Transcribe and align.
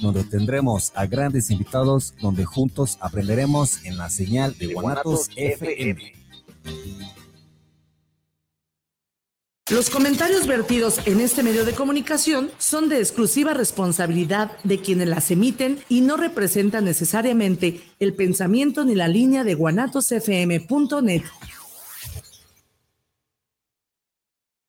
donde 0.00 0.24
tendremos 0.24 0.92
a 0.94 1.06
grandes 1.06 1.50
invitados, 1.50 2.14
donde 2.20 2.44
juntos 2.44 2.98
aprenderemos 3.00 3.84
en 3.84 3.96
la 3.96 4.10
señal 4.10 4.56
de 4.58 4.74
Guanatos 4.74 5.28
FM. 5.36 6.12
Los 9.70 9.90
comentarios 9.90 10.46
vertidos 10.46 10.98
en 11.04 11.20
este 11.20 11.42
medio 11.42 11.66
de 11.66 11.74
comunicación 11.74 12.50
son 12.56 12.88
de 12.88 13.00
exclusiva 13.00 13.52
responsabilidad 13.52 14.52
de 14.64 14.80
quienes 14.80 15.08
las 15.08 15.30
emiten 15.30 15.78
y 15.90 16.00
no 16.00 16.16
representan 16.16 16.86
necesariamente 16.86 17.82
el 18.00 18.14
pensamiento 18.14 18.86
ni 18.86 18.94
la 18.94 19.08
línea 19.08 19.44
de 19.44 19.54
guanatosfm.net. 19.54 21.22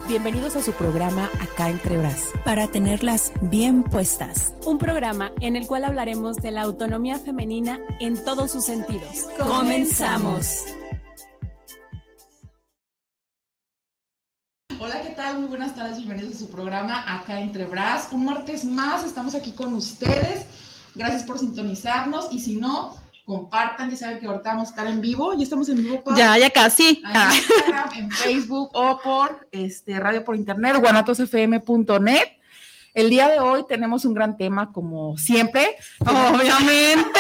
Bienvenidos 0.10 0.56
a 0.56 0.64
su 0.64 0.74
programa 0.74 1.30
Acá 1.40 1.70
entre 1.70 2.00
Bras. 2.00 2.32
Para 2.44 2.68
tenerlas 2.68 3.32
bien 3.42 3.84
puestas. 3.84 4.56
Un 4.66 4.80
programa 4.80 5.32
en 5.40 5.56
el 5.56 5.68
cual 5.68 5.84
hablaremos 5.86 6.38
de 6.38 6.50
la 6.50 6.64
autonomía 6.64 7.20
femenina 7.20 7.80
en 8.00 8.18
todos 8.26 8.50
sus 8.50 8.66
sentidos. 8.66 9.28
Comenzamos. 9.38 10.64
Hola, 14.80 15.00
¿qué 15.04 15.12
tal? 15.12 15.42
Muy 15.42 15.48
buenas 15.50 15.76
tardes, 15.76 15.98
bienvenidos 15.98 16.38
a 16.38 16.40
su 16.40 16.50
programa 16.50 17.04
Acá 17.20 17.40
entre 17.40 17.66
Bras. 17.66 18.08
Un 18.12 18.26
martes 18.26 18.66
más, 18.66 19.04
estamos 19.06 19.36
aquí 19.36 19.52
con 19.52 19.76
ustedes. 19.76 20.48
Gracias 20.96 21.22
por 21.22 21.38
sintonizarnos 21.38 22.30
y 22.32 22.40
si 22.40 22.56
no, 22.56 22.96
compartan, 23.30 23.92
ya 23.92 23.96
saben 23.96 24.20
que 24.20 24.26
ahorita 24.26 24.50
vamos 24.50 24.70
a 24.70 24.72
estar 24.72 24.88
en 24.88 25.02
vivo, 25.02 25.36
ya 25.36 25.44
estamos 25.44 25.70
en 25.70 25.84
vivo. 25.84 26.04
Ya, 26.16 26.36
ya 26.40 26.50
casi. 26.50 27.04
En 27.06 27.32
Instagram, 27.32 27.90
en 27.96 28.12
Facebook 28.12 28.72
o 28.74 29.00
por 29.04 29.48
este, 29.52 30.00
radio 30.00 30.26
por 30.26 30.36
internet, 30.36 30.78
guanatosfm.net. 30.80 32.24
El 32.92 33.12
día 33.12 33.28
de 33.30 33.40
hoy 33.40 33.66
tenemos 33.70 34.04
un 34.06 34.16
gran 34.16 34.36
tema, 34.36 34.74
como 34.74 35.16
siempre. 35.16 35.76
Obviamente. 36.00 37.20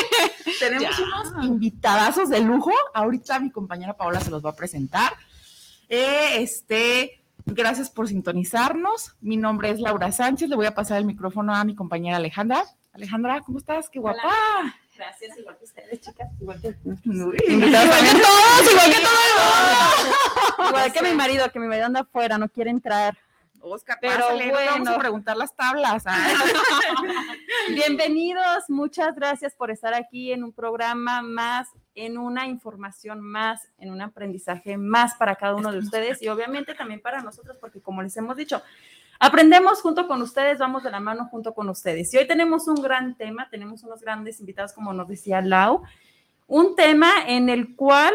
tenemos 0.58 0.98
unos 0.98 1.44
invitadazos 1.44 2.30
de 2.30 2.40
lujo. 2.40 2.72
Ahorita 2.94 3.38
mi 3.38 3.50
compañera 3.50 3.92
Paola 3.92 4.18
se 4.20 4.30
los 4.30 4.42
va 4.42 4.50
a 4.50 4.56
presentar. 4.56 5.12
Eh, 5.90 6.40
este, 6.40 7.22
gracias 7.44 7.90
por 7.90 8.08
sintonizarnos. 8.08 9.14
Mi 9.20 9.36
nombre 9.36 9.68
es 9.68 9.78
Laura 9.78 10.10
Sánchez. 10.10 10.48
Le 10.48 10.56
voy 10.56 10.66
a 10.66 10.74
pasar 10.74 10.96
el 10.96 11.04
micrófono 11.04 11.54
a 11.54 11.64
mi 11.64 11.74
compañera 11.74 12.16
Alejandra. 12.16 12.64
Alejandra, 12.94 13.42
¿cómo 13.42 13.58
estás? 13.58 13.90
Qué 13.90 13.98
guapa. 13.98 14.30
Gracias, 15.00 15.38
igual 15.38 15.56
que 15.56 15.64
ustedes, 15.64 16.00
chicas. 16.02 16.28
Igual 16.38 16.60
que, 16.60 16.68
Uy, 16.84 16.98
igual 17.06 17.32
que 17.32 17.46
todos, 17.48 18.70
igual 18.70 18.90
que 18.92 19.00
todos. 19.00 20.68
igual 20.68 20.92
que 20.92 21.02
mi 21.02 21.14
marido, 21.14 21.50
que 21.50 21.58
mi 21.58 21.68
marido 21.68 21.86
anda 21.86 22.00
afuera, 22.00 22.36
no 22.36 22.50
quiere 22.50 22.68
entrar. 22.68 23.16
Oscar, 23.62 23.96
Pero 23.98 24.16
pásale, 24.16 24.46
no 24.48 24.58
te 24.58 24.64
vamos 24.66 24.76
a 24.76 24.90
bueno. 24.90 24.98
preguntar 24.98 25.36
las 25.38 25.56
tablas. 25.56 26.02
¿ah? 26.04 26.28
Bienvenidos, 27.70 28.68
muchas 28.68 29.14
gracias 29.14 29.54
por 29.54 29.70
estar 29.70 29.94
aquí 29.94 30.32
en 30.32 30.44
un 30.44 30.52
programa 30.52 31.22
más, 31.22 31.68
en 31.94 32.18
una 32.18 32.46
información 32.46 33.22
más, 33.22 33.68
en 33.78 33.92
un 33.92 34.02
aprendizaje 34.02 34.76
más 34.76 35.14
para 35.14 35.34
cada 35.34 35.54
uno 35.54 35.72
de 35.72 35.78
ustedes 35.78 36.20
y 36.20 36.28
obviamente 36.28 36.74
también 36.74 37.00
para 37.00 37.22
nosotros, 37.22 37.56
porque 37.58 37.80
como 37.80 38.02
les 38.02 38.14
hemos 38.18 38.36
dicho, 38.36 38.62
aprendemos 39.20 39.80
junto 39.80 40.08
con 40.08 40.20
ustedes, 40.22 40.58
vamos 40.58 40.82
de 40.82 40.90
la 40.90 40.98
mano 40.98 41.28
junto 41.30 41.54
con 41.54 41.68
ustedes. 41.68 42.12
Y 42.12 42.16
hoy 42.16 42.26
tenemos 42.26 42.66
un 42.66 42.82
gran 42.82 43.14
tema, 43.14 43.48
tenemos 43.48 43.84
unos 43.84 44.00
grandes 44.00 44.40
invitados, 44.40 44.72
como 44.72 44.92
nos 44.92 45.06
decía 45.06 45.40
Lau, 45.40 45.82
un 46.48 46.74
tema 46.74 47.10
en 47.28 47.48
el 47.48 47.76
cual, 47.76 48.12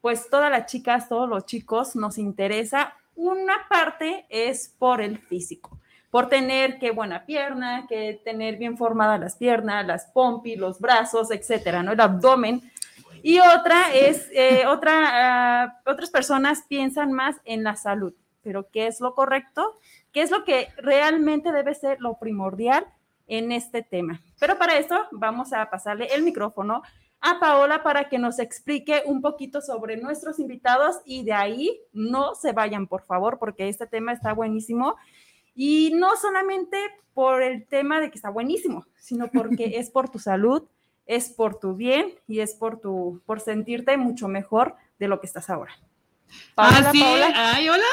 pues 0.00 0.30
todas 0.30 0.50
las 0.50 0.64
chicas, 0.64 1.10
todos 1.10 1.28
los 1.28 1.44
chicos 1.44 1.94
nos 1.94 2.16
interesa. 2.16 2.94
Una 3.14 3.68
parte 3.68 4.24
es 4.30 4.74
por 4.78 5.02
el 5.02 5.18
físico 5.18 5.78
por 6.14 6.28
tener 6.28 6.78
qué 6.78 6.92
buena 6.92 7.26
pierna, 7.26 7.86
que 7.88 8.20
tener 8.24 8.56
bien 8.56 8.78
formadas 8.78 9.18
las 9.18 9.34
piernas, 9.34 9.84
las 9.84 10.06
pompis, 10.12 10.56
los 10.56 10.78
brazos, 10.78 11.32
etcétera, 11.32 11.82
¿no? 11.82 11.90
El 11.90 12.00
abdomen. 12.00 12.62
Y 13.20 13.40
otra 13.40 13.92
es, 13.92 14.28
eh, 14.32 14.64
otra, 14.64 15.64
ah, 15.64 15.80
otras 15.84 16.10
personas 16.10 16.62
piensan 16.68 17.10
más 17.10 17.34
en 17.44 17.64
la 17.64 17.74
salud, 17.74 18.14
pero 18.44 18.70
¿qué 18.70 18.86
es 18.86 19.00
lo 19.00 19.12
correcto? 19.16 19.74
¿Qué 20.14 20.22
es 20.22 20.30
lo 20.30 20.44
que 20.44 20.68
realmente 20.76 21.50
debe 21.50 21.74
ser 21.74 22.00
lo 22.00 22.20
primordial 22.20 22.86
en 23.26 23.50
este 23.50 23.82
tema? 23.82 24.20
Pero 24.38 24.56
para 24.56 24.78
eso 24.78 24.96
vamos 25.10 25.52
a 25.52 25.68
pasarle 25.68 26.06
el 26.14 26.22
micrófono 26.22 26.82
a 27.20 27.40
Paola 27.40 27.82
para 27.82 28.08
que 28.08 28.18
nos 28.18 28.38
explique 28.38 29.02
un 29.06 29.20
poquito 29.20 29.60
sobre 29.60 29.96
nuestros 29.96 30.38
invitados 30.38 31.00
y 31.04 31.24
de 31.24 31.32
ahí 31.32 31.80
no 31.92 32.36
se 32.36 32.52
vayan, 32.52 32.86
por 32.86 33.02
favor, 33.02 33.40
porque 33.40 33.68
este 33.68 33.88
tema 33.88 34.12
está 34.12 34.32
buenísimo. 34.32 34.94
Y 35.52 35.90
no 35.96 36.14
solamente 36.14 36.78
por 37.12 37.42
el 37.42 37.66
tema 37.66 38.00
de 38.00 38.10
que 38.10 38.16
está 38.16 38.30
buenísimo, 38.30 38.86
sino 38.94 39.26
porque 39.32 39.64
es 39.78 39.90
por 39.90 40.10
tu 40.10 40.20
salud, 40.20 40.62
es 41.06 41.28
por 41.28 41.58
tu 41.58 41.74
bien 41.74 42.14
y 42.28 42.38
es 42.38 42.54
por 42.54 42.80
tu 42.80 43.20
por 43.26 43.40
sentirte 43.40 43.96
mucho 43.96 44.28
mejor 44.28 44.76
de 45.00 45.08
lo 45.08 45.20
que 45.20 45.26
estás 45.26 45.50
ahora. 45.50 45.72
Paola, 46.54 46.92
Paola. 46.92 47.32
ay, 47.34 47.68
hola. 47.68 47.84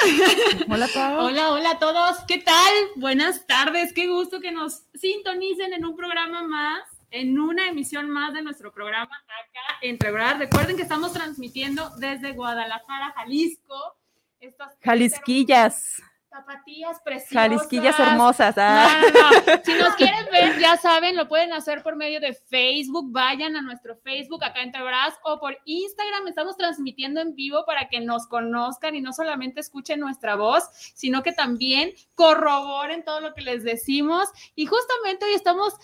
Hola, 0.68 0.88
Paola. 0.92 1.22
Hola, 1.24 1.52
hola 1.52 1.70
a 1.70 1.78
todos. 1.78 2.18
¿Qué 2.28 2.38
tal? 2.38 2.72
Buenas 2.96 3.46
tardes. 3.46 3.92
Qué 3.92 4.06
gusto 4.06 4.40
que 4.40 4.52
nos 4.52 4.82
sintonicen 4.94 5.72
en 5.72 5.84
un 5.86 5.96
programa 5.96 6.42
más, 6.42 6.82
en 7.10 7.38
una 7.38 7.68
emisión 7.68 8.10
más 8.10 8.34
de 8.34 8.42
nuestro 8.42 8.72
programa 8.72 9.16
acá 9.16 9.78
entre 9.80 10.10
Bras. 10.10 10.38
Recuerden 10.38 10.76
que 10.76 10.82
estamos 10.82 11.12
transmitiendo 11.12 11.90
desde 11.96 12.32
Guadalajara, 12.32 13.12
Jalisco. 13.16 13.96
Estas 14.40 14.74
Jalisquillas, 14.82 16.02
Zapatillas 16.34 17.00
preciosas. 17.04 17.32
Jalisquillas 17.32 18.00
hermosas. 18.00 18.56
ah. 18.58 19.02
No, 19.02 19.08
no, 19.08 19.30
no. 19.30 19.62
Si 19.64 19.72
nos 19.74 19.94
quieren 19.94 20.26
ver, 20.32 20.58
ya 20.58 20.76
saben, 20.76 21.14
lo 21.14 21.28
pueden 21.28 21.52
hacer 21.52 21.84
por 21.84 21.94
medio 21.94 22.18
de 22.18 22.34
Facebook. 22.34 23.12
Vayan 23.12 23.54
a 23.54 23.62
nuestro 23.62 23.96
Facebook 23.98 24.42
acá 24.42 24.60
en 24.62 24.72
Tebras 24.72 25.14
o 25.22 25.38
por 25.38 25.56
Instagram. 25.64 26.26
Estamos 26.26 26.56
transmitiendo 26.56 27.20
en 27.20 27.36
vivo 27.36 27.64
para 27.64 27.88
que 27.88 28.00
nos 28.00 28.26
conozcan 28.26 28.96
y 28.96 29.00
no 29.00 29.12
solamente 29.12 29.60
escuchen 29.60 30.00
nuestra 30.00 30.34
voz, 30.34 30.64
sino 30.94 31.22
que 31.22 31.30
también 31.30 31.92
corroboren 32.16 33.04
todo 33.04 33.20
lo 33.20 33.32
que 33.32 33.42
les 33.42 33.62
decimos. 33.62 34.28
Y 34.56 34.66
justamente 34.66 35.26
hoy 35.26 35.34
estamos, 35.34 35.74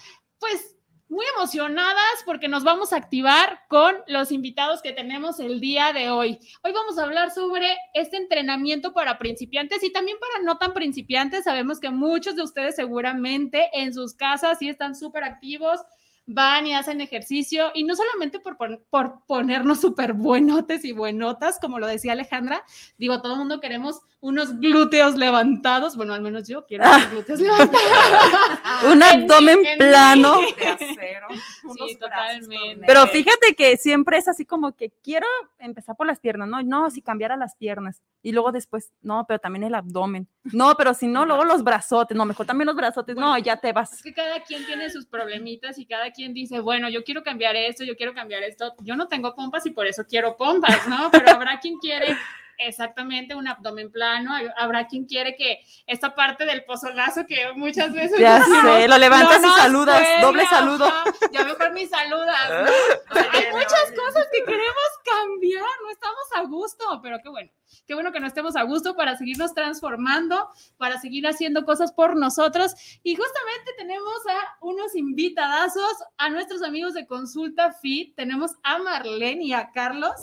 pues, 0.41 0.75
muy 1.11 1.27
emocionadas 1.37 2.23
porque 2.25 2.47
nos 2.47 2.63
vamos 2.63 2.93
a 2.93 2.97
activar 2.97 3.63
con 3.69 3.97
los 4.07 4.31
invitados 4.31 4.81
que 4.81 4.93
tenemos 4.93 5.41
el 5.41 5.61
día 5.61 5.93
de 5.93 6.09
hoy. 6.09 6.39
Hoy 6.63 6.73
vamos 6.73 6.99
a 6.99 7.03
hablar 7.03 7.33
sobre 7.33 7.77
este 7.95 8.17
entrenamiento 8.17 8.93
para 8.93 9.19
principiantes 9.19 9.83
y 9.83 9.93
también 9.93 10.19
para 10.21 10.45
no 10.45 10.57
tan 10.57 10.73
principiantes. 10.73 11.45
Sabemos 11.45 11.81
que 11.81 11.91
muchos 11.91 12.37
de 12.37 12.45
ustedes 12.45 12.77
seguramente 12.77 13.69
en 13.73 13.93
sus 13.93 14.15
casas 14.15 14.61
sí 14.61 14.69
están 14.69 14.95
súper 14.95 15.25
activos, 15.25 15.81
van 16.27 16.69
y 16.69 16.75
hacen 16.75 17.01
ejercicio 17.01 17.73
y 17.75 17.83
no 17.83 17.97
solamente 17.97 18.39
por, 18.39 18.57
por 18.89 19.27
ponernos 19.27 19.81
súper 19.81 20.13
buenotes 20.13 20.85
y 20.85 20.93
buenotas, 20.93 21.59
como 21.59 21.81
lo 21.81 21.89
decía 21.89 22.13
Alejandra, 22.13 22.63
digo, 22.99 23.21
todo 23.21 23.33
el 23.33 23.41
mundo 23.41 23.61
queremos 23.61 24.01
unos 24.21 24.59
glúteos 24.61 25.17
levantados, 25.17 25.97
bueno, 25.97 26.13
al 26.13 26.21
menos 26.21 26.47
yo 26.47 26.67
quiero 26.67 26.85
unos 26.85 27.11
glúteos 27.11 27.41
levantados. 27.41 27.81
Un 28.93 29.03
abdomen 29.03 29.65
en 29.65 29.79
plano. 29.79 30.41
Acero, 30.57 31.29
Sí, 31.75 31.97
totalmente. 31.97 32.85
Pero 32.87 33.07
fíjate 33.07 33.55
que 33.55 33.77
siempre 33.77 34.19
es 34.19 34.29
así 34.29 34.45
como 34.45 34.73
que 34.77 34.91
quiero 35.03 35.27
empezar 35.59 35.97
por 35.97 36.07
las 36.07 36.19
piernas, 36.19 36.49
no, 36.49 36.63
no, 36.63 36.91
si 36.91 37.01
cambiara 37.03 37.37
las 37.37 37.57
piernas 37.57 38.03
y 38.23 38.33
luego 38.33 38.53
después, 38.53 38.93
no, 39.03 39.25
pero 39.27 39.39
también 39.39 39.65
el 39.65 39.75
abdomen, 39.75 40.29
no, 40.45 40.75
pero 40.77 40.93
si 40.95 41.07
no, 41.07 41.25
luego 41.25 41.45
los 41.45 41.65
brazotes, 41.65 42.17
no, 42.17 42.25
mejor 42.25 42.47
también 42.47 42.67
los 42.67 42.77
brazotes, 42.77 43.17
no, 43.17 43.37
ya 43.39 43.57
te 43.57 43.69
Es 43.69 43.75
vas. 43.75 44.03
que 44.03 44.13
cada 44.13 44.41
quien 44.43 44.67
tiene 44.67 44.91
sus 44.91 45.07
problemitas 45.07 45.79
y 45.79 45.87
cada 45.87 46.11
quien 46.11 46.35
dice, 46.35 46.61
bueno, 46.61 46.89
yo 46.89 47.05
quiero 47.05 47.23
cambiar 47.23 47.57
esto, 47.57 47.85
yo 47.85 47.97
quiero 47.97 48.13
cambiar 48.15 48.43
esto. 48.43 48.75
Yo 48.81 48.97
no 48.97 49.09
tengo 49.09 49.35
pompas 49.35 49.65
y 49.67 49.71
por 49.71 49.87
eso 49.87 50.05
quiero 50.09 50.37
pompas, 50.37 50.87
¿no? 50.89 51.11
Pero 51.11 51.31
habrá 51.31 51.59
quien 51.61 51.79
quiere 51.79 52.17
exactamente 52.61 53.35
un 53.35 53.49
abdomen 53.49 53.91
plano, 53.91 54.33
habrá 54.57 54.87
quien 54.87 55.07
quiere 55.07 55.37
que 55.37 55.61
esta 55.87 56.15
parte 56.15 56.45
del 56.47 56.65
pozolazo 56.65 57.27
que 57.27 57.53
muchas 57.55 57.93
veces 57.93 58.19
Ya 58.19 58.39
decimos, 58.39 58.63
sé, 58.63 58.89
lo 58.89 58.99
levantas 58.99 59.41
no 59.41 59.49
y 59.49 59.51
saludas, 59.53 60.03
doble 60.21 60.47
saludo. 60.47 60.93
ya 61.33 61.45
mejor 61.45 61.73
ni 61.73 61.87
saludas, 61.87 62.51
¿no? 62.51 62.71
O 63.11 63.15
sea, 63.15 63.31
hay 63.33 63.53
muchas 63.53 63.93
cosas 63.97 64.27
que 64.33 64.45
queremos 64.45 64.91
cambiar, 65.05 65.65
no 65.83 65.91
estamos 65.91 66.25
a 66.37 66.43
gusto, 66.43 67.01
pero 67.03 67.19
qué 67.23 67.29
bueno. 67.29 67.51
Qué 67.87 67.95
bueno 67.95 68.13
que 68.13 68.21
no 68.21 68.27
estemos 68.27 68.57
a 68.57 68.63
gusto 68.63 68.97
para 68.97 69.17
seguirnos 69.17 69.55
transformando, 69.55 70.49
para 70.77 71.01
seguir 71.01 71.27
haciendo 71.27 71.65
cosas 71.65 71.93
por 71.93 72.17
nosotros. 72.17 72.73
Y 73.03 73.15
justamente 73.15 73.73
tenemos 73.79 74.15
a 74.29 74.57
unos 74.61 74.95
invitadazos, 74.95 75.93
a 76.19 76.31
nuestros 76.31 76.63
amigos 76.63 76.95
de 76.95 77.07
Consulta 77.07 77.73
Fit. 77.73 78.15
Tenemos 78.17 78.53
a 78.63 78.79
Marlene 78.79 79.45
y 79.45 79.53
a 79.53 79.71
Carlos. 79.73 80.15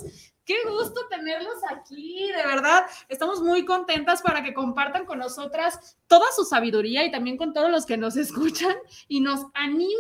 Qué 0.48 0.56
gusto 0.66 1.02
tenerlos 1.10 1.58
aquí, 1.70 2.32
de 2.32 2.48
verdad. 2.48 2.86
Estamos 3.10 3.42
muy 3.42 3.66
contentas 3.66 4.22
para 4.22 4.42
que 4.42 4.54
compartan 4.54 5.06
con 5.06 5.20
nosotras 5.20 5.98
toda 6.08 6.26
su 6.34 6.46
sabiduría 6.46 7.04
y 7.04 7.12
también 7.12 7.36
con 7.36 7.52
todos 7.52 7.70
los 7.70 7.86
que 7.86 7.98
nos 7.98 8.16
escuchan 8.16 8.74
y 9.10 9.20
nos 9.20 9.42
animen 9.54 9.92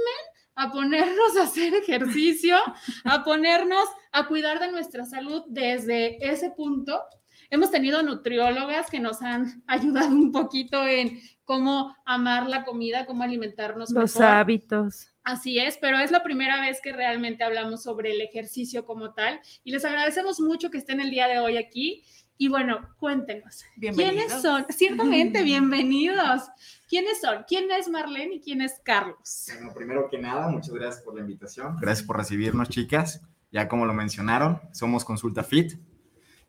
a 0.56 0.72
ponernos 0.72 1.36
a 1.38 1.44
hacer 1.44 1.74
ejercicio, 1.74 2.56
a 3.04 3.26
ponernos 3.26 3.90
a 4.14 4.26
cuidar 4.28 4.62
de 4.62 4.72
nuestra 4.72 5.04
salud 5.04 5.44
desde 5.50 6.26
ese 6.26 6.52
punto. 6.52 7.04
Hemos 7.50 7.70
tenido 7.70 8.02
nutriólogas 8.02 8.90
que 8.90 9.02
nos 9.02 9.22
han 9.22 9.64
ayudado 9.68 10.08
un 10.08 10.32
poquito 10.32 10.88
en 10.88 11.20
cómo 11.44 11.94
amar 12.06 12.48
la 12.48 12.64
comida, 12.64 13.06
cómo 13.06 13.24
alimentarnos. 13.24 13.92
Los 13.92 14.16
hábitos. 14.22 15.10
Así 15.28 15.60
es, 15.60 15.78
pero 15.78 16.00
es 16.00 16.10
la 16.10 16.24
primera 16.24 16.62
vez 16.62 16.80
que 16.82 16.94
realmente 16.94 17.44
hablamos 17.44 17.84
sobre 17.84 18.14
el 18.14 18.22
ejercicio 18.22 18.86
como 18.86 19.14
tal 19.14 19.42
y 19.66 19.74
les 19.74 19.84
agradecemos 19.84 20.40
mucho 20.40 20.72
que 20.72 20.78
estén 20.78 21.02
el 21.02 21.12
día 21.12 21.28
de 21.28 21.40
hoy 21.40 21.58
aquí. 21.58 22.06
Y 22.38 22.48
bueno, 22.48 22.96
cuéntenos, 22.98 23.66
¿quiénes 23.78 24.32
son? 24.42 24.66
Ciertamente, 24.70 25.44
bienvenidos. 25.44 26.44
¿Quiénes 26.88 27.20
son? 27.20 27.44
¿Quién 27.46 27.70
es 27.70 27.90
Marlene 27.90 28.36
y 28.36 28.40
quién 28.40 28.62
es 28.62 28.80
Carlos? 28.86 29.48
Bueno, 29.54 29.74
primero 29.74 30.08
que 30.10 30.18
nada, 30.18 30.48
muchas 30.48 30.74
gracias 30.74 31.04
por 31.04 31.16
la 31.16 31.20
invitación. 31.20 31.76
Gracias 31.82 32.08
por 32.08 32.16
recibirnos, 32.16 32.70
chicas. 32.70 33.22
Ya 33.52 33.68
como 33.68 33.86
lo 33.86 33.94
mencionaron, 33.94 34.62
somos 34.72 35.04
Consulta 35.04 35.44
Fit. 35.44 35.74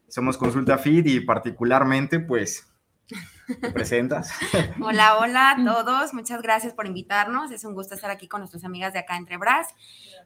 Somos 0.07 0.39
Consulta 0.39 0.79
Fit 0.79 1.05
y 1.05 1.19
particularmente, 1.19 2.21
pues, 2.21 2.65
¿Te 3.09 3.71
presentas? 3.71 4.31
Hola, 4.83 5.19
hola 5.19 5.51
a 5.53 5.57
todos. 5.65 6.13
Muchas 6.13 6.43
gracias 6.43 6.75
por 6.75 6.87
invitarnos. 6.87 7.51
Es 7.51 7.65
un 7.65 7.75
gusto 7.75 7.95
estar 7.95 8.11
aquí 8.11 8.29
con 8.29 8.41
nuestras 8.41 8.65
amigas 8.65 8.93
de 8.93 8.99
acá 8.99 9.17
entre 9.17 9.39
Bras. 9.39 9.69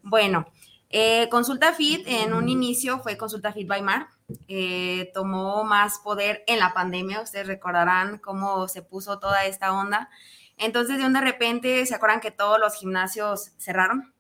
Bueno, 0.03 0.47
eh, 0.91 1.29
Consulta 1.31 1.73
Fit 1.73 2.07
en 2.07 2.33
un 2.33 2.49
inicio 2.49 2.99
fue 2.99 3.17
Consulta 3.17 3.53
Fit 3.53 3.69
by 3.69 3.83
Mar. 3.83 4.09
Eh, 4.49 5.11
tomó 5.15 5.63
más 5.65 6.01
poder 6.01 6.43
en 6.47 6.59
la 6.59 6.75
pandemia. 6.75 7.21
Ustedes 7.21 7.47
recordarán 7.47 8.19
cómo 8.19 8.67
se 8.67 8.83
puso 8.83 9.19
toda 9.21 9.45
esta 9.45 9.73
onda. 9.73 10.11
Entonces, 10.57 10.99
de 10.99 11.07
un 11.07 11.13
de 11.13 11.21
repente, 11.21 11.87
¿se 11.87 11.95
acuerdan 11.95 12.21
que 12.21 12.31
todos 12.31 12.59
los 12.59 12.75
gimnasios 12.75 13.53
cerraron? 13.59 14.13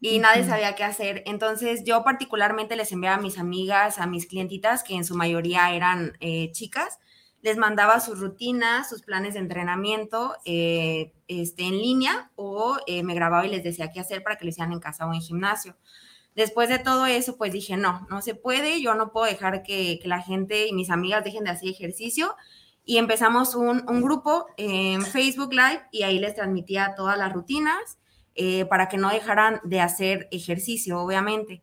Y 0.00 0.18
nadie 0.18 0.44
sabía 0.44 0.74
qué 0.74 0.84
hacer. 0.84 1.22
Entonces, 1.26 1.82
yo 1.84 2.04
particularmente 2.04 2.76
les 2.76 2.92
enviaba 2.92 3.16
a 3.16 3.20
mis 3.20 3.38
amigas, 3.38 3.98
a 3.98 4.06
mis 4.06 4.26
clientitas, 4.26 4.84
que 4.84 4.94
en 4.94 5.04
su 5.04 5.16
mayoría 5.16 5.72
eran 5.72 6.12
eh, 6.20 6.52
chicas, 6.52 6.98
les 7.46 7.58
mandaba 7.58 8.00
sus 8.00 8.18
rutinas, 8.18 8.88
sus 8.88 9.02
planes 9.02 9.34
de 9.34 9.38
entrenamiento 9.38 10.34
eh, 10.44 11.12
este, 11.28 11.62
en 11.62 11.78
línea 11.78 12.32
o 12.34 12.76
eh, 12.88 13.04
me 13.04 13.14
grababa 13.14 13.46
y 13.46 13.50
les 13.50 13.62
decía 13.62 13.92
qué 13.92 14.00
hacer 14.00 14.24
para 14.24 14.34
que 14.34 14.44
lo 14.44 14.48
hicieran 14.48 14.72
en 14.72 14.80
casa 14.80 15.06
o 15.06 15.14
en 15.14 15.20
gimnasio. 15.20 15.76
Después 16.34 16.68
de 16.68 16.80
todo 16.80 17.06
eso, 17.06 17.36
pues 17.36 17.52
dije, 17.52 17.76
no, 17.76 18.04
no 18.10 18.20
se 18.20 18.34
puede, 18.34 18.82
yo 18.82 18.96
no 18.96 19.12
puedo 19.12 19.26
dejar 19.26 19.62
que, 19.62 20.00
la 20.02 20.20
gente 20.22 20.66
y 20.66 20.72
mis 20.72 20.90
amigas 20.90 21.22
dejen 21.22 21.44
de 21.44 21.50
hacer 21.50 21.68
ejercicio. 21.68 22.34
Y 22.84 22.96
empezamos 22.98 23.54
un, 23.54 24.02
grupo 24.02 24.46
en 24.56 25.02
Facebook 25.02 25.52
Live 25.52 25.82
y 25.92 26.02
ahí 26.02 26.18
les 26.18 26.34
transmitía 26.34 26.94
todas 26.96 27.16
las 27.16 27.32
rutinas 27.32 28.00
eh, 28.34 28.64
para 28.64 28.88
que 28.88 28.96
no 28.96 29.08
dejaran 29.08 29.60
de 29.62 29.80
hacer 29.80 30.26
ejercicio, 30.32 30.98
obviamente. 31.00 31.62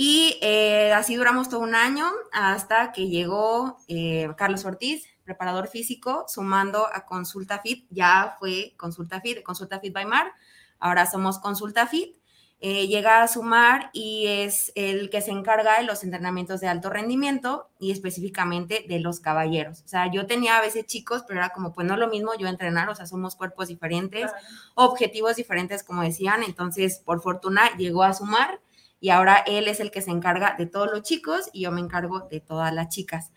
Y 0.00 0.38
eh, 0.42 0.92
así 0.92 1.16
duramos 1.16 1.48
todo 1.48 1.58
un 1.58 1.74
año 1.74 2.06
hasta 2.30 2.92
que 2.92 3.08
llegó 3.08 3.78
eh, 3.88 4.28
Carlos 4.36 4.64
Ortiz, 4.64 5.04
preparador 5.24 5.66
físico, 5.66 6.24
sumando 6.28 6.86
a 6.86 7.04
Consulta 7.04 7.58
Fit. 7.58 7.84
Ya 7.90 8.36
fue 8.38 8.74
Consulta 8.76 9.20
Fit, 9.20 9.42
Consulta 9.42 9.80
Fit 9.80 9.92
by 9.92 10.06
Mar. 10.06 10.30
Ahora 10.78 11.04
somos 11.06 11.40
Consulta 11.40 11.88
Fit. 11.88 12.14
Eh, 12.60 12.86
llega 12.86 13.24
a 13.24 13.26
sumar 13.26 13.90
y 13.92 14.28
es 14.28 14.70
el 14.76 15.10
que 15.10 15.20
se 15.20 15.32
encarga 15.32 15.80
de 15.80 15.84
los 15.84 16.04
entrenamientos 16.04 16.60
de 16.60 16.68
alto 16.68 16.90
rendimiento 16.90 17.68
y 17.80 17.90
específicamente 17.90 18.84
de 18.88 19.00
los 19.00 19.18
caballeros. 19.18 19.82
O 19.84 19.88
sea, 19.88 20.12
yo 20.12 20.28
tenía 20.28 20.58
a 20.58 20.60
veces 20.60 20.86
chicos, 20.86 21.24
pero 21.26 21.40
era 21.40 21.48
como, 21.48 21.72
pues 21.72 21.88
no 21.88 21.94
es 21.94 21.98
lo 21.98 22.06
mismo 22.06 22.30
yo 22.38 22.46
entrenar, 22.46 22.88
o 22.88 22.94
sea, 22.94 23.06
somos 23.06 23.34
cuerpos 23.34 23.66
diferentes, 23.66 24.30
objetivos 24.76 25.34
diferentes, 25.34 25.82
como 25.82 26.02
decían. 26.02 26.44
Entonces, 26.44 27.02
por 27.04 27.20
fortuna, 27.20 27.76
llegó 27.76 28.04
a 28.04 28.14
sumar 28.14 28.60
y 29.00 29.10
ahora 29.10 29.44
él 29.46 29.68
es 29.68 29.80
el 29.80 29.90
que 29.90 30.02
se 30.02 30.10
encarga 30.10 30.54
de 30.58 30.66
todos 30.66 30.90
los 30.90 31.02
chicos 31.02 31.50
y 31.52 31.62
yo 31.62 31.72
me 31.72 31.80
encargo 31.80 32.28
de 32.30 32.40
todas 32.40 32.72
las 32.72 32.88
chicas. 32.88 33.32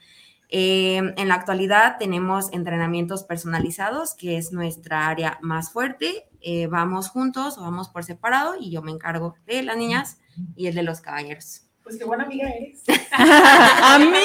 Em, 0.54 1.14
en 1.16 1.28
la 1.30 1.36
actualidad 1.36 1.98
tenemos 1.98 2.52
entrenamientos 2.52 3.24
personalizados, 3.24 4.14
que 4.16 4.38
es 4.38 4.52
nuestra 4.52 5.08
área 5.08 5.40
más 5.42 5.72
fuerte. 5.72 6.28
Eh, 6.42 6.68
vamos 6.68 7.08
juntos 7.08 7.58
o 7.58 7.62
vamos 7.62 7.88
por 7.90 8.04
separado 8.04 8.56
y 8.60 8.70
yo 8.70 8.82
me 8.82 8.92
encargo 8.92 9.36
de 9.46 9.64
las 9.64 9.78
niñas 9.78 10.20
y 10.56 10.68
el 10.68 10.76
de 10.76 10.84
los 10.84 11.00
caballeros. 11.00 11.68
Pues 11.84 11.98
qué 11.98 12.04
buena 12.04 12.26
amiga 12.26 12.50
eres. 12.50 12.84
¡Amiga! 13.12 14.22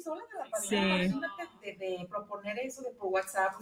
Solas 0.00 0.24
de 0.28 0.38
la 0.38 0.60
Sí. 0.60 1.20
De, 1.78 2.06
proponer 2.08 2.58
eso 2.58 2.82
de 2.82 2.90
por 2.90 3.08
WhatsApp, 3.08 3.52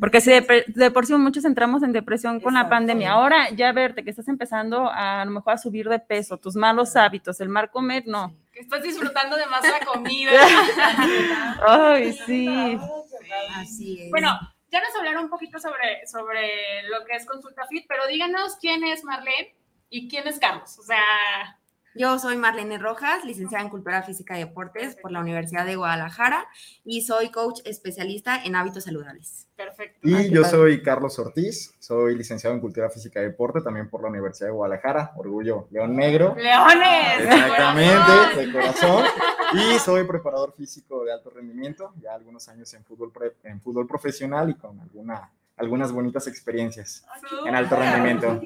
Porque 0.00 0.20
si 0.20 0.30
de, 0.30 0.90
por 0.90 1.06
sí 1.06 1.14
muchos 1.14 1.44
entramos 1.44 1.82
en 1.82 1.92
depresión 1.92 2.40
con 2.40 2.54
la 2.54 2.68
pandemia. 2.68 3.12
Ahora 3.12 3.50
ya 3.50 3.72
verte 3.72 4.04
que 4.04 4.10
estás 4.10 4.28
empezando 4.28 4.88
a, 4.88 5.22
a 5.22 5.24
lo 5.24 5.30
mejor 5.30 5.54
a 5.54 5.58
subir 5.58 5.88
de 5.88 5.98
peso, 5.98 6.38
tus 6.38 6.56
malos 6.56 6.96
hábitos, 6.96 7.40
el 7.40 7.48
mal 7.48 7.70
comer, 7.70 8.04
no. 8.06 8.34
Que 8.52 8.60
estás 8.60 8.82
disfrutando 8.82 9.36
de 9.36 9.46
más 9.46 9.62
la 9.62 9.80
comida. 9.86 10.30
Ay, 11.66 12.12
sí. 12.12 12.78
Así 13.56 14.02
es. 14.02 14.10
Bueno, 14.10 14.38
ya 14.70 14.80
nos 14.80 14.94
hablaron 14.96 15.24
un 15.24 15.30
poquito 15.30 15.58
sobre, 15.58 16.06
sobre 16.06 16.82
lo 16.88 17.04
que 17.04 17.16
es 17.16 17.26
Consulta 17.26 17.66
Fit, 17.68 17.86
pero 17.88 18.06
díganos 18.06 18.56
quién 18.60 18.84
es 18.84 19.04
Marlene 19.04 19.54
¿Y 19.94 20.08
quién 20.08 20.26
es 20.26 20.40
Carlos? 20.40 20.76
O 20.78 20.82
sea... 20.82 21.60
Yo 21.96 22.18
soy 22.18 22.36
Marlene 22.36 22.78
Rojas, 22.78 23.24
licenciada 23.24 23.62
en 23.62 23.70
Cultura 23.70 24.02
Física 24.02 24.36
y 24.36 24.40
Deportes 24.40 24.96
por 24.96 25.12
la 25.12 25.20
Universidad 25.20 25.64
de 25.64 25.76
Guadalajara 25.76 26.44
y 26.84 27.02
soy 27.02 27.30
coach 27.30 27.60
especialista 27.64 28.42
en 28.42 28.56
hábitos 28.56 28.82
saludables. 28.82 29.46
Perfecto. 29.54 30.00
Y 30.02 30.28
yo 30.30 30.42
soy 30.42 30.82
Carlos 30.82 31.16
Ortiz, 31.20 31.72
soy 31.78 32.16
licenciado 32.16 32.56
en 32.56 32.60
Cultura 32.60 32.90
Física 32.90 33.20
y 33.20 33.26
Deporte 33.26 33.60
también 33.60 33.88
por 33.88 34.02
la 34.02 34.08
Universidad 34.08 34.48
de 34.48 34.54
Guadalajara, 34.54 35.12
Orgullo 35.14 35.68
León 35.70 35.94
Negro. 35.94 36.34
¡Leones! 36.36 37.20
Exactamente, 37.20 38.40
de 38.40 38.52
corazón. 38.52 39.04
Y 39.52 39.78
soy 39.78 40.04
preparador 40.04 40.52
físico 40.52 41.04
de 41.04 41.12
alto 41.12 41.30
rendimiento, 41.30 41.94
ya 42.00 42.12
algunos 42.14 42.48
años 42.48 42.74
en 42.74 42.82
fútbol, 42.84 43.12
en 43.44 43.60
fútbol 43.60 43.86
profesional 43.86 44.50
y 44.50 44.54
con 44.54 44.80
alguna 44.80 45.30
algunas 45.56 45.92
bonitas 45.92 46.26
experiencias 46.26 47.06
en 47.46 47.54
alto 47.54 47.76
rendimiento. 47.76 48.40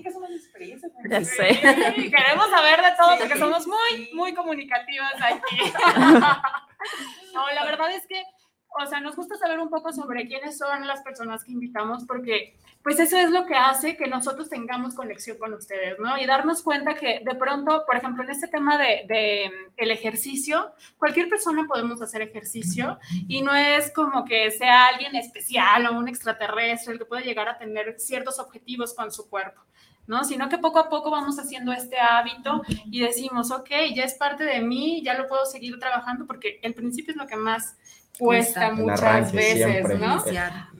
Ya 1.08 1.24
sé. 1.24 1.48
queremos 1.54 2.50
saber 2.50 2.82
de 2.82 2.96
todo 2.96 3.18
porque 3.18 3.38
somos 3.38 3.66
muy, 3.66 4.10
muy 4.12 4.34
comunicativas 4.34 5.14
aquí. 5.20 5.72
no, 7.34 7.50
la 7.50 7.64
verdad 7.64 7.92
es 7.92 8.06
que 8.06 8.22
o 8.70 8.86
sea, 8.86 9.00
nos 9.00 9.16
gusta 9.16 9.36
saber 9.36 9.58
un 9.58 9.70
poco 9.70 9.92
sobre 9.92 10.26
quiénes 10.26 10.58
son 10.58 10.86
las 10.86 11.02
personas 11.02 11.42
que 11.44 11.52
invitamos, 11.52 12.04
porque 12.04 12.56
pues 12.88 13.00
eso 13.00 13.18
es 13.18 13.30
lo 13.30 13.44
que 13.44 13.54
hace 13.54 13.98
que 13.98 14.06
nosotros 14.06 14.48
tengamos 14.48 14.94
conexión 14.94 15.36
con 15.36 15.52
ustedes, 15.52 15.98
¿no? 15.98 16.16
Y 16.16 16.24
darnos 16.24 16.62
cuenta 16.62 16.94
que 16.94 17.20
de 17.22 17.34
pronto, 17.34 17.84
por 17.84 17.96
ejemplo, 17.96 18.24
en 18.24 18.30
este 18.30 18.48
tema 18.48 18.78
de, 18.78 19.04
de 19.06 19.52
el 19.76 19.90
ejercicio, 19.90 20.72
cualquier 20.96 21.28
persona 21.28 21.66
podemos 21.68 22.00
hacer 22.00 22.22
ejercicio 22.22 22.98
y 23.28 23.42
no 23.42 23.54
es 23.54 23.92
como 23.92 24.24
que 24.24 24.50
sea 24.52 24.86
alguien 24.86 25.16
especial 25.16 25.84
o 25.84 25.98
un 25.98 26.08
extraterrestre 26.08 26.94
el 26.94 26.98
que 26.98 27.04
puede 27.04 27.24
llegar 27.24 27.46
a 27.50 27.58
tener 27.58 27.96
ciertos 27.98 28.38
objetivos 28.38 28.94
con 28.94 29.12
su 29.12 29.28
cuerpo. 29.28 29.60
¿no? 30.06 30.24
Sino 30.24 30.48
que 30.48 30.56
poco 30.56 30.78
a 30.78 30.88
poco 30.88 31.10
vamos 31.10 31.38
haciendo 31.38 31.70
este 31.70 31.98
hábito 31.98 32.62
y 32.86 33.00
decimos, 33.00 33.50
ok, 33.50 33.68
ya 33.94 34.04
es 34.04 34.14
parte 34.14 34.44
de 34.44 34.60
mí, 34.60 35.02
ya 35.04 35.12
lo 35.12 35.28
puedo 35.28 35.44
seguir 35.44 35.78
trabajando 35.78 36.26
porque 36.26 36.58
el 36.62 36.72
principio 36.72 37.12
es 37.12 37.18
lo 37.18 37.26
que 37.26 37.36
más 37.36 37.76
cuesta 38.18 38.72
muchas 38.72 39.32
veces, 39.32 39.98
¿no? 39.98 40.24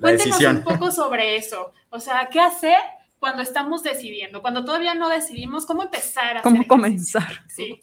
Cuéntenos 0.01 0.41
un 0.41 0.63
poco 0.65 0.91
sobre 0.91 1.37
eso. 1.37 1.73
O 1.91 2.01
sea, 2.01 2.29
¿qué 2.31 2.41
hacer 2.41 2.77
cuando 3.19 3.43
estamos 3.43 3.83
decidiendo? 3.83 4.43
Cuando 4.43 4.65
todavía 4.65 4.95
no 4.95 5.09
decidimos, 5.09 5.67
¿cómo 5.67 5.83
empezar 5.83 6.39
a 6.39 6.43
¿Cómo 6.43 6.67
comenzar? 6.67 7.45
Sí. 7.49 7.81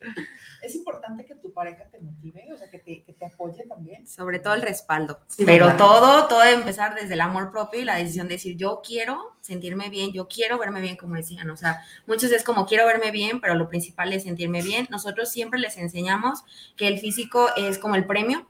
Es 0.65 0.75
importante 0.75 1.25
que 1.25 1.35
tu 1.35 1.53
pareja 1.53 1.85
te 1.91 1.99
motive, 1.99 2.51
o 2.51 2.57
sea, 2.57 2.69
que 2.69 2.79
te, 2.79 3.03
que 3.03 3.13
te 3.13 3.25
apoye 3.25 3.65
también. 3.67 4.07
Sobre 4.07 4.39
todo 4.39 4.55
el 4.55 4.61
respaldo. 4.61 5.19
Pero 5.45 5.75
todo, 5.77 6.27
todo 6.27 6.39
debe 6.39 6.55
empezar 6.55 6.95
desde 6.95 7.13
el 7.13 7.21
amor 7.21 7.51
propio 7.51 7.81
y 7.81 7.85
la 7.85 7.97
decisión 7.97 8.27
de 8.27 8.35
decir, 8.35 8.57
yo 8.57 8.81
quiero 8.83 9.35
sentirme 9.41 9.89
bien, 9.89 10.11
yo 10.11 10.27
quiero 10.27 10.57
verme 10.57 10.81
bien, 10.81 10.97
como 10.97 11.15
decían. 11.15 11.49
O 11.51 11.57
sea, 11.57 11.81
muchos 12.07 12.31
es 12.31 12.43
como 12.43 12.65
quiero 12.65 12.85
verme 12.87 13.11
bien, 13.11 13.39
pero 13.39 13.53
lo 13.53 13.69
principal 13.69 14.11
es 14.11 14.23
sentirme 14.23 14.63
bien. 14.63 14.87
Nosotros 14.89 15.29
siempre 15.29 15.59
les 15.59 15.77
enseñamos 15.77 16.43
que 16.75 16.87
el 16.87 16.99
físico 16.99 17.49
es 17.55 17.77
como 17.77 17.95
el 17.95 18.05
premio, 18.05 18.47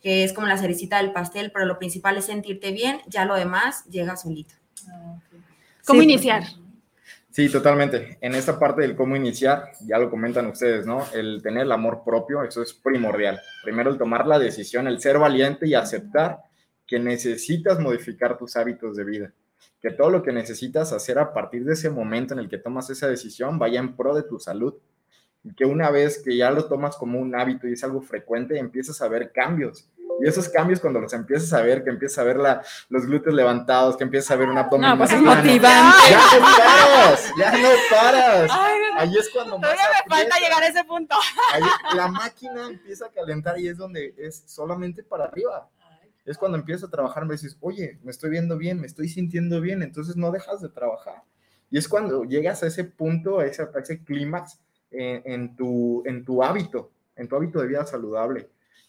que 0.00 0.24
es 0.24 0.32
como 0.32 0.46
la 0.46 0.56
cerecita 0.56 0.96
del 0.96 1.12
pastel, 1.12 1.52
pero 1.52 1.66
lo 1.66 1.78
principal 1.78 2.16
es 2.16 2.24
sentirte 2.24 2.72
bien, 2.72 3.02
ya 3.06 3.26
lo 3.26 3.34
demás 3.34 3.84
llega 3.84 4.16
solito. 4.16 4.54
Ah, 4.88 5.18
¿Cómo 5.84 6.00
iniciar? 6.00 6.44
Sí, 7.34 7.48
totalmente. 7.48 8.16
En 8.20 8.36
esta 8.36 8.60
parte 8.60 8.82
del 8.82 8.94
cómo 8.94 9.16
iniciar, 9.16 9.72
ya 9.84 9.98
lo 9.98 10.08
comentan 10.08 10.46
ustedes, 10.46 10.86
¿no? 10.86 11.04
El 11.12 11.42
tener 11.42 11.64
el 11.64 11.72
amor 11.72 12.02
propio, 12.04 12.44
eso 12.44 12.62
es 12.62 12.72
primordial. 12.72 13.40
Primero 13.64 13.90
el 13.90 13.98
tomar 13.98 14.24
la 14.28 14.38
decisión, 14.38 14.86
el 14.86 15.00
ser 15.00 15.18
valiente 15.18 15.66
y 15.66 15.74
aceptar 15.74 16.38
que 16.86 17.00
necesitas 17.00 17.80
modificar 17.80 18.38
tus 18.38 18.54
hábitos 18.54 18.96
de 18.96 19.02
vida. 19.02 19.32
Que 19.82 19.90
todo 19.90 20.10
lo 20.10 20.22
que 20.22 20.30
necesitas 20.30 20.92
hacer 20.92 21.18
a 21.18 21.34
partir 21.34 21.64
de 21.64 21.72
ese 21.72 21.90
momento 21.90 22.34
en 22.34 22.38
el 22.38 22.48
que 22.48 22.58
tomas 22.58 22.88
esa 22.90 23.08
decisión 23.08 23.58
vaya 23.58 23.80
en 23.80 23.96
pro 23.96 24.14
de 24.14 24.22
tu 24.22 24.38
salud. 24.38 24.74
Y 25.42 25.56
que 25.56 25.64
una 25.64 25.90
vez 25.90 26.22
que 26.22 26.36
ya 26.36 26.52
lo 26.52 26.66
tomas 26.66 26.94
como 26.94 27.18
un 27.18 27.34
hábito 27.34 27.66
y 27.66 27.72
es 27.72 27.82
algo 27.82 28.00
frecuente, 28.00 28.60
empiezas 28.60 29.02
a 29.02 29.08
ver 29.08 29.32
cambios 29.32 29.88
y 30.20 30.28
esos 30.28 30.48
cambios 30.48 30.80
cuando 30.80 31.00
los 31.00 31.12
empiezas 31.12 31.52
a 31.52 31.62
ver, 31.62 31.82
que 31.82 31.90
empiezas 31.90 32.18
a 32.18 32.24
ver 32.24 32.36
la, 32.36 32.62
los 32.88 33.06
glúteos 33.06 33.34
levantados, 33.34 33.96
que 33.96 34.04
empiezas 34.04 34.30
a 34.30 34.36
ver 34.36 34.48
un 34.48 34.58
abdomen 34.58 34.90
no, 34.90 34.98
pues 34.98 35.12
es 35.12 35.20
motivante. 35.20 36.10
Ya 36.10 36.20
no 36.38 36.46
paras, 36.56 37.32
ya 37.38 37.52
no 37.52 37.68
paras. 37.90 38.50
Ay, 38.52 38.80
ahí 38.96 39.16
es 39.18 39.30
cuando 39.30 39.58
más 39.58 39.70
me 39.70 40.16
falta 40.16 40.38
llegar 40.38 40.62
a 40.62 40.66
ese 40.66 40.84
punto. 40.84 41.16
la 41.94 42.08
máquina 42.08 42.68
empieza 42.68 43.06
a 43.06 43.10
calentar 43.10 43.58
y 43.58 43.68
es 43.68 43.76
donde 43.76 44.14
es 44.16 44.44
solamente 44.46 45.02
para 45.02 45.24
arriba. 45.24 45.68
Es 46.24 46.38
cuando 46.38 46.56
empiezas 46.56 46.88
a 46.88 46.90
trabajar, 46.90 47.26
me 47.26 47.34
dices, 47.34 47.58
oye, 47.60 47.98
me 48.02 48.10
estoy 48.10 48.30
viendo 48.30 48.56
bien, 48.56 48.80
me 48.80 48.86
estoy 48.86 49.08
sintiendo 49.08 49.60
bien, 49.60 49.82
entonces 49.82 50.16
no 50.16 50.30
dejas 50.30 50.62
de 50.62 50.70
trabajar. 50.70 51.22
Y 51.70 51.76
es 51.76 51.88
cuando 51.88 52.24
llegas 52.24 52.62
a 52.62 52.66
ese 52.66 52.84
punto, 52.84 53.40
a 53.40 53.46
ese, 53.46 53.62
a 53.62 53.78
ese 53.78 54.02
clímax 54.02 54.58
en, 54.90 55.22
en, 55.26 55.56
tu, 55.56 56.02
en 56.06 56.24
tu 56.24 56.42
hábito, 56.42 56.92
en 57.16 57.28
tu 57.28 57.36
hábito 57.36 57.60
de 57.60 57.66
vida 57.66 57.84
saludable. 57.84 58.48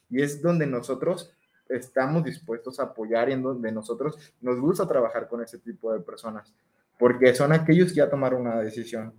Y 0.09 0.21
es 0.21 0.41
donde 0.41 0.67
nosotros 0.67 1.31
estamos 1.69 2.23
dispuestos 2.23 2.79
a 2.79 2.83
apoyar 2.83 3.29
y 3.29 3.33
en 3.33 3.41
donde 3.41 3.71
nosotros 3.71 4.17
nos 4.41 4.59
gusta 4.59 4.87
trabajar 4.87 5.27
con 5.27 5.41
ese 5.41 5.57
tipo 5.59 5.91
de 5.93 5.99
personas, 5.99 6.53
porque 6.97 7.33
son 7.33 7.51
aquellos 7.51 7.89
que 7.89 7.97
ya 7.97 8.09
tomaron 8.09 8.41
una 8.41 8.59
decisión, 8.59 9.13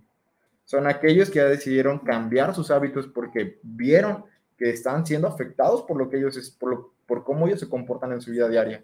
son 0.63 0.87
aquellos 0.87 1.29
que 1.29 1.39
ya 1.39 1.45
decidieron 1.45 1.99
cambiar 1.99 2.53
sus 2.53 2.71
hábitos 2.71 3.07
porque 3.07 3.59
vieron 3.63 4.25
que 4.57 4.69
están 4.69 5.05
siendo 5.05 5.27
afectados 5.27 5.83
por 5.83 5.97
lo 5.97 6.09
que 6.09 6.17
ellos, 6.17 6.55
por, 6.59 6.91
por 7.05 7.23
cómo 7.23 7.47
ellos 7.47 7.59
se 7.59 7.69
comportan 7.69 8.11
en 8.11 8.21
su 8.21 8.31
vida 8.31 8.49
diaria. 8.49 8.83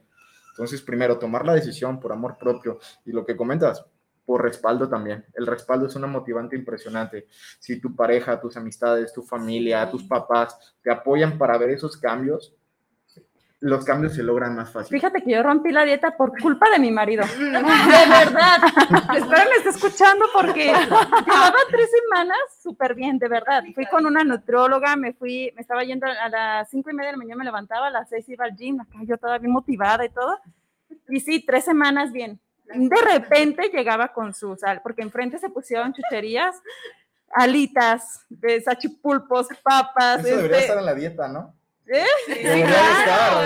Entonces, 0.52 0.82
primero, 0.82 1.18
tomar 1.18 1.46
la 1.46 1.56
decisión 1.56 2.00
por 2.00 2.12
amor 2.12 2.38
propio 2.38 2.80
y 3.06 3.12
lo 3.12 3.25
que 3.25 3.36
comentas, 3.36 3.84
por 4.25 4.44
respaldo 4.44 4.89
también. 4.89 5.25
El 5.34 5.48
respaldo 5.48 5.88
es 5.88 5.96
una 5.96 6.08
motivante 6.08 6.56
impresionante. 6.56 7.27
Si 7.60 7.80
tu 7.80 7.96
pareja, 7.96 8.39
tus 8.39 8.56
amistades, 8.58 9.13
tu 9.13 9.22
familia, 9.22 9.89
tus 9.89 10.03
papás 10.03 10.75
te 10.82 10.92
apoyan 10.92 11.38
para 11.38 11.58
ver 11.58 11.72
esos 11.72 11.98
cambios, 11.98 12.56
los 13.63 13.86
cambios 13.86 14.13
se 14.13 14.24
logran 14.24 14.56
más 14.56 14.72
fácil. 14.72 14.92
Fíjate 14.92 15.22
que 15.24 15.32
yo 15.32 15.42
rompí 15.42 15.72
la 15.72 15.86
dieta 15.86 16.18
por 16.18 16.38
culpa 16.38 16.70
de 16.70 16.80
mi 16.80 16.92
marido. 16.92 17.24
de 17.39 17.50
verdad. 17.50 18.58
Espero 19.15 19.50
me 19.50 19.56
esté 19.56 19.70
escuchando 19.70 20.25
porque 20.34 20.65
llevaba 20.65 21.58
tres 21.70 21.89
semanas 21.89 22.38
súper 22.62 22.94
bien, 22.94 23.18
de 23.20 23.30
verdad. 23.30 23.63
Fui 23.74 23.86
con 23.86 24.06
una 24.06 24.25
nutróloga, 24.25 24.98
me 24.98 25.13
fui, 25.13 25.53
me 25.56 25.62
estaba 25.62 25.86
yendo 25.86 26.08
a 26.08 26.27
las 26.27 26.70
cinco 26.70 26.89
y 26.89 26.94
media 26.94 27.12
de 27.12 27.13
la 27.13 27.24
mañana, 27.24 27.39
me 27.39 27.46
levantaba, 27.46 27.88
a 27.88 27.92
las 27.92 28.10
seis 28.10 28.27
iba 28.27 28.44
al 28.44 28.53
gym, 28.53 28.82
acá 28.82 29.00
yo 29.03 29.18
todavía 29.18 29.39
bien 29.39 29.53
motivada 29.53 30.03
y 30.03 30.10
todo. 30.10 30.38
Y 31.08 31.22
sí, 31.22 31.46
tres 31.46 31.63
semanas 31.63 32.12
bien. 32.12 32.42
De 32.65 33.01
repente 33.01 33.70
llegaba 33.70 34.13
con 34.13 34.34
su 34.34 34.55
sal, 34.55 34.82
porque 34.82 35.01
enfrente 35.01 35.38
se 35.38 35.50
pusieron 35.50 35.93
chucherías, 35.93 36.55
alitas, 37.32 38.25
sachipulpos, 38.63 39.48
papas. 39.62 40.20
Eso 40.25 40.38
debería 40.38 40.58
este 40.58 40.67
estar 40.67 40.77
en 40.79 40.86
la 40.86 40.93
dieta, 40.93 41.27
¿no? 41.27 41.53
¿Eh? 41.86 42.05
Sí, 42.27 42.34
claro, 42.41 43.41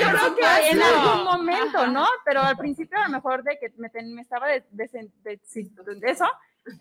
yo 0.00 0.08
creo 0.10 0.34
que 0.34 0.68
en 0.70 0.82
algún 0.82 1.24
momento, 1.24 1.86
¿no? 1.86 2.04
Pero 2.24 2.40
al 2.40 2.56
principio 2.56 2.98
a 2.98 3.06
lo 3.06 3.14
mejor 3.14 3.44
de 3.44 3.56
que 3.58 3.72
me, 3.76 3.88
me 4.02 4.22
estaba 4.22 4.48
de, 4.48 4.64
de, 4.72 5.10
de, 5.22 6.10
eso, 6.10 6.26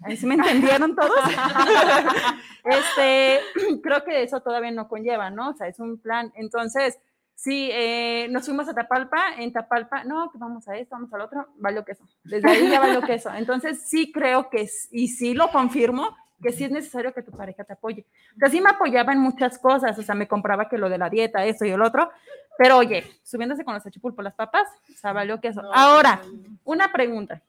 ahí 0.02 0.18
sí 0.18 0.26
me 0.26 0.36
entendieron 0.36 0.96
todos. 0.96 1.12
este, 2.64 3.42
creo 3.84 4.04
que 4.04 4.24
eso 4.24 4.42
todavía 4.42 4.72
no 4.72 4.88
conlleva, 4.88 5.30
¿no? 5.30 5.50
O 5.50 5.54
sea, 5.54 5.68
es 5.68 5.80
un 5.80 6.00
plan. 6.00 6.34
Entonces, 6.36 6.98
sí, 7.36 7.70
eh, 7.72 8.28
nos 8.30 8.46
fuimos 8.46 8.68
a 8.68 8.74
Tapalpa, 8.74 9.36
en 9.38 9.54
Tapalpa, 9.54 10.04
no, 10.04 10.32
que 10.32 10.38
vamos 10.38 10.68
a 10.68 10.78
esto, 10.78 10.96
vamos 10.96 11.14
al 11.14 11.22
otro, 11.22 11.48
valió 11.58 11.86
queso. 11.86 12.04
Desde 12.24 12.50
ahí 12.50 12.70
ya 12.70 12.80
valió 12.80 13.02
queso. 13.02 13.32
Entonces, 13.34 13.88
sí 13.88 14.12
creo 14.12 14.50
que, 14.50 14.68
y 14.92 15.10
sí 15.10 15.34
lo 15.34 15.52
confirmo, 15.52 16.16
que 16.42 16.52
sí 16.52 16.64
es 16.64 16.72
necesario 16.72 17.14
que 17.14 17.24
tu 17.24 17.32
pareja 17.32 17.64
te 17.64 17.74
apoye. 17.74 18.06
Que 18.40 18.50
sí 18.50 18.62
me 18.62 18.70
apoyaba 18.70 19.14
en 19.14 19.20
muchas 19.20 19.58
cosas, 19.58 19.98
o 19.98 20.02
sea, 20.02 20.16
me 20.16 20.28
compraba 20.28 20.68
que 20.70 20.78
lo 20.78 20.90
de 20.90 20.98
la 20.98 21.10
dieta, 21.10 21.46
eso 21.46 21.66
y 21.66 21.70
el 21.70 21.82
otro, 21.82 22.10
pero 22.58 22.78
oye, 22.78 23.06
subiéndose 23.24 23.66
con 23.66 23.74
los 23.74 23.86
achipulpos 23.86 24.24
las 24.24 24.36
papas, 24.36 24.68
o 24.90 24.98
sea, 24.98 25.14
valió 25.14 25.40
que 25.42 25.50
eso. 25.50 25.62
Ahora, 25.74 26.22
una 26.64 26.92
pregunta. 26.92 27.42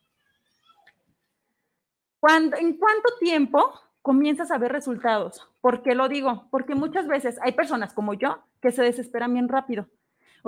¿Cuándo, 2.18 2.56
¿En 2.56 2.76
cuánto 2.76 3.10
tiempo 3.20 3.72
comienzas 4.02 4.50
a 4.50 4.58
ver 4.58 4.72
resultados? 4.72 5.48
¿Por 5.60 5.82
qué 5.82 5.94
lo 5.94 6.08
digo? 6.08 6.48
Porque 6.50 6.74
muchas 6.74 7.06
veces 7.06 7.38
hay 7.42 7.52
personas 7.52 7.92
como 7.92 8.14
yo 8.14 8.42
que 8.60 8.72
se 8.72 8.82
desesperan 8.82 9.32
bien 9.32 9.48
rápido. 9.48 9.88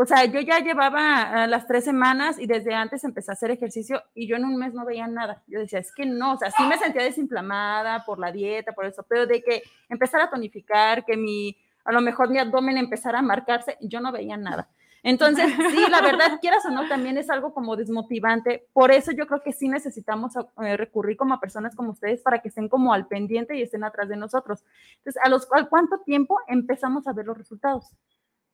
O 0.01 0.07
sea, 0.07 0.25
yo 0.27 0.41
ya 0.41 0.61
llevaba 0.61 1.49
las 1.49 1.67
tres 1.67 1.85
semanas 1.85 2.39
y 2.39 2.47
desde 2.47 2.73
antes 2.73 3.03
empecé 3.03 3.33
a 3.33 3.35
hacer 3.35 3.51
ejercicio 3.51 4.01
y 4.15 4.29
yo 4.29 4.37
en 4.37 4.45
un 4.45 4.57
mes 4.57 4.73
no 4.73 4.85
veía 4.85 5.09
nada. 5.09 5.43
Yo 5.49 5.59
decía, 5.59 5.81
es 5.81 5.93
que 5.93 6.07
no, 6.07 6.35
o 6.35 6.37
sea, 6.37 6.53
sí 6.53 6.63
me 6.69 6.79
sentía 6.79 7.03
desinflamada 7.03 8.05
por 8.05 8.21
la 8.21 8.31
dieta, 8.31 8.73
por 8.73 8.87
eso, 8.87 9.05
pero 9.09 9.27
de 9.27 9.43
que 9.43 9.63
empezara 9.89 10.25
a 10.25 10.31
tonificar, 10.31 11.05
que 11.05 11.17
mi, 11.17 11.57
a 11.85 11.91
lo 11.91 12.01
mejor 12.01 12.31
mi 12.31 12.39
abdomen 12.39 12.79
empezara 12.79 13.19
a 13.19 13.23
marcarse, 13.23 13.77
yo 13.81 14.01
no 14.01 14.13
veía 14.13 14.37
nada. 14.37 14.69
Entonces, 15.03 15.47
sí, 15.71 15.91
la 15.91 16.01
verdad, 16.01 16.39
quieras 16.41 16.65
o 16.67 16.71
no, 16.71 16.89
también 16.89 17.19
es 17.19 17.31
algo 17.31 17.55
como 17.55 17.77
desmotivante. 17.77 18.67
Por 18.73 18.91
eso 18.91 19.13
yo 19.13 19.27
creo 19.27 19.43
que 19.43 19.53
sí 19.53 19.69
necesitamos 19.69 20.35
eh, 20.37 20.77
recurrir 20.77 21.17
como 21.17 21.35
a 21.35 21.41
personas 21.41 21.75
como 21.75 21.93
ustedes 21.93 22.23
para 22.23 22.41
que 22.41 22.49
estén 22.49 22.69
como 22.69 22.93
al 22.93 23.07
pendiente 23.07 23.57
y 23.57 23.63
estén 23.63 23.85
atrás 23.85 24.09
de 24.09 24.17
nosotros. 24.17 24.65
Entonces, 24.99 25.23
¿a 25.25 25.29
los, 25.29 25.49
¿al 25.53 25.69
cuánto 25.69 26.01
tiempo 26.01 26.39
empezamos 26.49 27.07
a 27.07 27.13
ver 27.13 27.27
los 27.27 27.39
resultados? 27.39 27.95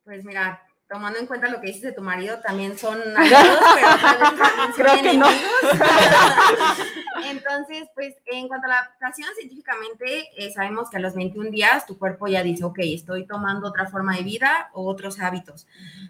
Pues 0.04 0.24
mira, 0.24 0.62
tomando 0.88 1.18
en 1.18 1.26
cuenta 1.26 1.48
lo 1.48 1.60
que 1.60 1.68
dices 1.68 1.82
de 1.82 1.92
tu 1.92 2.02
marido, 2.02 2.40
también 2.40 2.76
son 2.78 2.98
aliados, 3.16 3.58
pero 3.74 3.88
también 4.36 4.72
Creo 4.76 5.02
que 5.02 5.16
no. 5.16 5.26
Entonces, 7.26 7.88
pues 7.94 8.14
en 8.26 8.48
cuanto 8.48 8.66
a 8.66 8.70
la 8.70 8.78
adaptación, 8.80 9.28
científicamente 9.36 10.28
eh, 10.36 10.52
sabemos 10.52 10.90
que 10.90 10.98
a 10.98 11.00
los 11.00 11.14
21 11.14 11.50
días 11.50 11.86
tu 11.86 11.98
cuerpo 11.98 12.26
ya 12.26 12.42
dice, 12.42 12.64
ok, 12.64 12.78
estoy 12.80 13.26
tomando 13.26 13.68
otra 13.68 13.86
forma 13.86 14.16
de 14.16 14.22
vida 14.22 14.70
o 14.72 14.88
otros 14.88 15.20
hábitos. 15.20 15.66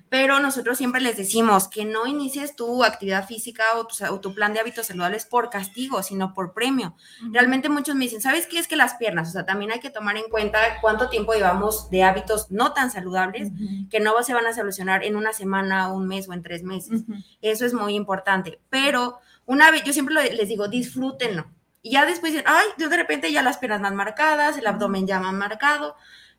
Pero 0.08 0.40
nosotros 0.40 0.78
siempre 0.78 1.00
les 1.00 1.16
decimos 1.16 1.68
que 1.68 1.84
no 1.84 2.06
inicies 2.06 2.56
tu 2.56 2.84
actividad 2.84 3.26
física 3.26 3.64
o 3.76 4.20
tu, 4.20 4.34
plan 4.34 4.52
de 4.52 4.60
hábitos 4.60 4.86
saludables 4.86 5.26
por 5.26 5.50
castigo, 5.50 6.02
sino 6.02 6.34
por 6.34 6.52
premio. 6.52 6.96
Realmente 7.30 7.68
muchos 7.68 7.94
me 7.94 8.04
dicen, 8.04 8.20
¿sabes 8.20 8.46
qué 8.46 8.58
es 8.58 8.66
que 8.66 8.76
las 8.76 8.94
piernas? 8.94 9.28
O 9.28 9.32
sea, 9.32 9.46
también 9.46 9.70
hay 9.70 9.80
que 9.80 9.90
tomar 9.90 10.16
en 10.16 10.28
cuenta 10.28 10.58
cuánto 10.80 11.08
tiempo 11.08 11.32
llevamos 11.32 11.90
de 11.90 12.02
hábitos 12.02 12.50
no 12.50 12.72
tan 12.72 12.90
saludables 12.90 13.50
que 13.90 14.00
no 14.00 14.20
se 14.22 14.34
van 14.34 14.46
a 14.46 14.52
solucionar 14.64 15.04
en 15.04 15.16
una 15.16 15.32
semana, 15.32 15.92
un 15.92 16.08
mes 16.08 16.28
o 16.28 16.32
en 16.32 16.42
tres 16.42 16.62
meses. 16.62 17.02
Eso 17.42 17.66
es 17.66 17.74
muy 17.74 17.94
importante. 17.94 18.58
Pero 18.70 19.18
una 19.44 19.70
vez, 19.70 19.84
yo 19.84 19.92
siempre 19.92 20.14
les 20.14 20.48
digo, 20.48 20.68
disfrútenlo. 20.68 21.46
Y 21.82 21.92
ya 21.92 22.06
después 22.06 22.32
dicen, 22.32 22.46
ay, 22.48 22.66
yo 22.78 22.88
de 22.88 22.96
repente 22.96 23.30
ya 23.30 23.42
las 23.42 23.58
piernas 23.58 23.82
más 23.82 23.92
marcadas, 23.92 24.56
el 24.56 24.66
abdomen 24.66 25.06
ya 25.06 25.20
más 25.20 25.34
marcado, 25.34 25.96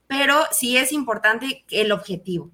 pero 0.07 0.41
sí 0.51 0.75
es 0.75 0.91
importante 0.91 1.63
el 1.69 1.91
objetivo. 1.91 2.49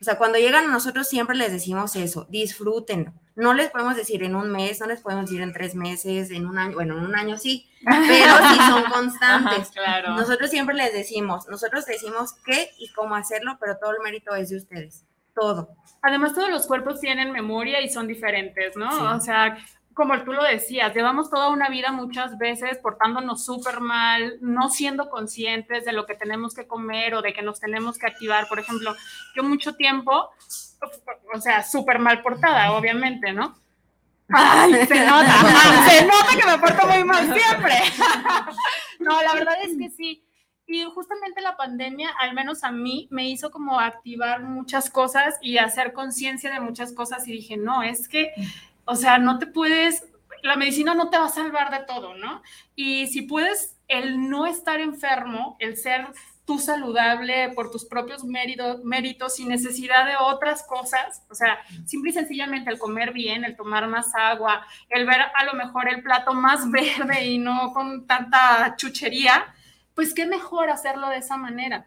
O 0.00 0.04
sea, 0.04 0.16
cuando 0.16 0.38
llegan 0.38 0.64
a 0.64 0.72
nosotros 0.72 1.06
siempre 1.06 1.36
les 1.36 1.52
decimos 1.52 1.94
eso, 1.94 2.26
disfrútenlo. 2.30 3.12
No 3.36 3.52
les 3.52 3.70
podemos 3.70 3.96
decir 3.96 4.22
en 4.22 4.34
un 4.34 4.50
mes, 4.50 4.80
no 4.80 4.86
les 4.86 5.02
podemos 5.02 5.26
decir 5.26 5.42
en 5.42 5.52
tres 5.52 5.74
meses, 5.74 6.30
en 6.30 6.46
un 6.46 6.56
año, 6.56 6.74
bueno, 6.74 6.96
en 6.96 7.04
un 7.04 7.14
año 7.14 7.36
sí, 7.36 7.68
pero 7.84 8.34
sí 8.48 8.58
son 8.66 8.84
constantes. 8.84 9.68
claro. 9.70 10.14
Nosotros 10.14 10.48
siempre 10.48 10.74
les 10.74 10.94
decimos, 10.94 11.46
nosotros 11.48 11.84
decimos 11.84 12.32
qué 12.46 12.70
y 12.78 12.90
cómo 12.92 13.14
hacerlo, 13.14 13.58
pero 13.60 13.76
todo 13.76 13.90
el 13.90 14.02
mérito 14.02 14.34
es 14.34 14.48
de 14.48 14.56
ustedes, 14.56 15.04
todo. 15.34 15.70
Además, 16.02 16.34
todos 16.34 16.50
los 16.50 16.66
cuerpos 16.66 17.00
tienen 17.00 17.32
memoria 17.32 17.80
y 17.80 17.88
son 17.88 18.06
diferentes, 18.06 18.76
¿no? 18.76 19.14
O 19.14 19.20
sea, 19.20 19.58
como 19.94 20.18
tú 20.22 20.32
lo 20.32 20.42
decías, 20.42 20.94
llevamos 20.94 21.30
toda 21.30 21.50
una 21.50 21.68
vida 21.68 21.92
muchas 21.92 22.38
veces 22.38 22.78
portándonos 22.78 23.44
súper 23.44 23.80
mal, 23.80 24.38
no 24.40 24.70
siendo 24.70 25.10
conscientes 25.10 25.84
de 25.84 25.92
lo 25.92 26.06
que 26.06 26.14
tenemos 26.14 26.54
que 26.54 26.66
comer 26.66 27.14
o 27.14 27.22
de 27.22 27.32
que 27.32 27.42
nos 27.42 27.60
tenemos 27.60 27.98
que 27.98 28.06
activar. 28.06 28.48
Por 28.48 28.58
ejemplo, 28.58 28.94
yo 29.34 29.42
mucho 29.42 29.74
tiempo, 29.74 30.30
o 31.34 31.40
sea, 31.40 31.62
súper 31.62 31.98
mal 31.98 32.22
portada, 32.22 32.72
obviamente, 32.72 33.32
¿no? 33.32 33.58
Ay, 34.32 34.86
se 34.86 35.04
nota, 35.04 35.88
se 35.88 36.04
nota 36.06 36.36
que 36.40 36.46
me 36.46 36.58
porto 36.58 36.86
muy 36.86 37.04
mal 37.04 37.34
siempre. 37.34 37.74
no, 39.00 39.22
la 39.22 39.34
verdad 39.34 39.56
es 39.62 39.76
que 39.76 39.90
sí. 39.90 40.24
Y 40.70 40.84
justamente 40.84 41.40
la 41.40 41.56
pandemia, 41.56 42.10
al 42.20 42.34
menos 42.34 42.62
a 42.62 42.70
mí, 42.70 43.08
me 43.10 43.28
hizo 43.28 43.50
como 43.50 43.80
activar 43.80 44.42
muchas 44.42 44.88
cosas 44.88 45.36
y 45.42 45.58
hacer 45.58 45.92
conciencia 45.92 46.52
de 46.52 46.60
muchas 46.60 46.92
cosas 46.92 47.26
y 47.26 47.32
dije, 47.32 47.56
no, 47.56 47.82
es 47.82 48.08
que 48.08 48.32
o 48.90 48.96
sea, 48.96 49.18
no 49.18 49.38
te 49.38 49.46
puedes, 49.46 50.04
la 50.42 50.56
medicina 50.56 50.94
no 50.94 51.10
te 51.10 51.16
va 51.16 51.26
a 51.26 51.28
salvar 51.28 51.70
de 51.70 51.84
todo, 51.86 52.16
¿no? 52.16 52.42
Y 52.74 53.06
si 53.06 53.22
puedes, 53.22 53.76
el 53.86 54.28
no 54.28 54.46
estar 54.46 54.80
enfermo, 54.80 55.56
el 55.60 55.76
ser 55.76 56.08
tú 56.44 56.58
saludable 56.58 57.50
por 57.54 57.70
tus 57.70 57.84
propios 57.84 58.24
méritos, 58.24 58.82
méritos 58.82 59.36
sin 59.36 59.48
necesidad 59.48 60.06
de 60.06 60.16
otras 60.16 60.64
cosas, 60.64 61.24
o 61.30 61.36
sea, 61.36 61.60
simple 61.86 62.10
y 62.10 62.14
sencillamente 62.14 62.68
el 62.68 62.80
comer 62.80 63.12
bien, 63.12 63.44
el 63.44 63.56
tomar 63.56 63.86
más 63.86 64.12
agua, 64.16 64.66
el 64.88 65.06
ver 65.06 65.20
a 65.20 65.44
lo 65.44 65.54
mejor 65.54 65.88
el 65.88 66.02
plato 66.02 66.34
más 66.34 66.68
verde 66.72 67.26
y 67.26 67.38
no 67.38 67.72
con 67.72 68.08
tanta 68.08 68.74
chuchería, 68.76 69.54
pues 70.00 70.14
qué 70.14 70.24
mejor 70.24 70.70
hacerlo 70.70 71.10
de 71.10 71.18
esa 71.18 71.36
manera. 71.36 71.86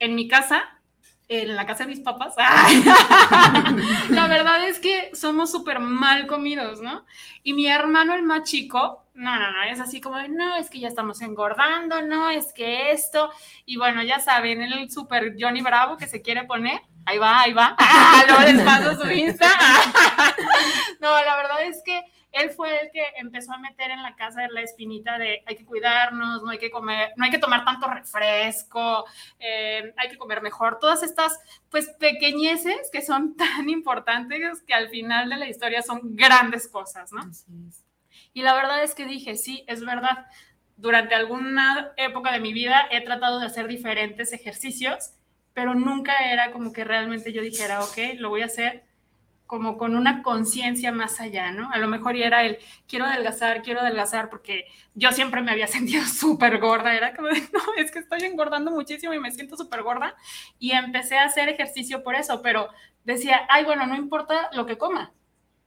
En 0.00 0.16
mi 0.16 0.26
casa, 0.26 0.80
en 1.28 1.54
la 1.54 1.64
casa 1.64 1.84
de 1.84 1.90
mis 1.90 2.00
papás. 2.00 2.34
la 4.10 4.26
verdad 4.26 4.64
es 4.64 4.80
que 4.80 5.12
somos 5.14 5.52
súper 5.52 5.78
mal 5.78 6.26
comidos, 6.26 6.80
¿no? 6.80 7.06
Y 7.44 7.52
mi 7.52 7.68
hermano, 7.68 8.12
el 8.12 8.24
más 8.24 8.42
chico, 8.42 9.06
no, 9.14 9.38
no, 9.38 9.52
no, 9.52 9.62
es 9.62 9.78
así 9.78 10.00
como, 10.00 10.20
no, 10.20 10.56
es 10.56 10.68
que 10.68 10.80
ya 10.80 10.88
estamos 10.88 11.22
engordando, 11.22 12.02
no, 12.02 12.28
es 12.28 12.52
que 12.52 12.90
esto, 12.90 13.30
y 13.66 13.76
bueno, 13.76 14.02
ya 14.02 14.18
saben, 14.18 14.60
el 14.60 14.90
súper 14.90 15.36
Johnny 15.38 15.62
Bravo 15.62 15.96
que 15.96 16.08
se 16.08 16.22
quiere 16.22 16.42
poner, 16.42 16.80
ahí 17.04 17.18
va, 17.18 17.42
ahí 17.42 17.52
va, 17.52 17.76
luego 18.26 18.42
les 18.42 18.62
paso 18.62 19.00
su 19.00 19.08
Insta. 19.12 19.46
no, 21.00 21.22
la 21.24 21.36
verdad 21.36 21.62
es 21.62 21.80
que 21.84 22.02
él 22.32 22.50
fue 22.50 22.80
el 22.80 22.90
que 22.90 23.02
empezó 23.16 23.52
a 23.52 23.58
meter 23.58 23.90
en 23.90 24.02
la 24.02 24.14
casa 24.14 24.46
la 24.48 24.60
espinita 24.60 25.18
de 25.18 25.42
hay 25.46 25.56
que 25.56 25.64
cuidarnos, 25.64 26.42
no 26.42 26.50
hay 26.50 26.58
que 26.58 26.70
comer, 26.70 27.12
no 27.16 27.24
hay 27.24 27.30
que 27.30 27.38
tomar 27.38 27.64
tanto 27.64 27.88
refresco, 27.88 29.04
eh, 29.38 29.94
hay 29.96 30.08
que 30.08 30.18
comer 30.18 30.42
mejor, 30.42 30.78
todas 30.78 31.02
estas 31.02 31.38
pues 31.70 31.88
pequeñeces 31.98 32.90
que 32.92 33.02
son 33.02 33.36
tan 33.36 33.68
importantes 33.68 34.62
que 34.62 34.74
al 34.74 34.88
final 34.88 35.30
de 35.30 35.36
la 35.36 35.48
historia 35.48 35.82
son 35.82 36.00
grandes 36.16 36.68
cosas, 36.68 37.12
¿no? 37.12 37.22
Y 38.32 38.42
la 38.42 38.54
verdad 38.54 38.82
es 38.82 38.94
que 38.94 39.06
dije, 39.06 39.36
sí, 39.36 39.64
es 39.66 39.84
verdad, 39.84 40.26
durante 40.76 41.14
alguna 41.14 41.92
época 41.96 42.32
de 42.32 42.40
mi 42.40 42.52
vida 42.52 42.86
he 42.90 43.00
tratado 43.00 43.40
de 43.40 43.46
hacer 43.46 43.66
diferentes 43.66 44.32
ejercicios, 44.32 45.14
pero 45.54 45.74
nunca 45.74 46.30
era 46.30 46.52
como 46.52 46.72
que 46.72 46.84
realmente 46.84 47.32
yo 47.32 47.40
dijera, 47.40 47.82
ok, 47.82 47.96
lo 48.18 48.28
voy 48.28 48.42
a 48.42 48.46
hacer 48.46 48.85
como 49.46 49.78
con 49.78 49.96
una 49.96 50.22
conciencia 50.22 50.92
más 50.92 51.20
allá, 51.20 51.52
¿no? 51.52 51.70
A 51.70 51.78
lo 51.78 51.88
mejor 51.88 52.16
ya 52.16 52.26
era 52.26 52.44
el, 52.44 52.58
quiero 52.88 53.04
adelgazar, 53.04 53.62
quiero 53.62 53.80
adelgazar, 53.80 54.28
porque 54.28 54.66
yo 54.94 55.12
siempre 55.12 55.42
me 55.42 55.52
había 55.52 55.66
sentido 55.66 56.04
súper 56.04 56.58
gorda, 56.58 56.94
era 56.94 57.14
como, 57.14 57.28
no, 57.28 57.60
es 57.76 57.90
que 57.90 58.00
estoy 58.00 58.24
engordando 58.24 58.70
muchísimo 58.70 59.12
y 59.12 59.20
me 59.20 59.30
siento 59.30 59.56
súper 59.56 59.82
gorda, 59.82 60.14
y 60.58 60.72
empecé 60.72 61.16
a 61.18 61.24
hacer 61.24 61.48
ejercicio 61.48 62.02
por 62.02 62.16
eso, 62.16 62.42
pero 62.42 62.68
decía, 63.04 63.46
ay, 63.48 63.64
bueno, 63.64 63.86
no 63.86 63.96
importa 63.96 64.50
lo 64.52 64.66
que 64.66 64.78
coma, 64.78 65.12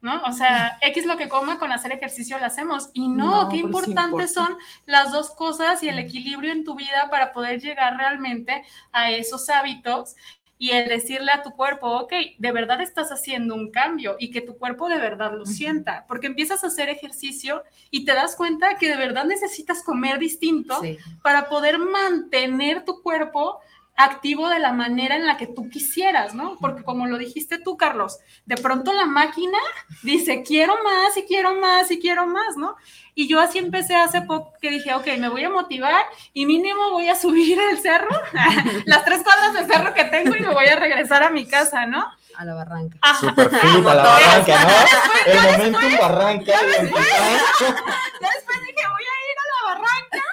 ¿no? 0.01 0.21
O 0.23 0.33
sea, 0.33 0.77
X 0.81 1.05
lo 1.05 1.17
que 1.17 1.29
coma, 1.29 1.57
con 1.57 1.71
hacer 1.71 1.93
ejercicio 1.93 2.37
lo 2.37 2.45
hacemos, 2.45 2.89
y 2.93 3.07
no, 3.07 3.47
qué 3.49 3.57
importantes 3.57 4.33
son 4.33 4.57
las 4.85 5.11
dos 5.11 5.31
cosas 5.31 5.81
y 5.83 5.89
el 5.89 5.99
equilibrio 5.99 6.51
en 6.51 6.65
tu 6.65 6.75
vida 6.75 7.07
para 7.09 7.31
poder 7.31 7.61
llegar 7.61 7.97
realmente 7.97 8.63
a 8.91 9.11
esos 9.11 9.49
hábitos 9.49 10.15
y 10.61 10.71
el 10.71 10.89
decirle 10.89 11.31
a 11.31 11.41
tu 11.41 11.51
cuerpo, 11.51 11.87
ok, 11.87 12.11
de 12.37 12.51
verdad 12.51 12.81
estás 12.81 13.11
haciendo 13.13 13.55
un 13.55 13.71
cambio 13.71 14.17
y 14.19 14.29
que 14.29 14.41
tu 14.41 14.57
cuerpo 14.57 14.89
de 14.89 14.97
verdad 14.97 15.31
lo 15.31 15.45
sienta, 15.45 16.05
porque 16.05 16.27
empiezas 16.27 16.65
a 16.65 16.67
hacer 16.67 16.89
ejercicio 16.89 17.63
y 17.89 18.03
te 18.03 18.13
das 18.13 18.35
cuenta 18.35 18.75
que 18.75 18.89
de 18.89 18.97
verdad 18.97 19.23
necesitas 19.23 19.81
comer 19.81 20.19
distinto 20.19 20.81
para 21.23 21.47
poder 21.47 21.79
mantener 21.79 22.83
tu 22.83 23.01
cuerpo 23.01 23.61
activo 23.99 24.47
de 24.47 24.59
la 24.59 24.71
manera 24.71 25.17
en 25.17 25.25
la 25.25 25.35
que 25.35 25.45
tú 25.45 25.69
quisieras, 25.69 26.33
¿no? 26.33 26.55
Porque 26.61 26.83
como 26.83 27.05
lo 27.05 27.17
dijiste 27.17 27.59
tú, 27.59 27.75
Carlos, 27.75 28.19
de 28.45 28.55
pronto 28.55 28.93
la 28.93 29.05
máquina 29.05 29.57
dice, 30.03 30.41
quiero 30.41 30.73
más 30.85 31.17
y 31.17 31.23
quiero 31.23 31.55
más 31.55 31.91
y 31.91 31.99
quiero 31.99 32.25
más, 32.25 32.55
¿no? 32.55 32.77
Y 33.13 33.27
yo 33.27 33.41
así 33.41 33.57
empecé 33.57 33.97
hace 33.97 34.21
poco 34.21 34.53
que 34.61 34.69
dije, 34.69 34.93
ok, 34.93 35.05
me 35.19 35.27
voy 35.27 35.43
a 35.43 35.49
motivar 35.49 36.05
y 36.31 36.45
mínimo 36.45 36.91
voy 36.91 37.09
a 37.09 37.15
subir 37.15 37.59
el 37.59 37.77
cerro, 37.79 38.07
las 38.85 39.03
tres 39.03 39.21
cuadras 39.21 39.53
de 39.53 39.73
cerro 39.73 39.93
que 39.93 40.05
tengo 40.05 40.33
y 40.33 40.39
me 40.39 40.53
voy 40.53 40.67
a 40.67 40.77
regresar 40.77 41.21
a 41.21 41.29
mi 41.29 41.45
casa, 41.45 41.85
¿no? 41.85 42.05
A 42.37 42.45
la 42.45 42.53
barranca. 42.53 42.97
Super 43.19 43.49
fit 43.49 43.85
a 43.85 43.95
la 43.95 44.03
barranca, 44.03 44.63
¿no? 44.63 45.31
El 45.33 45.41
momento 45.41 46.01
barranca. 46.01 46.53
Después 46.61 48.59
dije, 48.61 48.87
voy 48.87 49.03
a 49.03 49.17
ir 49.27 49.37
a 49.37 49.45
la 49.51 49.73
barranca 49.73 50.28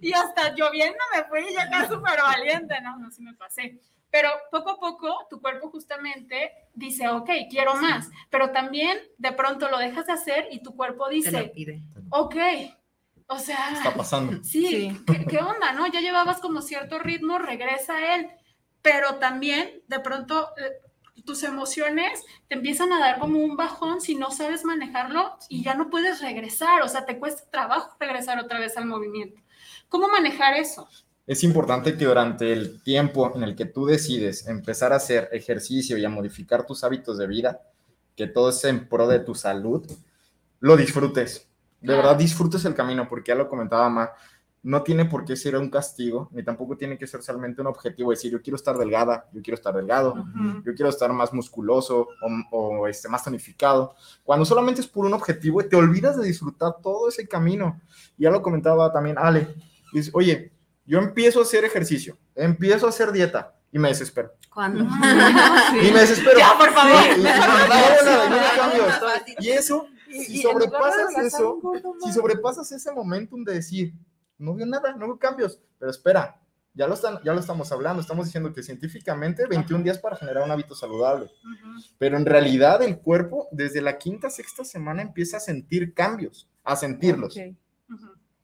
y 0.00 0.12
hasta 0.12 0.54
lloviendo 0.54 0.98
me 1.14 1.24
fui 1.24 1.52
y 1.52 1.56
acá 1.56 1.88
súper 1.88 2.20
valiente, 2.22 2.80
no, 2.82 2.98
no, 2.98 3.10
sí 3.10 3.22
me 3.22 3.34
pasé. 3.34 3.80
Pero 4.10 4.30
poco 4.50 4.70
a 4.70 4.76
poco 4.78 5.26
tu 5.28 5.40
cuerpo 5.40 5.70
justamente 5.70 6.52
dice, 6.74 7.08
ok, 7.08 7.28
quiero 7.50 7.74
más, 7.76 8.08
pero 8.30 8.50
también 8.50 8.98
de 9.18 9.32
pronto 9.32 9.68
lo 9.68 9.78
dejas 9.78 10.06
de 10.06 10.12
hacer 10.12 10.48
y 10.50 10.62
tu 10.62 10.74
cuerpo 10.74 11.08
dice, 11.08 11.52
ok, 12.10 12.36
o 13.28 13.38
sea, 13.38 13.72
está 13.72 13.94
pasando. 13.94 14.42
Sí, 14.44 14.96
¿qué, 15.28 15.38
onda, 15.38 15.72
no? 15.72 15.86
Ya 15.88 16.00
llevabas 16.00 16.38
como 16.38 16.62
cierto 16.62 16.98
ritmo, 16.98 17.38
regresa 17.38 17.96
a 17.96 18.16
él, 18.16 18.30
pero 18.82 19.16
también 19.16 19.82
de 19.88 19.98
pronto 20.00 20.50
eh, 20.56 21.22
tus 21.24 21.42
emociones 21.42 22.24
te 22.48 22.54
empiezan 22.54 22.92
a 22.92 23.00
dar 23.00 23.18
como 23.18 23.40
un 23.40 23.56
bajón 23.56 24.00
si 24.00 24.14
no 24.14 24.30
sabes 24.30 24.64
manejarlo 24.64 25.36
y 25.48 25.62
ya 25.62 25.74
no 25.74 25.90
puedes 25.90 26.22
regresar, 26.22 26.82
o 26.82 26.88
sea, 26.88 27.04
te 27.04 27.18
cuesta 27.18 27.50
trabajo 27.50 27.96
regresar 27.98 28.38
otra 28.38 28.60
vez 28.60 28.76
al 28.76 28.86
movimiento. 28.86 29.40
¿Cómo 29.88 30.08
manejar 30.08 30.54
eso? 30.54 30.88
Es 31.26 31.42
importante 31.42 31.96
que 31.96 32.04
durante 32.04 32.52
el 32.52 32.82
tiempo 32.82 33.32
en 33.34 33.42
el 33.42 33.56
que 33.56 33.64
tú 33.64 33.84
decides 33.84 34.46
empezar 34.46 34.92
a 34.92 34.96
hacer 34.96 35.28
ejercicio 35.32 35.98
y 35.98 36.04
a 36.04 36.08
modificar 36.08 36.64
tus 36.64 36.84
hábitos 36.84 37.18
de 37.18 37.26
vida, 37.26 37.60
que 38.14 38.26
todo 38.26 38.50
es 38.50 38.64
en 38.64 38.88
pro 38.88 39.08
de 39.08 39.18
tu 39.20 39.34
salud, 39.34 39.84
lo 40.60 40.76
disfrutes. 40.76 41.48
De 41.80 41.94
verdad, 41.94 42.16
disfrutes 42.16 42.64
el 42.64 42.74
camino, 42.74 43.08
porque 43.08 43.32
ya 43.32 43.34
lo 43.34 43.48
comentaba 43.48 43.88
Mar, 43.90 44.12
no 44.62 44.82
tiene 44.82 45.04
por 45.04 45.24
qué 45.24 45.36
ser 45.36 45.56
un 45.56 45.70
castigo, 45.70 46.28
ni 46.32 46.42
tampoco 46.42 46.76
tiene 46.76 46.98
que 46.98 47.06
ser 47.06 47.22
solamente 47.22 47.60
un 47.60 47.68
objetivo, 47.68 48.10
decir, 48.10 48.32
yo 48.32 48.42
quiero 48.42 48.56
estar 48.56 48.76
delgada, 48.76 49.28
yo 49.32 49.40
quiero 49.40 49.54
estar 49.54 49.72
delgado, 49.72 50.26
yo 50.64 50.74
quiero 50.74 50.88
estar 50.88 51.12
más 51.12 51.32
musculoso 51.32 52.08
o, 52.20 52.28
o, 52.50 52.88
este, 52.88 53.08
más 53.08 53.22
tonificado. 53.22 53.94
Cuando 54.24 54.44
solamente 54.44 54.80
es 54.80 54.88
por 54.88 55.06
un 55.06 55.12
objetivo, 55.12 55.62
te 55.64 55.76
olvidas 55.76 56.16
de 56.16 56.26
disfrutar 56.26 56.76
todo 56.82 57.08
ese 57.08 57.28
camino. 57.28 57.80
Ya 58.16 58.30
lo 58.30 58.42
comentaba 58.42 58.92
también 58.92 59.18
Ale, 59.18 59.54
dice, 59.98 60.10
oye, 60.14 60.52
yo 60.84 60.98
empiezo 60.98 61.40
a 61.40 61.42
hacer 61.42 61.64
ejercicio, 61.64 62.16
empiezo 62.34 62.86
a 62.86 62.90
hacer 62.90 63.12
dieta 63.12 63.54
y 63.72 63.78
me 63.78 63.88
desespero. 63.88 64.32
¿Cuándo? 64.52 64.84
Y 64.84 65.90
me 65.92 66.00
desespero. 66.00 66.38
Ya, 66.38 66.56
por 66.56 66.72
favor. 66.72 67.02
Y, 67.16 67.20
y, 69.40 69.44
y, 69.44 69.46
y 69.46 69.50
eso, 69.50 69.86
si 70.10 70.42
sobrepasas 70.42 71.18
eso, 71.18 71.60
si 72.04 72.12
sobrepasas 72.12 72.72
ese 72.72 72.92
momentum 72.92 73.44
de 73.44 73.54
decir, 73.54 73.92
no 74.38 74.54
veo 74.54 74.66
nada, 74.66 74.94
no 74.96 75.06
veo 75.06 75.18
cambios, 75.18 75.60
pero 75.78 75.90
espera, 75.90 76.40
ya 76.74 76.86
lo, 76.86 76.94
están, 76.94 77.18
ya 77.24 77.32
lo 77.32 77.40
estamos 77.40 77.72
hablando, 77.72 78.02
estamos 78.02 78.26
diciendo 78.26 78.52
que 78.52 78.62
científicamente 78.62 79.46
21 79.46 79.82
días 79.82 79.98
para 79.98 80.16
generar 80.16 80.44
un 80.44 80.50
hábito 80.50 80.74
saludable, 80.74 81.30
pero 81.98 82.18
en 82.18 82.26
realidad 82.26 82.82
el 82.82 82.98
cuerpo 82.98 83.48
desde 83.50 83.80
la 83.80 83.96
quinta, 83.96 84.28
sexta 84.28 84.62
semana 84.62 85.00
empieza 85.00 85.38
a 85.38 85.40
sentir 85.40 85.94
cambios, 85.94 86.48
a 86.62 86.76
sentirlos. 86.76 87.32
Okay. 87.32 87.56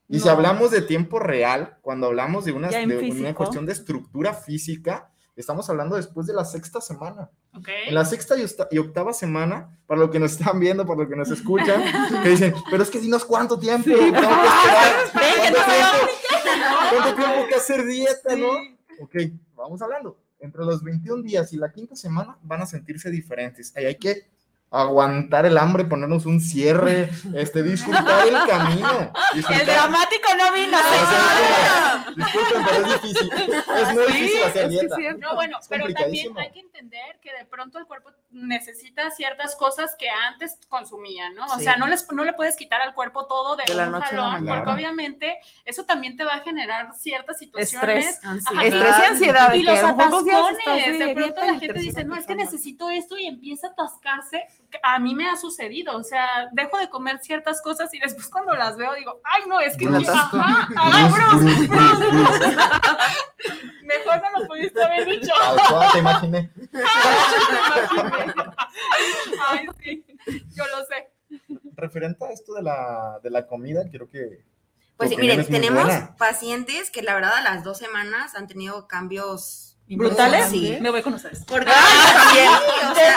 Y 0.09 0.17
no. 0.17 0.23
si 0.23 0.29
hablamos 0.29 0.71
de 0.71 0.81
tiempo 0.81 1.19
real, 1.19 1.77
cuando 1.81 2.07
hablamos 2.07 2.45
de 2.45 2.51
una, 2.51 2.69
de 2.69 3.11
una 3.11 3.33
cuestión 3.33 3.65
de 3.65 3.73
estructura 3.73 4.33
física, 4.33 5.11
estamos 5.35 5.69
hablando 5.69 5.95
después 5.95 6.27
de 6.27 6.33
la 6.33 6.45
sexta 6.45 6.81
semana. 6.81 7.29
Okay. 7.57 7.87
En 7.87 7.95
la 7.95 8.05
sexta 8.05 8.35
y 8.71 8.77
octava 8.77 9.13
semana, 9.13 9.77
para 9.85 9.99
lo 9.99 10.09
que 10.09 10.19
nos 10.19 10.33
están 10.33 10.59
viendo, 10.59 10.85
para 10.85 11.03
lo 11.03 11.09
que 11.09 11.15
nos 11.15 11.29
escuchan, 11.31 11.83
que 12.23 12.29
dicen, 12.29 12.53
pero 12.69 12.83
es 12.83 12.89
que 12.89 12.99
dinos 12.99 13.25
cuánto 13.25 13.59
tiempo, 13.59 13.89
sí. 13.89 13.95
tengo 13.95 14.11
que 14.11 14.17
esperar, 14.17 14.93
¿cuánto, 15.13 15.59
tiempo, 15.65 16.67
¿cuánto 16.89 17.15
tiempo 17.15 17.47
que 17.47 17.55
hacer 17.55 17.85
dieta, 17.85 18.35
no? 18.35 18.51
Ok, 19.01 19.15
vamos 19.55 19.81
hablando. 19.81 20.17
Entre 20.39 20.63
los 20.65 20.83
21 20.83 21.23
días 21.23 21.53
y 21.53 21.57
la 21.57 21.71
quinta 21.71 21.95
semana 21.95 22.37
van 22.41 22.61
a 22.61 22.65
sentirse 22.65 23.09
diferentes. 23.09 23.75
Ahí 23.77 23.85
hay 23.85 23.95
que 23.95 24.27
aguantar 24.73 25.45
el 25.45 25.57
hambre, 25.57 25.85
ponernos 25.85 26.25
un 26.25 26.41
cierre, 26.41 27.09
este, 27.35 27.61
disfrutar 27.61 28.27
el 28.27 28.33
camino. 28.47 29.11
Disfrutar. 29.33 29.61
El 29.63 29.67
dramático 29.67 30.29
no 30.35 30.51
vino. 30.51 30.77
Disculpen, 32.15 32.65
pero 32.65 32.85
es 32.85 33.01
difícil. 33.01 33.31
Es 33.33 33.93
muy 33.93 34.05
sí, 34.07 34.13
difícil 34.13 34.43
hacer 34.43 34.69
dieta. 34.69 34.95
No, 35.19 35.35
bueno, 35.35 35.59
pero 35.69 35.93
también 35.93 36.37
hay 36.37 36.51
que 36.51 36.59
entender 36.59 37.19
que 37.21 37.31
de 37.33 37.45
pronto 37.45 37.77
el 37.77 37.85
cuerpo 37.85 38.09
necesita 38.31 39.11
ciertas 39.11 39.55
cosas 39.55 39.95
que 39.97 40.09
antes 40.09 40.57
consumía, 40.69 41.29
¿no? 41.29 41.45
O 41.45 41.57
sí. 41.57 41.63
sea, 41.63 41.77
no, 41.77 41.85
les, 41.85 42.11
no 42.11 42.23
le 42.23 42.33
puedes 42.33 42.55
quitar 42.55 42.81
al 42.81 42.95
cuerpo 42.95 43.27
todo 43.27 43.55
de, 43.55 43.65
de 43.67 43.75
la 43.75 43.85
un 43.85 43.91
noche 43.91 44.07
jalón, 44.07 44.43
claro. 44.43 44.63
porque 44.63 44.75
obviamente 44.75 45.37
eso 45.65 45.85
también 45.85 46.17
te 46.17 46.23
va 46.23 46.35
a 46.35 46.39
generar 46.39 46.93
ciertas 46.95 47.37
situaciones. 47.37 48.07
Estrés, 48.07 48.25
ansiedad. 48.25 48.65
Estrés 48.65 48.95
y 48.99 49.11
ansiedad. 49.11 49.53
Y 49.53 49.63
los 49.63 49.79
atascones. 49.79 50.99
De 50.99 51.13
pronto 51.13 51.41
la 51.41 51.59
gente 51.59 51.79
dice, 51.79 52.03
no, 52.03 52.15
es 52.15 52.25
que 52.25 52.35
necesito 52.35 52.89
esto 52.89 53.17
y 53.17 53.27
empieza 53.27 53.67
a 53.67 53.71
atascarse 53.71 54.47
a 54.81 54.99
mí 54.99 55.13
me 55.13 55.29
ha 55.29 55.35
sucedido, 55.35 55.95
o 55.97 56.03
sea, 56.03 56.49
dejo 56.51 56.77
de 56.77 56.89
comer 56.89 57.19
ciertas 57.19 57.61
cosas 57.61 57.93
y 57.93 57.99
después 57.99 58.27
cuando 58.29 58.53
las 58.55 58.77
veo 58.77 58.93
digo, 58.95 59.21
ay, 59.23 59.43
no, 59.47 59.59
es 59.59 59.77
que 59.77 59.87
Bruce. 59.87 60.09
ajá, 60.09 60.67
ay, 60.75 61.11
Bruce, 61.11 61.67
Bruce. 61.67 62.57
Mejor 63.83 64.21
no 64.21 64.39
lo 64.39 64.47
pudiste 64.47 64.83
haber 64.83 65.05
dicho. 65.05 65.31
Ay, 65.41 65.89
te 65.91 65.99
imaginé. 65.99 66.51
Ay, 69.47 69.67
sí, 69.83 70.05
yo 70.55 70.63
lo 70.65 70.85
sé. 70.85 71.11
Referente 71.75 72.25
a 72.25 72.31
esto 72.31 72.53
de 72.53 72.63
la, 72.63 73.19
de 73.21 73.29
la 73.29 73.45
comida, 73.45 73.83
quiero 73.89 74.09
que... 74.09 74.43
Pues 74.97 75.09
sí, 75.09 75.17
miren, 75.17 75.45
tenemos 75.45 75.83
buena. 75.83 76.15
pacientes 76.17 76.89
que 76.89 77.01
la 77.01 77.15
verdad 77.15 77.33
a 77.35 77.41
las 77.41 77.63
dos 77.63 77.77
semanas 77.77 78.35
han 78.35 78.47
tenido 78.47 78.87
cambios 78.87 79.72
brutales, 79.87 80.49
sí. 80.49 80.77
me 80.81 80.89
voy 80.89 81.01
con 81.01 81.13
ustedes. 81.13 81.43
Porque 81.45 81.69
ah, 81.69 82.13
también, 82.25 82.49
o 82.91 82.95
sea, 82.95 83.15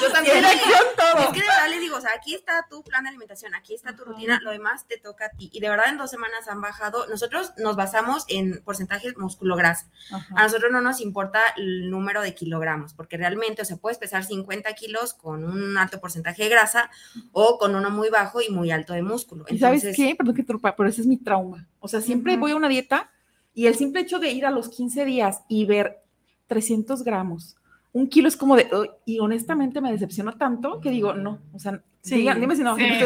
yo 0.00 0.12
también. 0.12 0.36
Dirección 0.38 0.78
todo. 0.96 1.22
Es 1.24 1.28
que 1.28 1.40
de 1.40 1.46
verdad 1.46 1.68
les 1.68 1.80
digo, 1.80 1.96
o 1.96 2.00
sea, 2.00 2.10
aquí 2.16 2.34
está 2.34 2.66
tu 2.68 2.82
plan 2.82 3.02
de 3.02 3.10
alimentación, 3.10 3.54
aquí 3.54 3.74
está 3.74 3.94
tu 3.96 4.04
rutina, 4.04 4.40
lo 4.42 4.50
demás 4.50 4.86
te 4.86 4.98
toca 4.98 5.26
a 5.26 5.28
ti. 5.30 5.50
Y 5.52 5.60
de 5.60 5.68
verdad 5.68 5.86
en 5.88 5.98
dos 5.98 6.10
semanas 6.10 6.48
han 6.48 6.60
bajado. 6.60 7.06
Nosotros 7.08 7.52
nos 7.58 7.76
basamos 7.76 8.24
en 8.28 8.62
porcentajes 8.64 9.16
músculo-grasa. 9.16 9.90
A 10.36 10.42
nosotros 10.44 10.70
no 10.72 10.80
nos 10.80 11.00
importa 11.00 11.40
el 11.56 11.90
número 11.90 12.22
de 12.22 12.34
kilogramos, 12.34 12.94
porque 12.94 13.16
realmente, 13.16 13.62
o 13.62 13.64
sea, 13.64 13.76
puedes 13.76 13.98
pesar 13.98 14.24
50 14.24 14.72
kilos 14.74 15.14
con 15.14 15.44
un 15.44 15.76
alto 15.76 16.00
porcentaje 16.00 16.44
de 16.44 16.48
grasa 16.48 16.90
o 17.32 17.58
con 17.58 17.74
uno 17.74 17.90
muy 17.90 18.08
bajo 18.10 18.40
y 18.40 18.50
muy 18.50 18.70
alto 18.70 18.92
de 18.92 19.02
músculo. 19.02 19.44
¿Y 19.48 19.54
Entonces, 19.54 19.82
sabes 19.82 19.96
qué? 19.96 20.14
Perdón 20.14 20.34
que 20.34 20.44
trupa, 20.44 20.76
pero 20.76 20.88
ese 20.88 21.00
es 21.00 21.06
mi 21.06 21.16
trauma. 21.16 21.66
O 21.80 21.88
sea, 21.88 22.00
siempre 22.00 22.34
uh 22.34 22.36
-huh. 22.36 22.40
voy 22.40 22.52
a 22.52 22.56
una 22.56 22.68
dieta 22.68 23.10
y 23.52 23.66
el 23.66 23.76
simple 23.76 24.00
hecho 24.00 24.18
de 24.18 24.30
ir 24.30 24.46
a 24.46 24.50
los 24.50 24.68
15 24.68 25.04
días 25.04 25.42
y 25.48 25.64
ver 25.64 26.03
300 26.46 27.02
gramos. 27.02 27.56
Un 27.92 28.08
kilo 28.08 28.28
es 28.28 28.36
como 28.36 28.56
de, 28.56 28.68
y 29.04 29.20
honestamente 29.20 29.80
me 29.80 29.92
decepcionó 29.92 30.36
tanto 30.36 30.80
que 30.80 30.90
digo, 30.90 31.14
no, 31.14 31.40
o 31.52 31.58
sea, 31.58 31.82
Sí, 32.04 32.16
dime 32.38 32.54
si 32.54 32.62
no. 32.62 32.76
Sí, 32.76 32.82
Ay, 32.84 32.98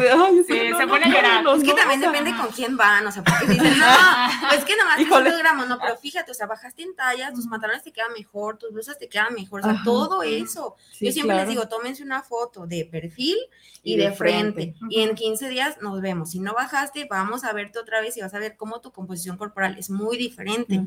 sí, 0.44 0.70
no, 0.70 0.76
se 0.78 0.84
no, 0.86 0.88
pone 0.92 1.04
a 1.04 1.08
llorar. 1.08 1.44
no, 1.44 1.54
Es 1.54 1.62
que 1.62 1.68
no, 1.68 1.74
también 1.76 2.00
depende 2.00 2.34
con 2.36 2.48
quién 2.48 2.76
van, 2.76 3.06
o 3.06 3.12
sea, 3.12 3.22
porque 3.22 3.46
dicen, 3.46 3.78
no, 3.78 3.86
pues 4.48 4.64
que 4.64 4.76
nomás 4.76 4.98
Híjole. 4.98 5.30
300 5.30 5.38
gramos, 5.38 5.68
no, 5.68 5.78
pero 5.78 5.96
fíjate, 5.96 6.32
o 6.32 6.34
sea, 6.34 6.46
bajaste 6.48 6.82
en 6.82 6.96
tallas, 6.96 7.32
tus 7.32 7.46
pantalones 7.46 7.84
te 7.84 7.92
quedan 7.92 8.12
mejor, 8.12 8.58
tus 8.58 8.72
blusas 8.72 8.98
te 8.98 9.08
quedan 9.08 9.34
mejor, 9.34 9.60
o 9.60 9.62
sea, 9.62 9.72
Ajá. 9.72 9.84
todo 9.84 10.24
eso. 10.24 10.74
Sí, 10.92 11.06
Yo 11.06 11.12
siempre 11.12 11.36
claro. 11.36 11.48
les 11.48 11.56
digo, 11.56 11.68
tómense 11.68 12.02
una 12.02 12.22
foto 12.22 12.66
de 12.66 12.84
perfil 12.86 13.36
y, 13.84 13.94
Y 13.94 13.96
de, 13.98 14.06
de 14.10 14.12
frente, 14.12 14.52
frente. 14.74 14.78
y 14.90 15.02
en 15.02 15.14
15 15.14 15.48
días 15.48 15.76
nos 15.80 16.00
vemos. 16.00 16.32
Si 16.32 16.40
no 16.40 16.52
bajaste, 16.54 17.06
vamos 17.08 17.44
a 17.44 17.52
verte 17.52 17.78
otra 17.78 18.00
vez 18.00 18.16
y 18.16 18.20
vas 18.20 18.34
a 18.34 18.40
ver 18.40 18.56
cómo 18.56 18.80
tu 18.80 18.90
composición 18.90 19.36
corporal 19.36 19.76
es 19.78 19.90
muy 19.90 20.16
diferente. 20.16 20.80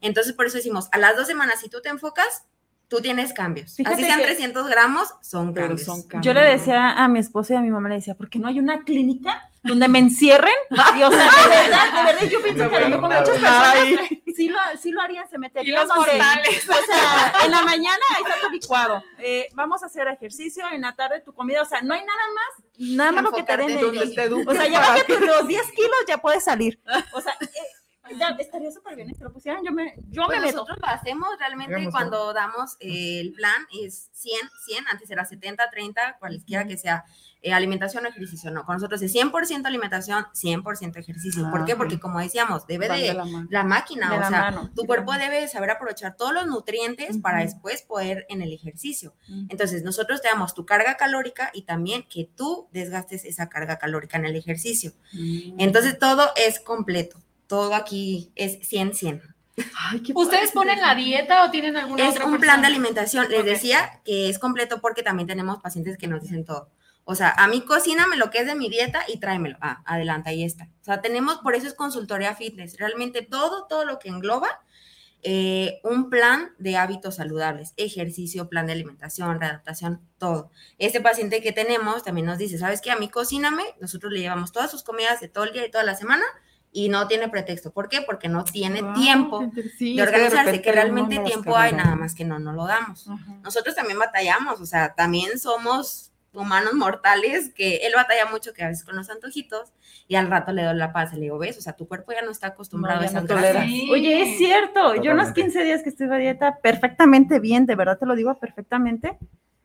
Entonces, 0.00 0.32
por 0.32 0.46
eso 0.46 0.56
decimos, 0.56 0.88
a 0.90 0.98
las 0.98 1.16
dos 1.16 1.28
semanas, 1.28 1.60
si 1.60 1.68
tú 1.68 1.80
te 1.80 1.90
enfocas, 1.90 2.44
tú 2.94 3.00
tienes 3.00 3.32
cambios. 3.32 3.74
Fíjate 3.74 3.94
Así 3.96 4.04
sean 4.04 4.18
que- 4.20 4.26
300 4.26 4.68
gramos, 4.68 5.08
son 5.22 5.54
cambios. 5.54 5.82
son 5.82 6.02
cambios. 6.02 6.26
Yo 6.26 6.34
le 6.34 6.42
decía 6.46 6.90
a 6.92 7.08
mi 7.08 7.20
esposo 7.20 7.54
y 7.54 7.56
a 7.56 7.60
mi 7.60 7.70
mamá, 7.70 7.88
le 7.88 7.94
decía, 7.96 8.14
¿por 8.14 8.28
qué 8.28 8.38
no 8.38 8.48
hay 8.48 8.58
una 8.58 8.82
clínica 8.84 9.48
donde 9.62 9.88
me 9.88 9.98
encierren? 9.98 10.52
Y, 10.70 11.02
o 11.02 11.10
sea, 11.10 11.30
de 11.30 11.48
verdad, 11.48 11.84
de 11.94 12.12
verdad, 12.12 12.28
yo 12.30 12.42
pienso 12.42 12.68
que 12.70 12.80
lo 12.80 12.88
mejor 12.90 13.02
muchas 13.08 13.28
personas 13.30 13.74
sí 14.36 14.48
lo, 14.48 14.58
sí 14.80 14.90
lo 14.90 15.00
harían, 15.00 15.26
se 15.30 15.36
Y 15.36 15.38
meterían 15.38 15.86
los 15.86 15.88
donde- 15.88 16.12
mortales. 16.18 16.68
O 16.68 16.72
sea, 16.86 17.32
en 17.46 17.50
la 17.50 17.62
mañana 17.62 18.02
ahí 18.14 18.22
está 18.26 18.46
tu 18.46 18.50
licuado. 18.52 19.02
Eh, 19.18 19.48
vamos 19.54 19.82
a 19.82 19.86
hacer 19.86 20.06
ejercicio, 20.08 20.64
en 20.70 20.82
la 20.82 20.94
tarde 20.94 21.20
tu 21.22 21.32
comida. 21.32 21.62
O 21.62 21.66
sea, 21.66 21.80
no 21.80 21.94
hay 21.94 22.00
nada 22.04 22.20
más, 22.34 22.66
nada 22.78 23.12
más 23.12 23.22
lo 23.24 23.32
que 23.32 23.42
te 23.42 23.56
den 23.56 23.80
Donde 23.80 24.06
te 24.14 24.22
eduquen 24.24 24.48
O 24.48 24.52
sea, 24.52 24.68
ya 24.68 25.02
que- 25.06 25.18
los 25.18 25.46
10 25.48 25.62
kilos, 25.72 25.96
ya 26.06 26.18
puedes 26.18 26.44
salir. 26.44 26.78
O 27.14 27.20
sea, 27.22 27.32
eh, 27.40 27.46
ya 28.18 28.28
estaría 28.38 28.70
súper 28.70 28.96
bien. 28.96 29.14
Si 29.14 29.22
lo 29.22 29.32
pusieran, 29.32 29.64
yo 29.64 29.72
me, 29.72 29.94
yo 30.10 30.24
Pues 30.26 30.38
me 30.40 30.46
meto. 30.46 30.58
nosotros 30.58 30.78
lo 30.80 30.86
hacemos 30.88 31.28
realmente 31.38 31.88
cuando 31.90 32.32
damos 32.32 32.76
eh, 32.80 33.20
el 33.20 33.32
plan 33.32 33.66
es 33.82 34.08
100, 34.12 34.40
100, 34.66 34.84
antes 34.88 35.10
era 35.10 35.24
70, 35.24 35.70
30, 35.70 36.16
cualquiera 36.18 36.66
que 36.66 36.76
sea 36.76 37.04
eh, 37.44 37.52
alimentación 37.52 38.04
o 38.04 38.08
ejercicio, 38.08 38.50
no, 38.52 38.64
con 38.64 38.76
nosotros 38.76 39.02
es 39.02 39.12
100% 39.12 39.66
alimentación, 39.66 40.26
100% 40.32 40.96
ejercicio. 40.96 41.50
¿Por 41.50 41.62
Ah, 41.62 41.64
qué? 41.66 41.74
Porque 41.74 41.98
como 41.98 42.20
decíamos, 42.20 42.66
debe 42.68 42.86
Van 42.88 43.00
de 43.00 43.06
de 43.08 43.46
la 43.50 43.64
máquina, 43.64 44.10
De 44.10 44.16
o 44.16 44.20
la 44.20 44.28
sea, 44.28 44.40
mano. 44.42 44.70
tu 44.76 44.84
cuerpo 44.84 45.12
debe 45.14 45.48
saber 45.48 45.70
aprovechar 45.70 46.14
todos 46.16 46.32
los 46.32 46.46
nutrientes 46.46 47.18
para 47.18 47.40
después 47.40 47.82
poder 47.82 48.26
en 48.28 48.42
el 48.42 48.52
ejercicio. 48.52 49.14
Entonces, 49.48 49.82
nosotros 49.82 50.22
te 50.22 50.28
damos 50.28 50.54
tu 50.54 50.64
carga 50.66 50.96
calórica 50.96 51.50
y 51.52 51.62
también 51.62 52.04
que 52.08 52.30
tú 52.36 52.68
desgastes 52.72 53.24
esa 53.24 53.48
carga 53.48 53.76
calórica 53.78 54.18
en 54.18 54.26
el 54.26 54.36
ejercicio. 54.36 54.92
Entonces, 55.58 55.98
todo 55.98 56.30
es 56.36 56.60
completo. 56.60 57.18
Todo 57.52 57.74
aquí 57.74 58.32
es 58.34 58.66
100, 58.66 58.94
100. 58.94 59.22
Ay, 59.76 60.00
qué 60.00 60.14
¿Ustedes 60.14 60.52
padre. 60.52 60.70
ponen 60.70 60.80
la 60.80 60.94
dieta 60.94 61.44
o 61.44 61.50
tienen 61.50 61.76
alguna 61.76 62.08
Es 62.08 62.14
otra 62.14 62.24
un 62.24 62.38
plan 62.38 62.62
de 62.62 62.68
alimentación. 62.68 63.28
Les 63.28 63.44
decía 63.44 64.00
que 64.06 64.30
es 64.30 64.38
completo 64.38 64.80
porque 64.80 65.02
también 65.02 65.26
tenemos 65.26 65.60
pacientes 65.60 65.98
que 65.98 66.08
nos 66.08 66.22
dicen 66.22 66.46
todo. 66.46 66.70
O 67.04 67.14
sea, 67.14 67.28
a 67.36 67.48
mí 67.48 67.60
cocíname 67.60 68.16
lo 68.16 68.30
que 68.30 68.38
es 68.38 68.46
de 68.46 68.54
mi 68.54 68.70
dieta 68.70 69.04
y 69.06 69.18
tráemelo. 69.18 69.58
Ah, 69.60 69.82
adelante, 69.84 70.30
ahí 70.30 70.44
está. 70.44 70.64
O 70.80 70.84
sea, 70.84 71.02
tenemos, 71.02 71.40
por 71.40 71.54
eso 71.54 71.66
es 71.66 71.74
consultoría 71.74 72.34
fitness. 72.34 72.78
Realmente 72.78 73.20
todo, 73.20 73.66
todo 73.66 73.84
lo 73.84 73.98
que 73.98 74.08
engloba 74.08 74.62
eh, 75.22 75.78
un 75.84 76.08
plan 76.08 76.54
de 76.56 76.78
hábitos 76.78 77.16
saludables, 77.16 77.74
ejercicio, 77.76 78.48
plan 78.48 78.66
de 78.66 78.72
alimentación, 78.72 79.38
readaptación, 79.38 80.00
todo. 80.16 80.50
Este 80.78 81.02
paciente 81.02 81.42
que 81.42 81.52
tenemos 81.52 82.02
también 82.02 82.28
nos 82.28 82.38
dice, 82.38 82.56
¿sabes 82.56 82.80
qué? 82.80 82.90
A 82.90 82.96
mí 82.96 83.10
cocíname, 83.10 83.62
nosotros 83.78 84.10
le 84.10 84.20
llevamos 84.20 84.52
todas 84.52 84.70
sus 84.70 84.82
comidas 84.82 85.20
de 85.20 85.28
todo 85.28 85.44
el 85.44 85.52
día 85.52 85.66
y 85.66 85.70
toda 85.70 85.84
la 85.84 85.96
semana 85.96 86.24
y 86.74 86.88
no 86.88 87.06
tiene 87.06 87.28
pretexto. 87.28 87.70
¿Por 87.70 87.88
qué? 87.88 88.00
Porque 88.02 88.28
no 88.28 88.44
tiene 88.44 88.80
Wow, 88.82 88.94
tiempo 88.94 89.50
sí, 89.78 89.94
de 89.96 90.02
organizarse, 90.02 90.62
que 90.62 90.72
realmente 90.72 91.16
no 91.16 91.24
tiempo 91.24 91.56
hay, 91.56 91.72
nada 91.72 91.94
más 91.96 92.14
que 92.14 92.24
no, 92.24 92.38
no 92.38 92.52
lo 92.52 92.66
damos. 92.66 93.06
Nosotros 93.42 93.74
también 93.74 93.98
batallamos, 93.98 94.60
o 94.60 94.66
sea, 94.66 94.94
también 94.94 95.38
somos 95.38 96.08
humanos 96.34 96.72
mortales, 96.72 97.52
que 97.54 97.76
él 97.86 97.92
batalla 97.94 98.24
mucho 98.24 98.54
que 98.54 98.64
a 98.64 98.68
veces 98.68 98.84
con 98.84 98.96
los 98.96 99.10
antojitos 99.10 99.70
y 100.08 100.14
al 100.16 100.28
rato 100.28 100.50
le 100.52 100.62
doy 100.64 100.74
la 100.76 100.90
paz, 100.90 101.12
le 101.12 101.20
digo, 101.20 101.36
ves, 101.38 101.58
o 101.58 101.60
sea, 101.60 101.74
tu 101.74 101.86
cuerpo 101.86 102.12
ya 102.12 102.22
no 102.22 102.30
está 102.30 102.46
acostumbrado 102.48 103.00
No, 103.00 103.04
a 103.04 103.06
esas 103.06 103.22
no 103.24 103.28
tolera. 103.28 103.50
grasas. 103.52 103.68
Sí. 103.68 103.90
Oye, 103.92 104.22
es 104.22 104.38
cierto. 104.38 104.94
Yo 104.94 105.12
unos 105.12 105.26
Totalmente. 105.28 105.42
15 105.42 105.64
días 105.64 105.82
que 105.82 105.90
estuve 105.90 106.14
a 106.14 106.18
dieta 106.18 106.58
perfectamente 106.62 107.38
bien, 107.38 107.66
de 107.66 107.74
verdad 107.76 107.98
te 107.98 108.06
lo 108.06 108.14
digo 108.16 108.34
perfectamente. 108.38 109.18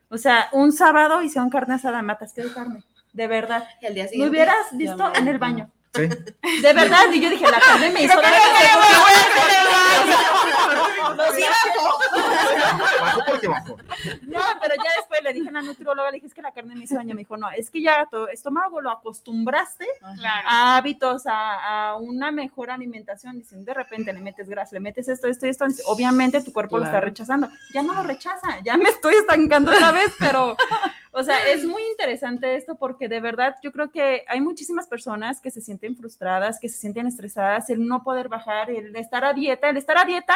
O 0.10 0.17
sea, 0.17 0.50
un 0.52 0.74
sábado 0.74 1.22
hicieron 1.22 1.50
carne 1.50 1.76
asada, 1.76 2.02
me 2.02 2.12
atasqué 2.12 2.43
de 2.43 2.54
carne. 2.54 2.84
De 3.13 3.28
verdad. 3.28 3.63
Y 3.82 3.86
al 3.86 3.93
día 3.93 4.04
Me 4.04 4.10
siguiente, 4.10 4.30
hubieras 4.30 4.58
visto 4.74 5.10
en 5.15 5.28
el 5.30 5.38
baño. 5.39 5.72
Sí. 5.97 6.62
De 6.62 6.73
verdad. 6.73 7.05
Y 7.12 7.19
yo 7.19 7.29
dije, 7.29 7.45
la 7.49 7.60
carne 7.60 7.89
me 7.89 8.03
hizo 8.03 8.13
daño. 11.23 11.36
Sí, 11.36 11.43
bajó. 11.75 13.01
Bajó 13.01 13.21
porque 13.27 13.47
bajó. 13.47 13.77
No, 14.23 14.39
pero 14.62 14.75
ya 14.75 14.91
después 14.97 15.23
le 15.23 15.34
dije 15.34 15.49
a 15.49 15.51
la 15.51 15.62
nutrióloga, 15.62 16.10
le 16.12 16.15
dije, 16.15 16.27
es 16.27 16.34
que 16.34 16.41
la 16.41 16.51
carne 16.51 16.75
me 16.75 16.84
hizo 16.84 16.95
daño. 16.95 17.13
Me 17.15 17.21
dijo, 17.21 17.38
no, 17.38 17.49
es 17.51 17.69
que 17.69 17.82
ya 17.82 18.08
tu 18.10 18.27
estómago 18.27 18.82
lo 18.82 18.91
acostumbraste 18.91 19.86
Claro. 20.19 20.47
a 20.49 20.77
hábitos, 20.77 21.25
a, 21.27 21.89
a 21.89 21.95
una 21.95 22.32
mejor 22.32 22.71
alimentación. 22.71 23.38
Dicen, 23.38 23.65
de 23.65 23.73
repente 23.73 24.13
le 24.13 24.19
metes 24.21 24.49
grasa, 24.49 24.71
le 24.73 24.80
metes 24.80 25.08
esto, 25.08 25.27
esto 25.27 25.45
y 25.45 25.49
esto. 25.49 25.65
Obviamente 25.86 26.41
tu 26.43 26.53
cuerpo 26.53 26.77
lo 26.77 26.86
está 26.86 26.99
rechazando. 27.01 27.49
Ya 27.73 27.84
no 27.84 27.93
lo 27.93 28.03
rechaza, 28.03 28.60
ya 28.63 28.77
me 28.77 28.89
estoy 28.89 29.15
estancando 29.15 29.71
otra 29.71 29.91
vez, 29.91 30.13
pero, 30.19 30.56
o 31.12 31.23
sea, 31.23 31.47
es 31.49 31.65
muy 31.65 31.82
interesante 31.91 32.56
esto 32.56 32.75
porque 32.75 33.08
de 33.08 33.19
verdad 33.19 33.56
yo 33.63 33.71
creo 33.71 33.89
que 33.91 34.23
hay 34.27 34.41
muchísimas 34.41 34.88
personas 34.88 35.41
que 35.41 35.51
se 35.51 35.62
sienten 35.62 35.95
frustradas, 35.95 36.60
que 36.60 36.69
se 36.69 36.77
sienten 36.77 37.08
estresadas, 37.08 37.69
el 37.69 37.86
no 37.88 38.03
poder 38.03 38.30
bajar, 38.30 38.69
el 38.69 38.95
estar 38.95 39.25
a 39.25 39.34
dieta, 39.34 39.69
el 39.69 39.77
estar 39.77 39.97
a 39.97 40.06
dieta. 40.06 40.36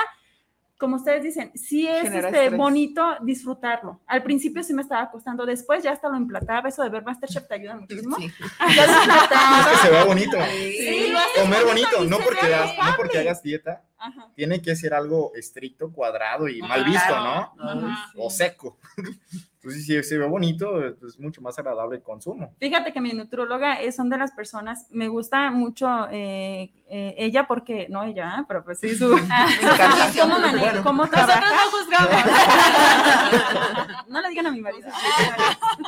Como 0.82 0.96
ustedes 0.96 1.22
dicen, 1.22 1.52
sí 1.54 1.88
es 1.88 2.12
este, 2.12 2.50
bonito 2.50 3.18
disfrutarlo. 3.22 4.02
Al 4.08 4.24
principio 4.24 4.64
sí 4.64 4.74
me 4.74 4.82
estaba 4.82 5.12
costando, 5.12 5.46
después 5.46 5.84
ya 5.84 5.92
hasta 5.92 6.10
lo 6.10 6.18
emplataba, 6.18 6.70
eso 6.70 6.82
de 6.82 6.90
ver 6.90 7.04
Masterchef 7.04 7.48
te 7.48 7.54
ayuda 7.54 7.76
muchísimo. 7.76 8.18
Sí. 8.18 8.32
Ya 8.76 8.88
lo 8.88 8.94
emplataba. 9.00 9.60
Es 9.60 9.68
que 9.68 9.78
se 9.78 9.92
vea 9.92 10.04
bonito. 10.06 10.38
Sí, 10.50 11.14
Comer 11.40 11.66
bonito 11.66 12.04
no 12.06 12.18
porque, 12.18 12.48
ve 12.48 12.56
hagas, 12.56 12.76
no 12.84 12.96
porque 12.98 13.20
hagas 13.20 13.44
dieta, 13.44 13.84
Ajá. 13.96 14.32
tiene 14.34 14.60
que 14.60 14.76
ser 14.76 14.96
algo 14.96 15.32
estricto, 15.36 15.92
cuadrado 15.92 16.48
y 16.48 16.64
mal 16.64 16.84
visto, 16.84 17.16
¿no? 17.16 17.54
Ajá. 17.60 18.12
O 18.18 18.32
seco. 18.32 18.80
Entonces, 19.64 19.86
si 19.86 20.02
se 20.04 20.18
ve 20.18 20.26
bonito, 20.26 20.84
es 20.88 21.20
mucho 21.20 21.40
más 21.40 21.58
agradable 21.60 21.98
el 21.98 22.02
consumo. 22.02 22.56
Fíjate 22.60 22.92
que 22.92 23.00
mi 23.00 23.14
nutróloga 23.14 23.74
es, 23.76 23.96
son 23.96 24.10
de 24.10 24.18
las 24.18 24.32
personas, 24.32 24.88
me 24.90 25.08
gusta 25.08 25.52
mucho 25.52 25.88
eh, 26.10 26.72
eh, 26.90 27.14
ella 27.20 27.46
porque, 27.48 27.86
no 27.88 28.04
ella, 28.04 28.38
¿eh? 28.40 28.44
pero 28.48 28.64
pues 28.64 28.80
sí, 28.80 28.96
su, 28.96 29.08
cómo, 30.20 30.40
mane- 30.40 30.60
Bueno. 30.60 30.82
cómo 30.84 31.06
Nosotros 31.06 31.28
no 31.28 31.72
juzgamos. 31.78 32.24
No 34.08 34.20
le 34.22 34.30
digan 34.30 34.48
a 34.48 34.52
mi 34.52 34.62
marido. 34.62 34.90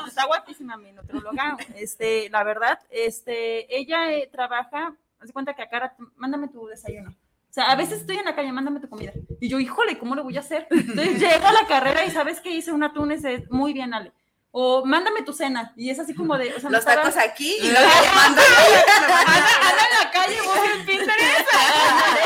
Está 0.08 0.26
guapísima 0.28 0.78
mi 0.78 0.92
nutróloga. 0.92 1.58
Este, 1.76 2.30
la 2.30 2.44
verdad, 2.44 2.80
este, 2.90 3.76
ella 3.76 4.14
eh, 4.14 4.30
trabaja, 4.32 4.96
haz 5.20 5.32
cuenta 5.32 5.54
que 5.56 5.64
a 5.64 5.68
cara, 5.70 5.96
mándame 6.16 6.48
tu 6.48 6.66
desayuno. 6.68 7.14
O 7.54 7.56
sea, 7.56 7.66
a 7.72 7.76
veces 7.76 8.00
estoy 8.02 8.18
en 8.18 8.26
la 8.26 8.34
calle, 8.34 8.52
mándame 8.52 8.80
tu 8.80 8.90
comida. 8.90 9.14
Y 9.40 9.48
yo, 9.48 9.60
híjole, 9.60 10.00
¿cómo 10.00 10.16
le 10.16 10.24
voy 10.24 10.36
a 10.38 10.40
hacer? 10.40 10.66
Entonces 10.72 11.20
llego 11.20 11.46
a 11.46 11.52
la 11.54 11.68
carrera 11.68 12.04
y 12.04 12.10
¿sabes 12.10 12.42
qué? 12.42 12.50
Hice 12.50 12.72
un 12.72 12.82
atún 12.82 13.12
ese, 13.12 13.46
muy 13.52 13.74
bien, 13.74 13.94
Ale. 13.94 14.12
O 14.50 14.84
mándame 14.86 15.22
tu 15.22 15.34
cena. 15.34 15.72
Y 15.76 15.92
es 15.92 16.00
así 16.00 16.16
como 16.16 16.36
de, 16.36 16.52
o 16.56 16.60
sea, 16.60 16.70
me 16.72 16.78
Los 16.78 16.80
estaba- 16.80 17.04
tacos 17.04 17.18
aquí 17.18 17.56
y 17.62 17.70
luego 17.70 17.86
mando. 18.16 18.42
anda 19.22 19.84
en 19.84 20.04
la 20.04 20.12
calle, 20.12 20.36
voy 20.44 20.68
en 20.80 20.86
Pinterest. 20.88 21.48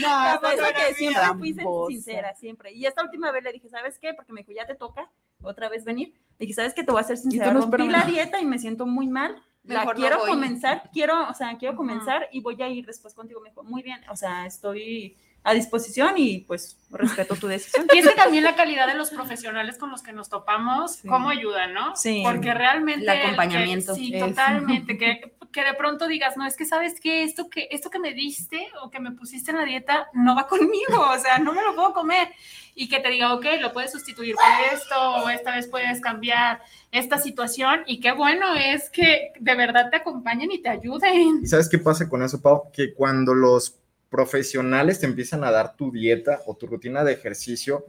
No, 0.00 0.06
cosa 0.40 0.40
pero 0.42 0.62
que 0.76 0.94
siempre 0.94 1.22
fui 1.38 1.54
tramposa. 1.54 1.88
sincera, 1.88 2.34
siempre. 2.36 2.72
Y 2.72 2.86
esta 2.86 3.02
última 3.02 3.32
vez 3.32 3.42
le 3.42 3.50
dije, 3.52 3.68
¿sabes 3.68 3.98
qué? 3.98 4.14
Porque 4.14 4.32
me 4.32 4.42
dijo, 4.42 4.52
ya 4.52 4.64
te 4.64 4.76
toca 4.76 5.10
otra 5.42 5.68
vez 5.68 5.84
venir. 5.84 6.10
Le 6.38 6.46
dije, 6.46 6.54
¿sabes 6.54 6.72
qué? 6.72 6.84
Te 6.84 6.92
voy 6.92 7.00
a 7.00 7.04
ser 7.04 7.16
sincera. 7.16 7.50
no, 7.52 7.62
Rompí 7.62 7.88
la 7.88 8.02
dieta 8.04 8.38
y 8.40 8.44
me 8.46 8.60
siento 8.60 8.86
muy 8.86 9.08
mal. 9.08 9.42
La 9.68 9.80
Mejor 9.80 9.96
quiero 9.96 10.18
comenzar, 10.20 10.82
quiero, 10.92 11.28
o 11.28 11.34
sea, 11.34 11.56
quiero 11.58 11.76
comenzar 11.76 12.28
y 12.32 12.40
voy 12.40 12.60
a 12.62 12.68
ir 12.68 12.86
después 12.86 13.14
contigo. 13.14 13.40
Me 13.40 13.50
dijo, 13.50 13.62
muy 13.64 13.82
bien, 13.82 14.00
o 14.10 14.16
sea, 14.16 14.46
estoy 14.46 15.16
a 15.44 15.54
disposición 15.54 16.14
y 16.16 16.38
pues 16.40 16.76
respeto 16.90 17.36
tu 17.36 17.46
decisión. 17.46 17.86
Y 17.94 17.98
es 17.98 18.08
que 18.08 18.14
también 18.14 18.44
la 18.44 18.56
calidad 18.56 18.86
de 18.86 18.94
los 18.94 19.10
profesionales 19.10 19.78
con 19.78 19.90
los 19.90 20.02
que 20.02 20.12
nos 20.12 20.28
topamos, 20.28 20.96
Sí. 20.96 21.08
cómo 21.08 21.28
ayudan, 21.30 21.72
¿no? 21.74 21.94
Sí. 21.96 22.22
Porque 22.24 22.52
realmente. 22.52 23.02
El 23.04 23.08
acompañamiento. 23.10 23.94
que- 23.94 24.00
sí, 24.00 24.18
totalmente. 24.18 24.98
Que, 24.98 25.32
que 25.52 25.64
de 25.64 25.74
pronto 25.74 26.06
digas, 26.06 26.36
no, 26.36 26.46
es 26.46 26.56
que 26.56 26.64
sabes 26.64 27.00
que 27.00 27.22
esto, 27.22 27.48
que 27.48 27.68
esto 27.70 27.90
que 27.90 27.98
me 27.98 28.12
diste 28.12 28.68
o 28.82 28.90
que 28.90 29.00
me 29.00 29.12
pusiste 29.12 29.50
en 29.50 29.56
la 29.56 29.64
dieta 29.64 30.08
no 30.12 30.36
va 30.36 30.46
conmigo, 30.48 31.00
o 31.10 31.18
sea, 31.18 31.38
no 31.38 31.52
me 31.52 31.62
lo 31.62 31.74
puedo 31.74 31.92
comer. 31.92 32.28
Y 32.74 32.88
que 32.88 33.00
te 33.00 33.08
diga, 33.08 33.34
ok, 33.34 33.44
lo 33.60 33.72
puedes 33.72 33.90
sustituir 33.90 34.36
por 34.36 34.76
esto, 34.76 34.94
o 35.16 35.28
esta 35.30 35.56
vez 35.56 35.66
puedes 35.66 36.00
cambiar 36.00 36.60
esta 36.92 37.18
situación. 37.18 37.82
Y 37.86 37.98
qué 37.98 38.12
bueno 38.12 38.54
es 38.54 38.88
que 38.90 39.32
de 39.40 39.54
verdad 39.56 39.90
te 39.90 39.96
acompañen 39.96 40.52
y 40.52 40.62
te 40.62 40.68
ayuden. 40.68 41.40
¿Y 41.42 41.46
sabes 41.48 41.68
qué 41.68 41.78
pasa 41.78 42.08
con 42.08 42.22
eso, 42.22 42.40
Pau? 42.40 42.70
Que 42.72 42.94
cuando 42.94 43.34
los 43.34 43.80
profesionales 44.10 45.00
te 45.00 45.06
empiezan 45.06 45.42
a 45.42 45.50
dar 45.50 45.74
tu 45.74 45.90
dieta 45.90 46.40
o 46.46 46.54
tu 46.54 46.66
rutina 46.66 47.02
de 47.02 47.12
ejercicio, 47.14 47.84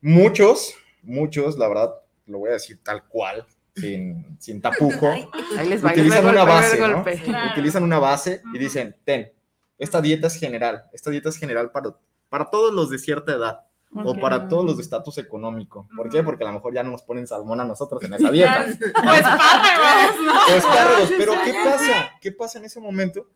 muchos, 0.00 0.74
muchos, 1.02 1.56
la 1.56 1.68
verdad, 1.68 1.94
lo 2.26 2.38
voy 2.38 2.50
a 2.50 2.54
decir 2.54 2.78
tal 2.82 3.04
cual, 3.04 3.46
sin, 3.80 4.36
sin 4.40 4.60
tapujo, 4.60 5.08
Ahí 5.56 5.68
les 5.68 5.84
va. 5.84 5.90
utilizan 5.92 6.24
una 6.26 6.40
golpe, 6.44 6.52
base, 6.54 6.78
¿no? 6.80 7.04
Claro. 7.04 7.50
Utilizan 7.52 7.82
una 7.82 7.98
base 7.98 8.42
y 8.54 8.58
dicen, 8.58 8.96
ten, 9.04 9.32
esta 9.78 10.00
dieta 10.00 10.26
es 10.26 10.34
general, 10.36 10.84
esta 10.92 11.10
dieta 11.10 11.28
es 11.28 11.36
general 11.36 11.70
para, 11.70 11.96
para 12.28 12.50
todos 12.50 12.72
los 12.74 12.90
de 12.90 12.98
cierta 12.98 13.32
edad. 13.32 13.60
o 13.94 14.14
para 14.20 14.48
todos 14.48 14.66
los 14.66 14.76
de 14.76 14.82
estatus 14.82 15.16
económico. 15.16 15.88
¿Por 15.96 16.10
qué? 16.10 16.22
Porque 16.22 16.44
a 16.44 16.48
lo 16.48 16.52
mejor 16.52 16.74
ya 16.74 16.82
no 16.82 16.90
nos 16.90 17.02
ponen 17.02 17.26
salmón 17.26 17.58
a 17.60 17.64
nosotros 17.64 18.02
en 18.04 18.12
esa 18.14 18.30
dieta. 18.30 18.66
pues 18.66 18.80
espárragos, 18.82 20.20
¿no? 20.22 20.46
Espárragos, 20.56 21.12
pero 21.16 21.32
¿qué 21.44 21.54
pasa? 21.64 22.10
¿Qué 22.20 22.32
pasa 22.32 22.58
en 22.58 22.64
ese 22.66 22.80
momento? 22.80 23.26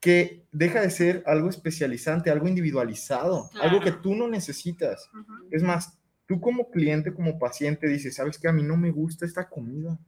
Que 0.00 0.44
deja 0.52 0.80
de 0.80 0.90
ser 0.90 1.22
algo 1.26 1.48
especializante, 1.48 2.30
algo 2.30 2.46
individualizado, 2.48 3.50
algo 3.60 3.80
que 3.80 3.90
tú 3.92 4.14
no 4.14 4.28
necesitas. 4.28 5.10
Es 5.50 5.62
más, 5.62 5.97
tú 6.28 6.40
como 6.40 6.70
cliente, 6.70 7.14
como 7.14 7.38
paciente, 7.38 7.88
dices, 7.88 8.14
¿sabes 8.14 8.38
qué? 8.38 8.48
A 8.48 8.52
mí 8.52 8.62
no 8.62 8.76
me 8.76 8.90
gusta 8.90 9.24
esta 9.24 9.48
comida. 9.48 9.98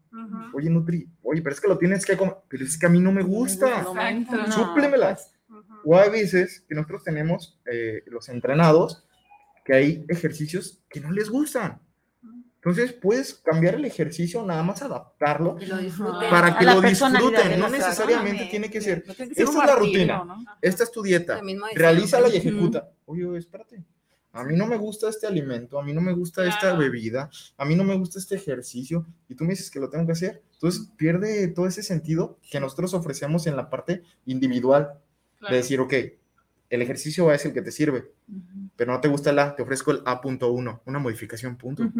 Oye, 0.52 0.68
Nutri, 0.68 1.08
oye, 1.22 1.40
pero 1.40 1.54
es 1.54 1.60
que 1.60 1.68
lo 1.68 1.78
tienes 1.78 2.04
que 2.04 2.16
comer, 2.16 2.36
pero 2.46 2.62
es 2.62 2.78
que 2.78 2.86
a 2.86 2.90
mí 2.90 3.00
no 3.00 3.10
me 3.10 3.22
gusta. 3.22 3.84
Súplemela. 4.50 5.18
O 5.82 5.96
hay 5.98 6.10
veces 6.10 6.62
que 6.68 6.74
nosotros 6.74 7.04
tenemos 7.04 7.58
eh, 7.64 8.02
los 8.06 8.28
entrenados 8.28 9.02
que 9.64 9.74
hay 9.74 10.04
ejercicios 10.08 10.82
que 10.90 11.00
no 11.00 11.10
les 11.10 11.30
gustan. 11.30 11.80
Entonces 12.56 12.92
puedes 12.92 13.32
cambiar 13.32 13.76
el 13.76 13.86
ejercicio, 13.86 14.44
nada 14.44 14.62
más 14.62 14.82
adaptarlo 14.82 15.56
para 16.28 16.58
que 16.58 16.66
lo 16.66 16.82
disfruten. 16.82 17.58
No 17.58 17.70
necesariamente 17.70 18.44
tiene 18.50 18.70
que 18.70 18.82
ser. 18.82 19.04
Esta 19.08 19.24
es 19.24 19.54
la 19.54 19.74
rutina, 19.74 20.22
esta 20.60 20.84
es 20.84 20.92
tu 20.92 21.00
dieta. 21.00 21.40
Realízala 21.74 22.28
y 22.28 22.36
ejecuta. 22.36 22.90
Oye, 23.06 23.38
espérate. 23.38 23.82
A 24.32 24.44
mí 24.44 24.54
no 24.56 24.66
me 24.66 24.76
gusta 24.76 25.08
este 25.08 25.26
alimento, 25.26 25.78
a 25.78 25.82
mí 25.82 25.92
no 25.92 26.00
me 26.00 26.12
gusta 26.12 26.46
esta 26.46 26.74
bebida, 26.74 27.30
a 27.56 27.64
mí 27.64 27.74
no 27.74 27.82
me 27.82 27.96
gusta 27.96 28.18
este 28.18 28.36
ejercicio 28.36 29.04
y 29.28 29.34
tú 29.34 29.44
me 29.44 29.50
dices 29.50 29.70
que 29.70 29.80
lo 29.80 29.90
tengo 29.90 30.06
que 30.06 30.12
hacer. 30.12 30.42
Entonces 30.52 30.88
pierde 30.96 31.48
todo 31.48 31.66
ese 31.66 31.82
sentido 31.82 32.38
que 32.48 32.60
nosotros 32.60 32.94
ofrecemos 32.94 33.46
en 33.46 33.56
la 33.56 33.68
parte 33.68 34.02
individual 34.26 34.94
de 35.48 35.56
decir, 35.56 35.80
ok, 35.80 35.94
el 36.68 36.82
ejercicio 36.82 37.32
es 37.32 37.44
el 37.44 37.52
que 37.52 37.62
te 37.62 37.72
sirve, 37.72 38.12
pero 38.76 38.92
no 38.92 39.00
te 39.00 39.08
gusta 39.08 39.30
el 39.30 39.38
A, 39.40 39.56
te 39.56 39.62
ofrezco 39.62 39.90
el 39.90 40.02
A.1, 40.04 40.80
una 40.84 40.98
modificación 41.00 41.56
punto. 41.56 41.90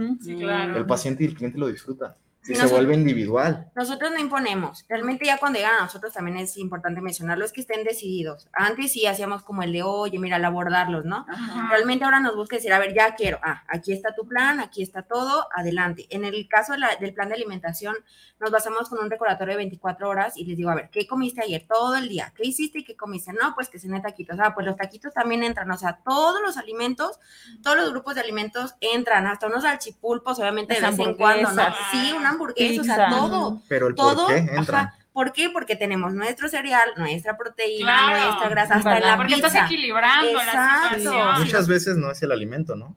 El 0.76 0.86
paciente 0.86 1.24
y 1.24 1.26
el 1.26 1.34
cliente 1.34 1.58
lo 1.58 1.66
disfrutan 1.66 2.14
si 2.42 2.54
se 2.54 2.66
vuelve 2.66 2.94
individual. 2.94 3.70
Nosotros 3.74 4.10
no 4.10 4.18
imponemos. 4.18 4.84
Realmente 4.88 5.26
ya 5.26 5.38
cuando 5.38 5.58
llegan 5.58 5.76
a 5.76 5.82
nosotros 5.82 6.12
también 6.12 6.38
es 6.38 6.56
importante 6.56 7.00
mencionarlo, 7.00 7.44
es 7.44 7.52
que 7.52 7.60
estén 7.60 7.84
decididos. 7.84 8.48
Antes 8.52 8.92
sí 8.92 9.06
hacíamos 9.06 9.42
como 9.42 9.62
el 9.62 9.72
de, 9.72 9.82
oye, 9.82 10.18
mira, 10.18 10.36
al 10.36 10.44
abordarlos, 10.44 11.04
¿no? 11.04 11.26
Realmente 11.68 12.04
ahora 12.04 12.20
nos 12.20 12.34
busca 12.36 12.56
decir, 12.56 12.72
a 12.72 12.78
ver, 12.78 12.94
ya 12.94 13.14
quiero, 13.14 13.38
ah, 13.42 13.62
aquí 13.68 13.92
está 13.92 14.14
tu 14.14 14.26
plan, 14.26 14.60
aquí 14.60 14.82
está 14.82 15.02
todo, 15.02 15.48
adelante. 15.54 16.06
En 16.10 16.24
el 16.24 16.48
caso 16.48 16.72
del 17.00 17.14
plan 17.14 17.28
de 17.28 17.34
alimentación, 17.34 17.94
nos 18.38 18.50
basamos 18.50 18.88
con 18.88 18.98
un 19.00 19.10
recordatorio 19.10 19.52
de 19.52 19.58
24 19.58 20.08
horas 20.08 20.36
y 20.36 20.46
les 20.46 20.56
digo, 20.56 20.70
a 20.70 20.74
ver, 20.74 20.88
¿qué 20.90 21.06
comiste 21.06 21.42
ayer 21.42 21.66
todo 21.68 21.96
el 21.96 22.08
día? 22.08 22.32
¿Qué 22.34 22.46
hiciste 22.46 22.78
y 22.78 22.84
qué 22.84 22.96
comiste? 22.96 23.32
No, 23.34 23.54
pues 23.54 23.68
que 23.68 23.78
cené 23.78 24.00
taquitos. 24.00 24.38
Ah, 24.40 24.54
pues 24.54 24.66
los 24.66 24.76
taquitos 24.76 25.12
también 25.12 25.42
entran, 25.42 25.70
o 25.70 25.76
sea, 25.76 26.00
todos 26.02 26.40
los 26.40 26.56
alimentos, 26.56 27.18
todos 27.62 27.76
los 27.76 27.90
grupos 27.90 28.14
de 28.14 28.22
alimentos 28.22 28.74
entran, 28.80 29.26
hasta 29.26 29.46
unos 29.46 29.62
salchipulpos, 29.62 30.38
obviamente 30.38 30.74
de 30.74 30.80
vez 30.80 30.98
en 30.98 31.14
cuando, 31.14 31.52
¿no? 31.52 31.62
Sí, 31.92 32.12
una 32.16 32.29
hamburguesa, 32.30 32.80
o 32.80 32.84
sea, 32.84 33.10
todo. 33.10 33.62
Pero 33.68 33.88
el 33.88 33.94
todo, 33.94 34.26
por 34.26 34.34
qué 34.34 34.38
entra. 34.38 34.94
¿Por 35.12 35.32
qué? 35.32 35.50
Porque 35.50 35.76
tenemos 35.76 36.14
nuestro 36.14 36.48
cereal, 36.48 36.90
nuestra 36.96 37.36
proteína, 37.36 38.26
nuestra 38.26 38.48
grasa, 38.48 38.74
hasta 38.76 38.96
en 38.96 39.02
la 39.04 39.16
Porque 39.16 39.34
pizza. 39.34 39.48
estás 39.48 39.66
equilibrando 39.66 40.32
la 40.32 40.88
situación. 40.94 41.40
Muchas 41.40 41.68
veces 41.68 41.96
no 41.96 42.10
es 42.10 42.22
el 42.22 42.32
alimento, 42.32 42.76
¿no? 42.76 42.96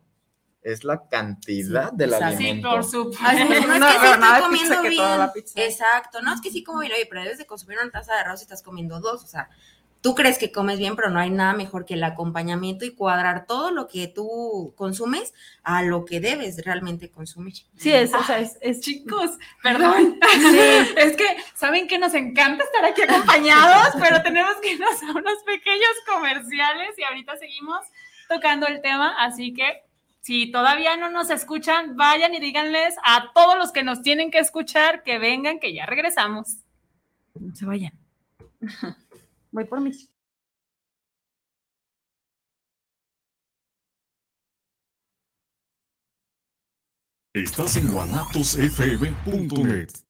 Es 0.61 0.83
la 0.83 1.07
cantidad 1.09 1.91
del 1.91 2.13
exacto. 2.13 2.35
alimento. 2.37 2.69
Sí, 2.69 2.75
por 2.75 2.83
supuesto. 2.85 3.25
Ay, 3.25 3.43
no, 3.43 3.67
no, 3.67 3.79
No, 3.79 3.87
es 3.89 3.93
que 3.93 3.99
pero 3.99 4.15
sí 4.15 4.23
estoy 4.23 4.41
comiendo 4.41 4.81
bien. 4.83 5.43
Exacto, 5.55 6.21
no 6.21 6.33
es 6.33 6.39
que 6.41 6.51
sí 6.51 6.63
como 6.63 6.79
bien, 6.79 6.93
oye, 6.93 7.05
pero 7.09 7.23
debes 7.23 7.39
de 7.39 7.45
consumir 7.45 7.79
una 7.81 7.91
taza 7.91 8.13
de 8.13 8.19
arroz 8.19 8.39
y 8.39 8.43
estás 8.43 8.61
comiendo 8.61 8.99
dos, 9.01 9.23
o 9.23 9.27
sea, 9.27 9.49
tú 10.03 10.15
crees 10.15 10.37
que 10.37 10.51
comes 10.51 10.77
bien, 10.77 10.97
pero 10.97 11.09
no 11.09 11.19
hay 11.19 11.29
nada 11.29 11.53
mejor 11.53 11.85
que 11.85 11.93
el 11.93 12.03
acompañamiento 12.03 12.83
y 12.83 12.93
cuadrar 12.93 13.45
todo 13.45 13.71
lo 13.71 13.87
que 13.87 14.09
tú 14.09 14.73
consumes 14.75 15.33
a 15.63 15.81
lo 15.81 16.03
que 16.03 16.19
debes 16.19 16.63
realmente 16.65 17.09
consumir. 17.09 17.53
Sí, 17.77 17.89
es, 17.93 18.13
o 18.13 18.21
sea, 18.21 18.39
es, 18.39 18.57
es- 18.59 18.81
Chicos, 18.81 19.31
perdón. 19.63 20.19
Es 20.97 21.15
que 21.15 21.25
saben 21.55 21.87
que 21.87 21.97
nos 21.97 22.13
encanta 22.13 22.65
estar 22.65 22.83
aquí 22.83 23.01
acompañados, 23.01 23.95
pero 23.99 24.21
tenemos 24.21 24.55
que 24.57 24.73
irnos 24.73 25.01
a 25.03 25.11
unos 25.11 25.41
pequeños 25.45 25.95
comerciales 26.05 26.89
y 26.97 27.03
ahorita 27.03 27.37
seguimos 27.37 27.79
tocando 28.27 28.67
el 28.67 28.81
tema, 28.81 29.15
así 29.23 29.53
que 29.53 29.83
si 30.19 30.51
todavía 30.51 30.97
no 30.97 31.09
nos 31.11 31.29
escuchan, 31.29 31.95
vayan 31.95 32.33
y 32.33 32.39
díganles 32.41 32.95
a 33.05 33.31
todos 33.33 33.57
los 33.57 33.71
que 33.71 33.83
nos 33.83 34.01
tienen 34.01 34.31
que 34.31 34.39
escuchar 34.39 35.03
que 35.03 35.17
vengan, 35.17 35.59
que 35.59 35.73
ya 35.73 35.85
regresamos. 35.85 36.57
No 37.39 37.55
se 37.55 37.65
vayan. 37.65 37.93
Voy 39.53 39.65
por 39.65 39.81
mis. 39.81 40.09
Estás 47.35 47.77
en 47.77 47.91
guanatosfm.net. 47.91 50.02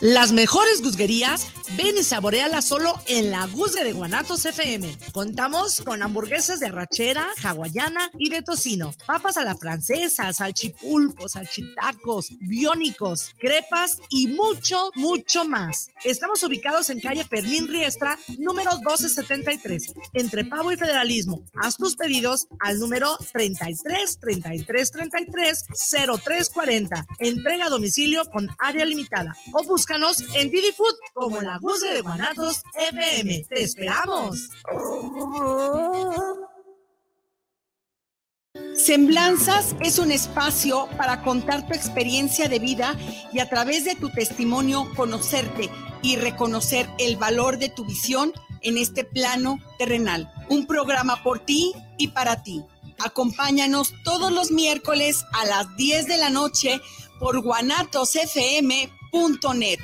Las 0.00 0.32
mejores 0.32 0.82
guzguerías, 0.82 1.46
ven 1.76 1.96
y 1.96 2.02
saboreala 2.02 2.60
solo 2.60 3.00
en 3.06 3.30
la 3.30 3.46
Guzgue 3.46 3.84
de 3.84 3.92
Guanatos 3.92 4.44
FM. 4.44 4.96
Contamos 5.12 5.80
con 5.82 6.02
hamburguesas 6.02 6.60
de 6.60 6.66
arrachera, 6.66 7.28
hawaiana 7.42 8.10
y 8.18 8.30
de 8.30 8.42
tocino, 8.42 8.92
papas 9.06 9.36
a 9.36 9.44
la 9.44 9.54
francesa, 9.54 10.32
salchipulpos, 10.32 11.32
salchitacos, 11.32 12.28
biónicos, 12.40 13.34
crepas 13.38 14.00
y 14.10 14.28
mucho, 14.28 14.90
mucho 14.96 15.44
más. 15.44 15.90
Estamos 16.04 16.42
ubicados 16.42 16.90
en 16.90 17.00
calle 17.00 17.24
Perlín 17.24 17.68
Riestra, 17.68 18.18
número 18.38 18.72
1273, 18.78 19.94
entre 20.14 20.44
Pavo 20.44 20.72
y 20.72 20.76
Federalismo. 20.76 21.44
Haz 21.54 21.76
tus 21.76 21.96
pedidos 21.96 22.48
al 22.60 22.78
número 22.78 23.16
33 23.32 24.18
33 24.18 24.90
33 24.90 25.64
0340. 26.24 27.06
Entrega 27.18 27.66
a 27.66 27.70
domicilio 27.70 28.24
con 28.30 28.50
área 28.58 28.84
limitada 28.84 29.01
o 29.52 29.62
búscanos 29.64 30.22
en 30.34 30.50
Didi 30.50 30.72
Food 30.72 30.94
como 31.14 31.40
la 31.40 31.58
Guzgue 31.58 31.94
de 31.94 32.00
Guanatos 32.02 32.62
FM. 32.74 33.44
¡Te 33.48 33.62
esperamos! 33.62 34.48
Semblanzas 38.74 39.74
es 39.80 39.98
un 39.98 40.10
espacio 40.12 40.88
para 40.96 41.22
contar 41.22 41.66
tu 41.66 41.74
experiencia 41.74 42.48
de 42.48 42.58
vida 42.58 42.96
y 43.32 43.38
a 43.38 43.48
través 43.48 43.84
de 43.84 43.94
tu 43.94 44.10
testimonio 44.10 44.90
conocerte 44.94 45.70
y 46.02 46.16
reconocer 46.16 46.88
el 46.98 47.16
valor 47.16 47.58
de 47.58 47.68
tu 47.68 47.84
visión 47.84 48.32
en 48.60 48.78
este 48.78 49.04
plano 49.04 49.58
terrenal. 49.78 50.32
Un 50.48 50.66
programa 50.66 51.22
por 51.22 51.40
ti 51.40 51.72
y 51.98 52.08
para 52.08 52.42
ti. 52.42 52.62
Acompáñanos 53.04 53.92
todos 54.04 54.30
los 54.30 54.50
miércoles 54.50 55.24
a 55.32 55.46
las 55.46 55.76
10 55.76 56.06
de 56.06 56.18
la 56.18 56.30
noche 56.30 56.80
por 57.22 57.40
guanatosfm.net. 57.40 59.78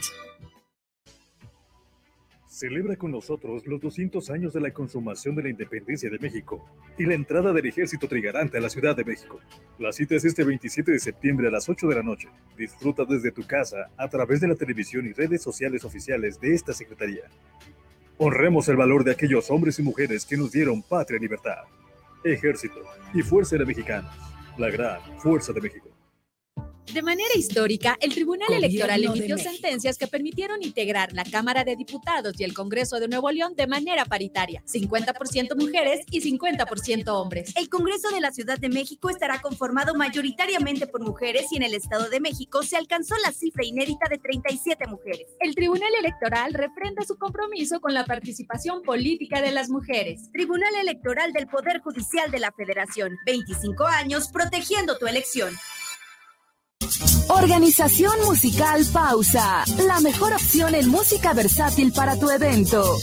Celebra 2.48 2.96
con 2.96 3.12
nosotros 3.12 3.64
los 3.64 3.81
200 3.81 4.29
años 4.31 4.53
de 4.53 4.61
la 4.61 4.72
consumación 4.72 5.37
de 5.37 5.44
la 5.44 5.51
independencia 5.51 6.11
de 6.11 6.18
México 6.18 6.68
y 6.98 7.07
la 7.07 7.14
entrada 7.14 7.53
del 7.53 7.66
ejército 7.66 8.09
trigarante 8.09 8.59
a 8.59 8.61
la 8.61 8.68
Ciudad 8.68 8.96
de 8.96 9.05
México. 9.05 9.38
La 9.79 9.92
cita 9.92 10.16
es 10.16 10.24
este 10.24 10.42
27 10.42 10.90
de 10.90 10.98
septiembre 10.98 11.46
a 11.46 11.53
las 11.53 11.68
8 11.68 11.87
de 11.87 11.94
la 11.94 12.03
noche. 12.03 12.29
Disfruta 12.57 13.05
desde 13.05 13.31
tu 13.31 13.46
casa 13.46 13.88
a 13.96 14.09
través 14.09 14.40
de 14.40 14.48
la 14.48 14.57
televisión 14.57 15.07
y 15.07 15.12
redes 15.12 15.40
sociales 15.40 15.85
oficiales 15.85 16.40
de 16.40 16.55
esta 16.55 16.72
Secretaría. 16.72 17.31
Honremos 18.16 18.68
el 18.68 18.74
valor 18.74 19.05
de 19.05 19.12
aquellos 19.12 19.48
hombres 19.53 19.79
y 19.79 19.85
mujeres 19.85 20.27
que 20.27 20.37
nos 20.37 20.51
dieron 20.51 20.83
patria 20.83 21.18
y 21.18 21.20
libertad. 21.20 21.62
Ejército 22.24 22.83
y 23.14 23.22
Fuerza 23.22 23.57
de 23.57 23.64
Mexicanos. 23.64 24.11
La 24.57 24.70
gran 24.70 25.01
Fuerza 25.20 25.53
de 25.53 25.61
México. 25.61 25.88
De 26.92 27.03
manera 27.03 27.29
histórica, 27.37 27.98
el 28.01 28.14
Tribunal 28.14 28.48
Gobierno 28.48 28.66
Electoral 28.66 29.05
emitió 29.05 29.37
sentencias 29.37 29.98
que 29.98 30.07
permitieron 30.07 30.62
integrar 30.62 31.12
la 31.12 31.24
Cámara 31.24 31.62
de 31.62 31.77
Diputados 31.77 32.33
y 32.38 32.44
el 32.44 32.55
Congreso 32.55 32.98
de 32.98 33.09
Nuevo 33.09 33.31
León 33.31 33.55
de 33.55 33.66
manera 33.66 34.07
paritaria, 34.07 34.62
50% 34.64 35.55
mujeres 35.55 36.01
y 36.11 36.22
50% 36.22 37.09
hombres. 37.09 37.53
El 37.57 37.68
Congreso 37.68 38.09
de 38.09 38.22
la 38.22 38.33
Ciudad 38.33 38.59
de 38.59 38.70
México 38.70 39.11
estará 39.11 39.40
conformado 39.42 39.94
mayoritariamente 39.94 40.87
por 40.87 41.03
mujeres 41.03 41.46
y 41.53 41.57
en 41.57 41.64
el 41.64 41.74
Estado 41.74 42.09
de 42.09 42.20
México 42.20 42.62
se 42.62 42.79
alcanzó 42.79 43.14
la 43.22 43.33
cifra 43.33 43.66
inédita 43.66 44.09
de 44.09 44.16
37 44.16 44.87
mujeres. 44.87 45.27
El 45.40 45.55
Tribunal 45.55 45.90
Electoral 45.98 46.55
refrenda 46.55 47.05
su 47.05 47.18
compromiso 47.18 47.81
con 47.81 47.92
la 47.92 48.07
participación 48.07 48.81
política 48.83 49.42
de 49.42 49.53
las 49.53 49.68
mujeres. 49.68 50.31
Tribunal 50.33 50.74
Electoral 50.81 51.33
del 51.33 51.48
Poder 51.48 51.81
Judicial 51.81 52.31
de 52.31 52.38
la 52.38 52.51
Federación, 52.53 53.14
25 53.27 53.85
años 53.85 54.29
protegiendo 54.29 54.96
tu 54.96 55.07
elección. 55.07 55.55
Organización 57.29 58.12
Musical 58.25 58.85
Pausa, 58.93 59.64
la 59.87 60.01
mejor 60.01 60.33
opción 60.33 60.75
en 60.75 60.88
música 60.88 61.33
versátil 61.33 61.93
para 61.93 62.19
tu 62.19 62.31
evento. 62.31 62.97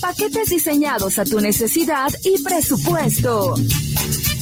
Paquetes 0.00 0.50
diseñados 0.50 1.18
a 1.18 1.24
tu 1.24 1.40
necesidad 1.40 2.08
y 2.24 2.42
presupuesto. 2.42 3.54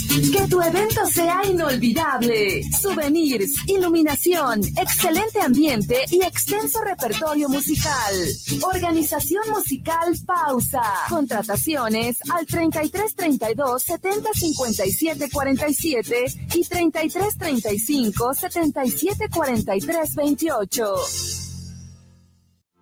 Que 0.08 0.48
tu 0.48 0.60
evento 0.62 1.04
sea 1.06 1.42
inolvidable. 1.46 2.62
Souvenirs, 2.72 3.68
iluminación, 3.68 4.60
excelente 4.76 5.40
ambiente 5.40 6.04
y 6.10 6.22
extenso 6.24 6.80
repertorio 6.82 7.48
musical. 7.48 8.14
Organización 8.62 9.42
musical 9.50 10.14
Pausa. 10.26 10.82
Contrataciones 11.10 12.18
al 12.30 12.46
33 12.46 13.14
32 13.14 13.82
70 13.82 14.30
57 14.32 15.30
47 15.30 16.24
y 16.54 16.64
33 16.64 17.38
35 17.38 18.34
77 18.34 19.28
43 19.28 20.14
28. 20.14 20.94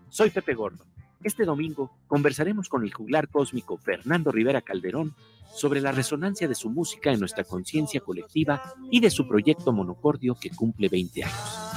Soy 0.08 0.30
Pepe 0.30 0.54
Gordo. 0.54 0.84
Este 1.24 1.44
domingo 1.44 1.90
conversaremos 2.06 2.68
con 2.68 2.84
el 2.84 2.94
juglar 2.94 3.28
cósmico 3.28 3.76
Fernando 3.78 4.30
Rivera 4.30 4.62
Calderón 4.62 5.16
sobre 5.54 5.80
la 5.80 5.92
resonancia 5.92 6.48
de 6.48 6.54
su 6.54 6.70
música 6.70 7.12
en 7.12 7.20
nuestra 7.20 7.44
conciencia 7.44 8.00
colectiva 8.00 8.74
y 8.90 9.00
de 9.00 9.10
su 9.10 9.26
proyecto 9.26 9.72
Monocordio 9.72 10.34
que 10.34 10.50
cumple 10.50 10.88
20 10.88 11.24
años. 11.24 11.76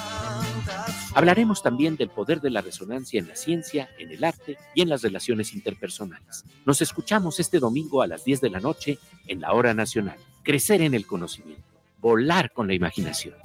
Hablaremos 1.16 1.64
también 1.64 1.96
del 1.96 2.10
poder 2.10 2.40
de 2.42 2.50
la 2.50 2.62
resonancia 2.62 3.20
en 3.20 3.28
la 3.28 3.36
ciencia, 3.36 3.90
en 3.98 4.12
el 4.12 4.24
arte 4.24 4.58
y 4.76 4.82
en 4.82 4.90
las 4.90 5.02
relaciones 5.02 5.54
interpersonales. 5.54 6.46
Nos 6.66 6.82
escuchamos 6.82 7.40
este 7.40 7.60
domingo 7.60 8.02
a 8.02 8.08
las 8.08 8.24
10 8.24 8.42
de 8.42 8.50
la 8.50 8.60
noche 8.60 9.00
en 9.28 9.42
la 9.42 9.54
Hora 9.54 9.74
Nacional. 9.74 10.18
Crecer 10.44 10.82
en 10.82 10.94
el 10.94 11.06
conocimiento, 11.06 11.64
volar 12.00 12.52
con 12.54 12.68
la 12.68 12.74
imaginación. 12.74 13.36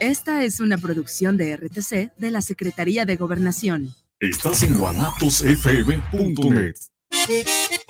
Esta 0.00 0.44
es 0.44 0.60
una 0.60 0.78
producción 0.78 1.36
de 1.36 1.56
RTC 1.56 2.16
de 2.16 2.30
la 2.30 2.40
Secretaría 2.42 3.04
de 3.04 3.16
Gobernación. 3.16 3.94
Estás 4.20 4.62
en 4.62 4.78
guanatosfm.net. 4.78 6.76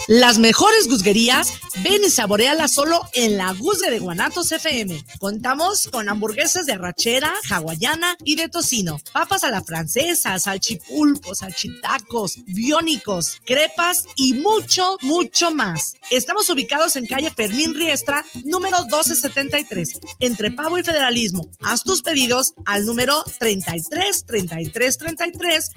Las 0.06 0.38
mejores 0.38 0.86
guzguerías, 0.86 1.54
ven 1.82 2.04
y 2.04 2.10
saborealas 2.10 2.74
solo 2.74 3.08
en 3.14 3.38
la 3.38 3.54
Guzga 3.54 3.88
de 3.88 4.00
Guanatos 4.00 4.52
FM. 4.52 5.02
Contamos 5.18 5.88
con 5.90 6.10
hamburguesas 6.10 6.66
de 6.66 6.76
rachera, 6.76 7.32
hawaiana 7.48 8.14
y 8.22 8.36
de 8.36 8.50
tocino, 8.50 9.00
papas 9.14 9.44
a 9.44 9.50
la 9.50 9.62
francesa, 9.62 10.38
salchipulpos, 10.38 11.38
salchitacos, 11.38 12.36
biónicos, 12.44 13.40
crepas 13.46 14.04
y 14.14 14.34
mucho, 14.34 14.98
mucho 15.00 15.52
más. 15.52 15.94
Estamos 16.10 16.50
ubicados 16.50 16.96
en 16.96 17.06
calle 17.06 17.30
Fermín 17.30 17.72
Riestra, 17.74 18.26
número 18.44 18.82
1273, 18.82 20.00
entre 20.20 20.50
Pavo 20.50 20.76
y 20.76 20.82
Federalismo. 20.82 21.48
Haz 21.62 21.82
tus 21.82 22.02
pedidos 22.02 22.52
al 22.66 22.84
número 22.84 23.24
33 23.38 24.26
33 24.26 24.98
33 24.98 25.70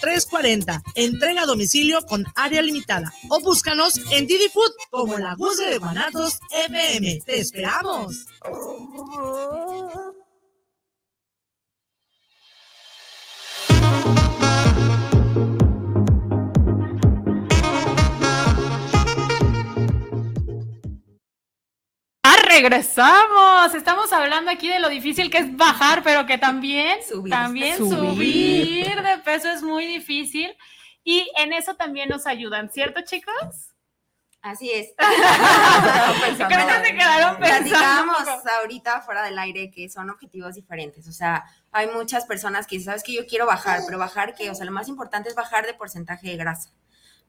0340. 0.00 0.82
Entrega 0.94 1.42
a 1.42 1.46
domicilio 1.46 2.02
con 2.06 2.24
área 2.36 2.62
limitada 2.62 3.12
o 3.28 3.40
búscanos 3.64 3.98
en 4.12 4.26
Didi 4.26 4.50
Food 4.50 4.72
como 4.90 5.16
la 5.16 5.34
Guzga 5.36 5.70
de 5.70 5.78
Guanatos 5.78 6.38
FM. 6.50 7.20
¡Te 7.24 7.40
esperamos! 7.40 8.26
Ah, 22.22 22.36
regresamos. 22.46 23.74
Estamos 23.74 24.12
hablando 24.12 24.50
aquí 24.50 24.68
de 24.68 24.78
lo 24.78 24.90
difícil 24.90 25.30
que 25.30 25.38
es 25.38 25.56
bajar, 25.56 26.02
pero 26.02 26.26
que 26.26 26.36
también 26.36 26.98
también 27.30 27.78
Subir. 27.78 27.96
subir 27.96 29.02
de 29.02 29.18
peso 29.24 29.48
es 29.50 29.62
muy 29.62 29.86
difícil. 29.86 30.54
Y 31.04 31.30
en 31.36 31.52
eso 31.52 31.76
también 31.76 32.08
nos 32.08 32.26
ayudan, 32.26 32.70
¿cierto, 32.70 33.02
chicos? 33.02 33.34
Así 34.40 34.70
es. 34.70 34.88
Creo 34.98 36.66
que 36.66 36.86
se 36.86 36.94
quedaron 36.94 37.38
pensando. 37.38 38.12
Ahorita 38.60 39.00
fuera 39.00 39.22
del 39.24 39.38
aire 39.38 39.70
que 39.70 39.88
son 39.88 40.10
objetivos 40.10 40.54
diferentes. 40.54 41.08
O 41.08 41.12
sea, 41.12 41.44
hay 41.72 41.86
muchas 41.88 42.26
personas 42.26 42.66
que 42.66 42.76
dicen, 42.76 42.86
sabes 42.92 43.02
que 43.02 43.14
yo 43.14 43.26
quiero 43.26 43.46
bajar, 43.46 43.80
pero 43.86 43.98
bajar 43.98 44.34
que, 44.34 44.50
o 44.50 44.54
sea, 44.54 44.66
lo 44.66 44.72
más 44.72 44.88
importante 44.88 45.28
es 45.30 45.34
bajar 45.34 45.64
de 45.66 45.74
porcentaje 45.74 46.28
de 46.28 46.36
grasa. 46.36 46.70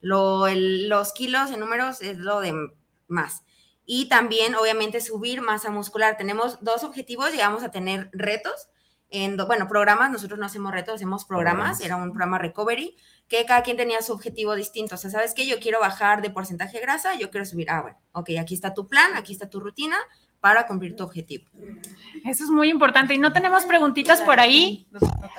Lo, 0.02 0.48
el- 0.48 0.90
los 0.90 1.14
kilos 1.14 1.52
en 1.52 1.62
números 1.62 2.02
es 2.02 2.18
lo 2.18 2.42
de 2.42 2.54
más. 3.08 3.44
Y 3.86 4.10
también, 4.10 4.56
obviamente, 4.56 5.00
subir 5.00 5.42
masa 5.42 5.70
muscular. 5.70 6.18
Tenemos 6.18 6.58
dos 6.64 6.84
objetivos, 6.84 7.32
llegamos 7.32 7.64
a 7.64 7.72
tener 7.72 8.10
retos. 8.12 8.68
En, 9.10 9.38
bueno, 9.38 9.68
programas, 9.68 10.12
nosotros 10.12 10.38
no 10.40 10.48
hacemos 10.48 10.72
retos, 10.74 10.96
hacemos 10.96 11.24
programas, 11.26 11.80
era 11.80 11.96
un 11.96 12.10
programa 12.10 12.40
recovery, 12.40 12.98
que 13.28 13.46
cada 13.46 13.64
quien 13.64 13.78
tenía 13.78 14.02
su 14.02 14.14
objetivo 14.14 14.56
distinto. 14.56 14.96
O 14.96 14.98
sea, 14.98 15.10
¿sabes 15.10 15.34
qué? 15.34 15.48
Yo 15.48 15.60
quiero 15.60 15.80
bajar 15.80 16.22
de 16.22 16.30
porcentaje 16.30 16.78
de 16.78 16.84
grasa, 16.84 17.16
yo 17.16 17.30
quiero 17.32 17.46
subir, 17.46 17.70
ah, 17.70 17.82
bueno, 17.82 17.98
ok, 18.12 18.32
aquí 18.40 18.54
está 18.54 18.74
tu 18.74 18.88
plan, 18.88 19.16
aquí 19.16 19.34
está 19.34 19.50
tu 19.50 19.60
rutina 19.60 19.98
para 20.40 20.68
cumplir 20.68 20.96
tu 20.96 21.04
objetivo. 21.04 21.46
Eso 22.24 22.44
es 22.44 22.50
muy 22.52 22.70
importante. 22.70 23.16
Y 23.16 23.18
no 23.18 23.34
tenemos 23.34 23.66
preguntitas 23.66 24.22
por 24.22 24.40
ahí. 24.40 24.88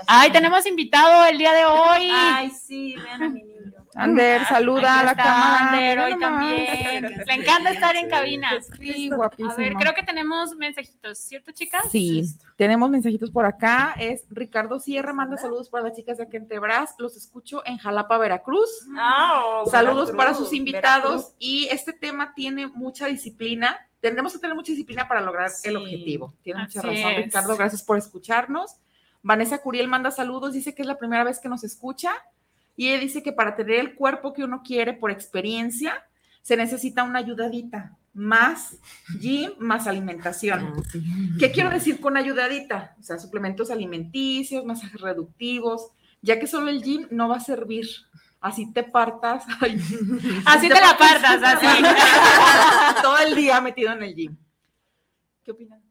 Ay, 0.09 0.33
tenemos 0.33 0.66
invitado 0.66 1.27
el 1.27 1.38
día 1.38 1.53
de 1.53 1.64
hoy. 1.64 2.11
Ay, 2.12 2.51
sí, 2.51 2.96
vean 2.96 3.22
a 3.22 3.29
mi 3.29 3.42
niño. 3.42 3.56
Ander, 3.96 4.44
saluda 4.44 5.00
a 5.00 5.04
la 5.04 5.14
cámara. 5.14 5.70
Ander, 5.70 5.98
hoy 6.00 6.18
también. 6.18 7.24
Le 7.26 7.35
encanta 7.35 7.70
estar 7.70 7.96
en 7.96 8.11
cabina. 8.11 8.50
Sí, 8.78 9.11
A 9.11 9.16
guapísimo. 9.16 9.56
ver, 9.56 9.72
creo 9.74 9.94
que 9.94 10.02
tenemos 10.02 10.54
mensajitos, 10.54 11.18
¿cierto, 11.18 11.50
chicas? 11.52 11.85
Sí, 11.90 12.24
tenemos 12.56 12.90
mensajitos 12.90 13.30
por 13.30 13.46
acá. 13.46 13.94
Es 13.98 14.24
Ricardo 14.28 14.78
Sierra, 14.80 15.12
manda 15.14 15.38
saludos 15.38 15.70
para 15.70 15.85
las 15.85 15.96
chicas 15.96 16.18
de 16.18 16.24
aquí 16.24 16.37
en 16.37 16.46
Tebras. 16.46 16.94
Los 16.98 17.16
escucho 17.16 17.62
en 17.64 17.78
Jalapa, 17.78 18.18
Veracruz. 18.18 18.68
Ah, 18.98 19.42
oh, 19.64 19.70
saludos 19.70 20.09
Veracruz, 20.12 20.16
para 20.16 20.35
sus 20.35 20.52
invitados. 20.52 21.11
Veracruz. 21.12 21.35
Y 21.38 21.68
este 21.70 21.92
tema 21.94 22.35
tiene 22.35 22.66
mucha 22.66 23.06
disciplina. 23.06 23.78
Tendremos 24.00 24.35
que 24.35 24.38
tener 24.38 24.54
mucha 24.54 24.72
disciplina 24.72 25.09
para 25.09 25.22
lograr 25.22 25.50
el 25.64 25.76
objetivo. 25.76 26.35
Tiene 26.42 26.61
mucha 26.61 26.82
razón, 26.82 27.12
es. 27.12 27.24
Ricardo. 27.24 27.56
Gracias 27.56 27.82
por 27.82 27.96
escucharnos. 27.96 28.76
Vanessa 29.22 29.59
Curiel 29.59 29.88
manda 29.88 30.11
saludos, 30.11 30.52
dice 30.52 30.74
que 30.74 30.82
es 30.82 30.88
la 30.88 30.98
primera 30.98 31.24
vez 31.24 31.40
que 31.40 31.48
nos 31.48 31.64
escucha. 31.64 32.12
Y 32.77 32.89
ella 32.89 33.01
dice 33.01 33.23
que 33.23 33.33
para 33.33 33.57
tener 33.57 33.81
el 33.81 33.95
cuerpo 33.95 34.33
que 34.33 34.45
uno 34.45 34.62
quiere 34.62 34.93
por 34.93 35.11
experiencia, 35.11 36.05
se 36.43 36.57
necesita 36.57 37.03
una 37.03 37.19
ayudadita. 37.19 37.97
Más 38.12 38.79
gym, 39.21 39.51
más 39.59 39.87
alimentación. 39.87 40.83
¿Qué 41.39 41.51
quiero 41.51 41.71
decir 41.71 42.01
con 42.01 42.17
ayudadita? 42.17 42.95
O 42.99 43.03
sea, 43.03 43.19
suplementos 43.19 43.71
alimenticios, 43.71 44.65
masajes 44.65 45.01
reductivos, 45.01 45.91
ya 46.23 46.39
que 46.39 46.47
solo 46.47 46.71
el 46.71 46.83
gym 46.83 47.09
no 47.11 47.29
va 47.29 47.37
a 47.37 47.41
servir. 47.41 47.87
Así 48.41 48.73
te 48.73 48.85
partas. 48.85 49.45
ay, 49.61 49.81
Así 50.45 50.69
te 50.69 50.81
la 50.81 50.97
partas, 50.97 51.43
así. 51.43 51.67
Todo 53.03 53.19
el 53.19 53.35
día 53.35 53.61
metido 53.61 53.93
en 53.93 54.03
el 54.03 54.15
gym. 54.15 54.37
¿Qué 55.45 55.51
opinan? 55.51 55.86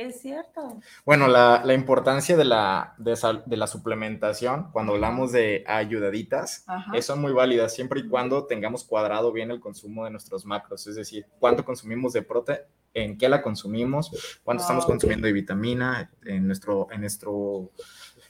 Que 0.00 0.06
es 0.06 0.22
cierto. 0.22 0.80
Bueno, 1.04 1.28
la, 1.28 1.60
la 1.62 1.74
importancia 1.74 2.34
de 2.34 2.46
la, 2.46 2.94
de, 2.96 3.16
sal- 3.16 3.42
de 3.44 3.58
la 3.58 3.66
suplementación, 3.66 4.70
cuando 4.72 4.94
hablamos 4.94 5.30
de 5.30 5.62
ayudaditas, 5.66 6.64
Ajá. 6.66 6.96
eh, 6.96 7.02
son 7.02 7.20
muy 7.20 7.34
válidas 7.34 7.74
siempre 7.74 8.00
y 8.00 8.08
cuando 8.08 8.46
tengamos 8.46 8.82
cuadrado 8.84 9.30
bien 9.30 9.50
el 9.50 9.60
consumo 9.60 10.06
de 10.06 10.10
nuestros 10.10 10.46
macros, 10.46 10.86
es 10.86 10.94
decir, 10.94 11.26
cuánto 11.38 11.66
consumimos 11.66 12.14
de 12.14 12.22
prote, 12.22 12.62
en 12.94 13.18
qué 13.18 13.28
la 13.28 13.42
consumimos, 13.42 14.10
cuánto 14.42 14.62
estamos 14.62 14.84
Ah, 14.84 14.86
consumiendo 14.86 15.26
de 15.26 15.34
vitamina 15.34 16.10
en 16.24 16.46
nuestro, 16.46 16.88
en 16.90 17.02
nuestro 17.02 17.70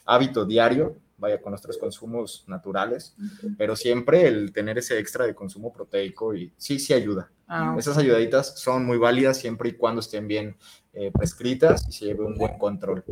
hábito 0.07 0.45
diario, 0.45 0.97
vaya 1.19 1.41
con 1.41 1.51
nuestros 1.53 1.79
consumos 1.79 2.43
naturales, 2.49 3.15
pero 3.59 3.77
siempre 3.77 4.27
el 4.27 4.53
tener 4.53 4.77
ese 4.79 4.99
extra 4.99 5.25
de 5.25 5.37
consumo 5.37 5.73
proteico 5.73 6.35
y 6.35 6.53
sí, 6.57 6.81
sí 6.81 6.95
ayuda. 6.95 7.31
Ah. 7.47 7.75
Esas 7.79 7.99
ayudaditas 7.99 8.59
son 8.59 8.87
muy 8.87 8.97
válidas 8.97 9.37
siempre 9.39 9.69
y 9.69 9.73
cuando 9.73 10.01
estén 10.01 10.27
bien 10.29 10.57
eh, 10.93 11.11
prescritas 11.13 11.87
y 11.89 11.93
se 11.93 12.07
lleve 12.07 12.25
un 12.25 12.37
buen 12.37 12.59
control. 12.59 13.05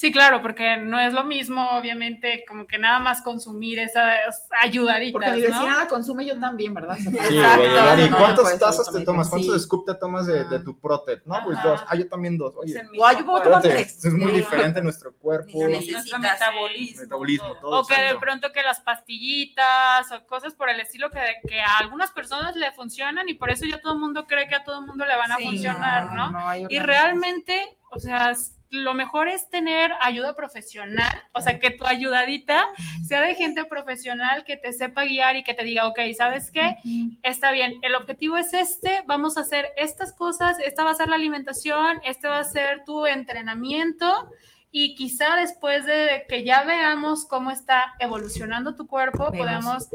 Sí, 0.00 0.10
claro, 0.10 0.40
porque 0.40 0.78
no 0.78 0.98
es 0.98 1.12
lo 1.12 1.24
mismo, 1.24 1.72
obviamente, 1.72 2.42
como 2.48 2.66
que 2.66 2.78
nada 2.78 3.00
más 3.00 3.20
consumir 3.20 3.78
esas 3.80 4.48
ayudaditas, 4.62 5.12
Porque 5.12 5.30
mi 5.32 5.42
¿no? 5.42 5.48
vecina 5.48 5.76
la 5.76 5.88
consume 5.88 6.24
yo 6.24 6.40
también, 6.40 6.72
¿verdad? 6.72 6.96
Sí, 6.96 7.10
llegar, 7.10 7.98
¿y 8.00 8.08
no, 8.08 8.16
cuántas 8.16 8.40
pues, 8.40 8.58
tazas 8.58 8.76
te 8.90 8.96
absolutamente, 8.98 9.04
tomas? 9.04 9.26
sí. 9.26 9.30
¿Cuántos 9.32 9.62
scoop 9.64 9.84
te 9.86 9.94
tomas 9.96 10.26
de, 10.26 10.44
de 10.44 10.60
tu 10.60 10.80
protet? 10.80 11.22
No, 11.26 11.38
pues 11.44 11.62
dos. 11.62 11.82
Ah, 11.86 11.96
yo 11.96 12.08
también 12.08 12.38
dos. 12.38 12.54
Oye, 12.56 12.80
O 12.98 13.04
ah, 13.04 13.12
yo 13.12 13.26
puedo 13.26 13.42
tomar 13.42 13.60
tres. 13.60 14.02
es 14.02 14.14
muy 14.14 14.30
Sí. 14.30 14.36
diferente 14.38 14.80
nuestro 14.80 15.12
cuerpo, 15.18 15.50
Nuestro 15.68 16.18
metabolismo. 16.18 17.02
metabolismo, 17.02 17.54
todo. 17.60 17.80
O 17.80 17.84
que 17.86 17.92
de 17.94 18.00
exacto. 18.00 18.20
pronto 18.20 18.52
que 18.52 18.62
las 18.62 18.80
pastillitas 18.80 20.10
o 20.12 20.26
cosas 20.26 20.54
por 20.54 20.70
el 20.70 20.80
estilo 20.80 21.10
que, 21.10 21.20
que 21.46 21.60
a 21.60 21.76
algunas 21.78 22.10
personas 22.10 22.56
le 22.56 22.72
funcionan 22.72 23.28
y 23.28 23.34
por 23.34 23.50
eso 23.50 23.66
ya 23.66 23.78
todo 23.82 23.92
el 23.92 23.98
mundo 23.98 24.26
cree 24.26 24.48
que 24.48 24.54
a 24.54 24.64
todo 24.64 24.80
el 24.80 24.86
mundo 24.86 25.04
le 25.04 25.14
van 25.16 25.32
a 25.32 25.36
Sí, 25.36 25.44
funcionar, 25.44 26.06
no, 26.06 26.14
¿no? 26.14 26.30
no 26.32 26.48
hay 26.48 26.66
y 26.70 26.78
realmente, 26.78 27.76
o 27.90 27.98
sea, 27.98 28.32
lo 28.70 28.94
mejor 28.94 29.28
es 29.28 29.50
tener 29.50 29.90
ayuda 30.00 30.34
profesional, 30.34 31.22
o 31.32 31.40
sea, 31.40 31.58
que 31.58 31.70
tu 31.70 31.84
ayudadita 31.84 32.68
sea 33.06 33.20
de 33.20 33.34
gente 33.34 33.64
profesional 33.64 34.44
que 34.44 34.56
te 34.56 34.72
sepa 34.72 35.04
guiar 35.04 35.36
y 35.36 35.42
que 35.42 35.54
te 35.54 35.64
diga, 35.64 35.88
ok, 35.88 35.98
¿sabes 36.16 36.50
qué? 36.52 36.76
Está 37.22 37.50
bien, 37.50 37.74
el 37.82 37.96
objetivo 37.96 38.36
es 38.36 38.54
este, 38.54 39.02
vamos 39.06 39.36
a 39.36 39.40
hacer 39.40 39.66
estas 39.76 40.12
cosas, 40.12 40.58
esta 40.60 40.84
va 40.84 40.92
a 40.92 40.94
ser 40.94 41.08
la 41.08 41.16
alimentación, 41.16 42.00
este 42.04 42.28
va 42.28 42.38
a 42.38 42.44
ser 42.44 42.84
tu 42.84 43.06
entrenamiento 43.06 44.30
y 44.70 44.94
quizá 44.94 45.34
después 45.34 45.84
de 45.84 46.24
que 46.28 46.44
ya 46.44 46.62
veamos 46.62 47.26
cómo 47.26 47.50
está 47.50 47.94
evolucionando 47.98 48.76
tu 48.76 48.86
cuerpo, 48.86 49.30
Vemos. 49.32 49.88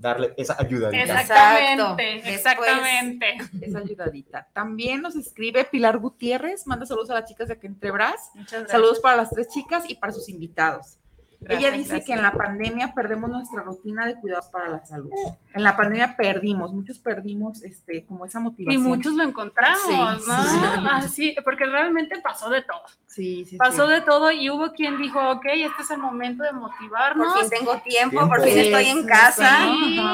Darle 0.00 0.32
esa 0.36 0.56
ayudadita. 0.58 1.20
Exactamente, 1.20 2.34
exactamente. 2.34 3.36
Esa 3.60 3.78
ayudadita. 3.78 4.48
También 4.52 5.02
nos 5.02 5.14
escribe 5.14 5.64
Pilar 5.64 5.98
Gutiérrez, 5.98 6.66
manda 6.66 6.86
saludos 6.86 7.10
a 7.10 7.14
las 7.14 7.26
chicas 7.26 7.48
de 7.48 7.54
aquí 7.54 7.66
entre 7.66 7.90
Bras. 7.90 8.30
Muchas 8.34 8.52
gracias. 8.52 8.70
Saludos 8.70 9.00
para 9.00 9.16
las 9.16 9.30
tres 9.30 9.48
chicas 9.48 9.84
y 9.88 9.94
para 9.94 10.12
sus 10.12 10.28
invitados. 10.28 10.99
Gracias, 11.42 11.60
Ella 11.68 11.70
dice 11.76 11.88
gracias. 11.88 12.06
que 12.06 12.12
en 12.12 12.22
la 12.22 12.32
pandemia 12.32 12.92
perdemos 12.94 13.30
nuestra 13.30 13.62
rutina 13.62 14.04
de 14.06 14.14
cuidados 14.20 14.48
para 14.48 14.68
la 14.68 14.84
salud. 14.84 15.10
En 15.54 15.62
la 15.62 15.74
pandemia 15.74 16.14
perdimos, 16.14 16.72
muchos 16.74 16.98
perdimos 16.98 17.62
este, 17.64 18.04
como 18.04 18.26
esa 18.26 18.40
Y 18.40 18.42
motivación. 18.42 18.82
muchos 18.82 19.14
lo 19.14 19.22
encontramos, 19.22 19.80
Sí, 19.86 19.96
¿no? 20.28 20.42
sí. 20.44 20.58
Así, 20.90 21.36
porque 21.42 21.64
realmente 21.64 22.20
pasó 22.20 22.50
de 22.50 22.60
todo. 22.62 22.82
Sí, 23.06 23.44
sí, 23.46 23.56
Pasó 23.56 23.86
sí. 23.86 23.92
de 23.94 24.00
todo 24.02 24.30
y 24.30 24.50
hubo 24.50 24.72
quien 24.72 24.98
dijo, 24.98 25.18
ok, 25.30 25.46
este 25.46 25.82
es 25.82 25.90
el 25.90 25.98
momento 25.98 26.42
de 26.44 26.52
motivarnos. 26.52 27.32
Por 27.32 27.40
fin 27.40 27.50
tengo 27.50 27.72
tiempo, 27.78 28.10
Tiempo. 28.18 28.28
por 28.28 28.42
fin 28.42 28.52
Sí, 28.52 28.60
estoy 28.60 28.86
en 28.86 29.06
casa. 29.06 29.58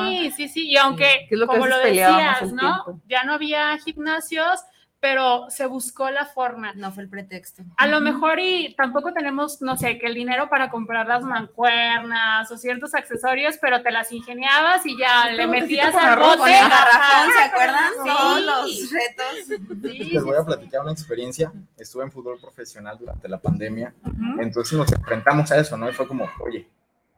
Sí, 0.08 0.30
sí, 0.36 0.48
sí. 0.48 0.68
Y 0.70 0.76
aunque, 0.76 1.26
Que 1.28 1.34
es 1.34 1.38
lo 1.40 1.46
que 1.48 1.54
como 1.54 1.66
lo 1.66 1.78
decías, 1.78 2.52
¿no? 2.52 3.00
Ya 3.08 3.24
no 3.24 3.32
había 3.34 3.76
gimnasios, 3.78 4.60
pero 5.06 5.46
se 5.50 5.66
buscó 5.66 6.10
la 6.10 6.26
forma. 6.26 6.72
No 6.74 6.90
fue 6.90 7.04
el 7.04 7.08
pretexto. 7.08 7.62
A 7.76 7.86
lo 7.86 8.00
mejor 8.00 8.40
y 8.40 8.74
tampoco 8.74 9.12
tenemos, 9.12 9.62
no 9.62 9.76
sé, 9.76 10.00
que 10.00 10.06
el 10.08 10.14
dinero 10.14 10.48
para 10.50 10.68
comprar 10.68 11.06
las 11.06 11.22
mancuernas 11.22 12.50
o 12.50 12.58
ciertos 12.58 12.92
accesorios, 12.92 13.54
pero 13.60 13.84
te 13.84 13.92
las 13.92 14.10
ingeniabas 14.10 14.84
y 14.84 14.98
ya 14.98 15.30
le 15.30 15.46
metías 15.46 15.94
al 15.94 16.18
bote. 16.18 16.38
Con 16.38 16.48
el 16.48 16.54
garrafón, 16.54 17.00
ajá. 17.00 17.32
¿se 17.32 17.44
acuerdan? 17.44 17.92
Sí. 18.02 18.10
Todos 18.10 18.40
los 18.40 18.90
retos. 18.90 19.92
Sí, 19.92 20.10
Les 20.10 20.24
voy 20.24 20.36
a 20.36 20.44
platicar 20.44 20.80
una 20.80 20.90
experiencia. 20.90 21.52
Estuve 21.78 22.02
en 22.02 22.10
fútbol 22.10 22.40
profesional 22.40 22.98
durante 22.98 23.28
la 23.28 23.38
pandemia, 23.38 23.94
entonces 24.40 24.76
nos 24.76 24.90
enfrentamos 24.90 25.52
a 25.52 25.58
eso, 25.58 25.76
¿no? 25.76 25.88
Y 25.88 25.92
fue 25.92 26.08
como, 26.08 26.28
oye, 26.44 26.68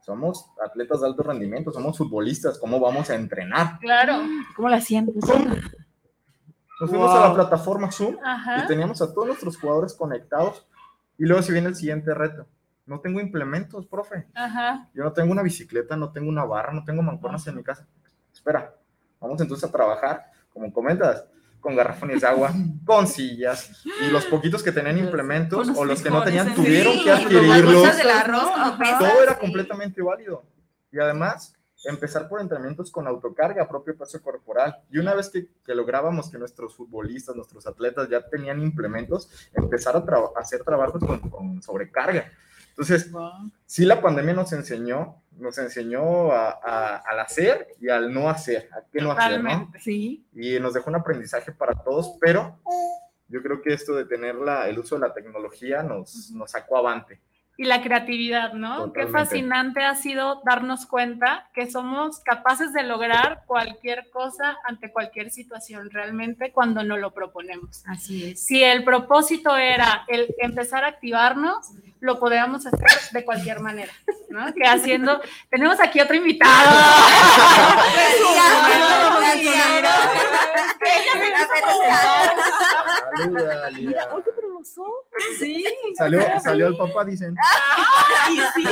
somos 0.04 0.44
atletas 0.62 1.00
de 1.00 1.06
alto 1.06 1.22
rendimiento, 1.22 1.72
somos 1.72 1.96
futbolistas, 1.96 2.58
¿cómo 2.58 2.80
vamos 2.80 3.08
a 3.08 3.14
entrenar? 3.14 3.78
Claro. 3.80 4.20
¿Cómo 4.54 4.68
la 4.68 4.76
hacían? 4.76 5.06
Nos 6.80 6.90
fuimos 6.90 7.10
a 7.14 7.28
la 7.28 7.34
plataforma 7.34 7.90
Zoom 7.90 8.16
Ajá. 8.24 8.64
y 8.64 8.66
teníamos 8.66 9.02
a 9.02 9.12
todos 9.12 9.26
nuestros 9.26 9.56
jugadores 9.56 9.94
conectados. 9.94 10.66
Y 11.18 11.24
luego 11.24 11.42
si 11.42 11.52
viene 11.52 11.68
el 11.68 11.74
siguiente 11.74 12.14
reto. 12.14 12.46
No 12.86 13.00
tengo 13.00 13.20
implementos, 13.20 13.86
profe. 13.86 14.26
Ajá. 14.34 14.88
Yo 14.94 15.04
no 15.04 15.12
tengo 15.12 15.32
una 15.32 15.42
bicicleta, 15.42 15.96
no 15.96 16.10
tengo 16.10 16.28
una 16.28 16.44
barra, 16.44 16.72
no 16.72 16.84
tengo 16.84 17.02
mancuernas 17.02 17.46
en 17.46 17.56
mi 17.56 17.62
casa. 17.62 17.86
Espera, 18.32 18.72
vamos 19.20 19.40
entonces 19.40 19.68
a 19.68 19.72
trabajar, 19.72 20.24
como 20.52 20.72
comentas, 20.72 21.24
con 21.60 21.74
garrafones 21.76 22.20
de 22.20 22.26
agua, 22.28 22.52
con 22.86 23.06
sillas, 23.06 23.84
y 23.84 24.10
los 24.10 24.24
poquitos 24.26 24.62
que 24.62 24.72
tenían 24.72 24.98
implementos 24.98 25.66
los 25.66 25.76
o 25.76 25.84
los 25.84 26.00
que 26.00 26.08
no 26.10 26.22
tenían 26.22 26.48
en 26.48 26.54
tuvieron 26.54 26.94
Sí, 26.94 27.04
que 27.04 27.10
adquirirlos. 27.10 27.98
Todo 28.98 29.22
era 29.22 29.38
completamente 29.38 30.00
válido. 30.00 30.44
Y 30.90 30.98
además, 30.98 31.54
empezar 31.84 32.28
por 32.28 32.40
entrenamientos 32.40 32.90
con 32.90 33.06
autocarga, 33.06 33.68
propio 33.68 33.96
peso 33.96 34.20
corporal. 34.22 34.82
Y 34.90 34.98
una 34.98 35.14
vez 35.14 35.28
que, 35.30 35.48
que 35.64 35.74
lográbamos 35.74 36.30
que 36.30 36.38
nuestros 36.38 36.74
futbolistas, 36.74 37.36
nuestros 37.36 37.66
atletas 37.66 38.08
ya 38.08 38.20
tenían 38.28 38.60
implementos, 38.60 39.30
empezar 39.54 39.96
a, 39.96 40.04
tra- 40.04 40.32
hacer 40.36 40.64
trabajos 40.64 41.02
con, 41.04 41.20
con 41.30 41.62
sobrecarga. 41.62 42.30
Entonces, 42.70 43.10
sí 43.66 43.84
la 43.84 44.00
pandemia 44.00 44.34
nos 44.34 44.52
enseñó, 44.52 45.22
nos 45.36 45.58
enseñó 45.58 46.30
a- 46.32 46.58
a- 46.62 46.96
al 46.98 47.20
hacer 47.20 47.68
y 47.80 47.88
al 47.88 48.12
no 48.12 48.28
hacer, 48.30 48.68
a 48.72 48.82
qué 48.90 49.00
no 49.00 49.12
hacer, 49.12 49.42
¿no? 49.58 49.72
Sí. 49.80 50.24
Y 50.34 50.60
nos 50.60 50.74
dejó 50.74 50.90
un 50.90 50.96
aprendizaje 50.96 51.50
para 51.52 51.74
todos, 51.74 52.16
pero 52.20 52.56
yo 53.28 53.42
creo 53.42 53.60
que 53.62 53.72
esto 53.74 53.94
de 53.94 54.04
tener 54.04 54.36
la, 54.36 54.68
el 54.68 54.78
uso 54.78 54.94
de 54.94 55.02
la 55.08 55.12
tecnología 55.12 55.82
nos, 55.82 56.30
nos 56.30 56.50
sacó 56.52 56.76
avante. 56.78 57.20
Y 57.60 57.64
la 57.64 57.82
creatividad, 57.82 58.52
¿no? 58.52 58.92
Qué 58.92 59.08
fascinante 59.08 59.82
ha 59.82 59.96
sido 59.96 60.40
darnos 60.44 60.86
cuenta 60.86 61.50
que 61.52 61.68
somos 61.68 62.20
capaces 62.20 62.72
de 62.72 62.84
lograr 62.84 63.42
cualquier 63.46 64.08
cosa 64.10 64.56
ante 64.64 64.92
cualquier 64.92 65.32
situación 65.32 65.90
realmente 65.90 66.52
cuando 66.52 66.84
no 66.84 66.96
lo 66.96 67.12
proponemos. 67.12 67.82
Así 67.86 68.30
es. 68.30 68.44
Si 68.44 68.62
el 68.62 68.84
propósito 68.84 69.56
era 69.56 70.04
el 70.06 70.32
empezar 70.38 70.84
a 70.84 70.86
activarnos, 70.86 71.72
lo 71.98 72.20
podíamos 72.20 72.64
hacer 72.64 72.86
de 73.10 73.24
cualquier 73.24 73.58
manera, 73.58 73.92
¿no? 74.28 74.54
Que 74.54 74.64
haciendo, 74.64 75.20
tenemos 75.50 75.80
aquí 75.80 76.00
otro 76.00 76.14
invitado. 76.14 76.70
Saluda, 83.16 83.70
Lía. 83.70 84.08
Sí. 85.38 85.64
Salió, 85.96 86.20
salió 86.40 86.66
el 86.68 86.76
papá, 86.76 87.04
dicen. 87.04 87.34
Ay, 88.26 88.36
sí. 88.54 88.64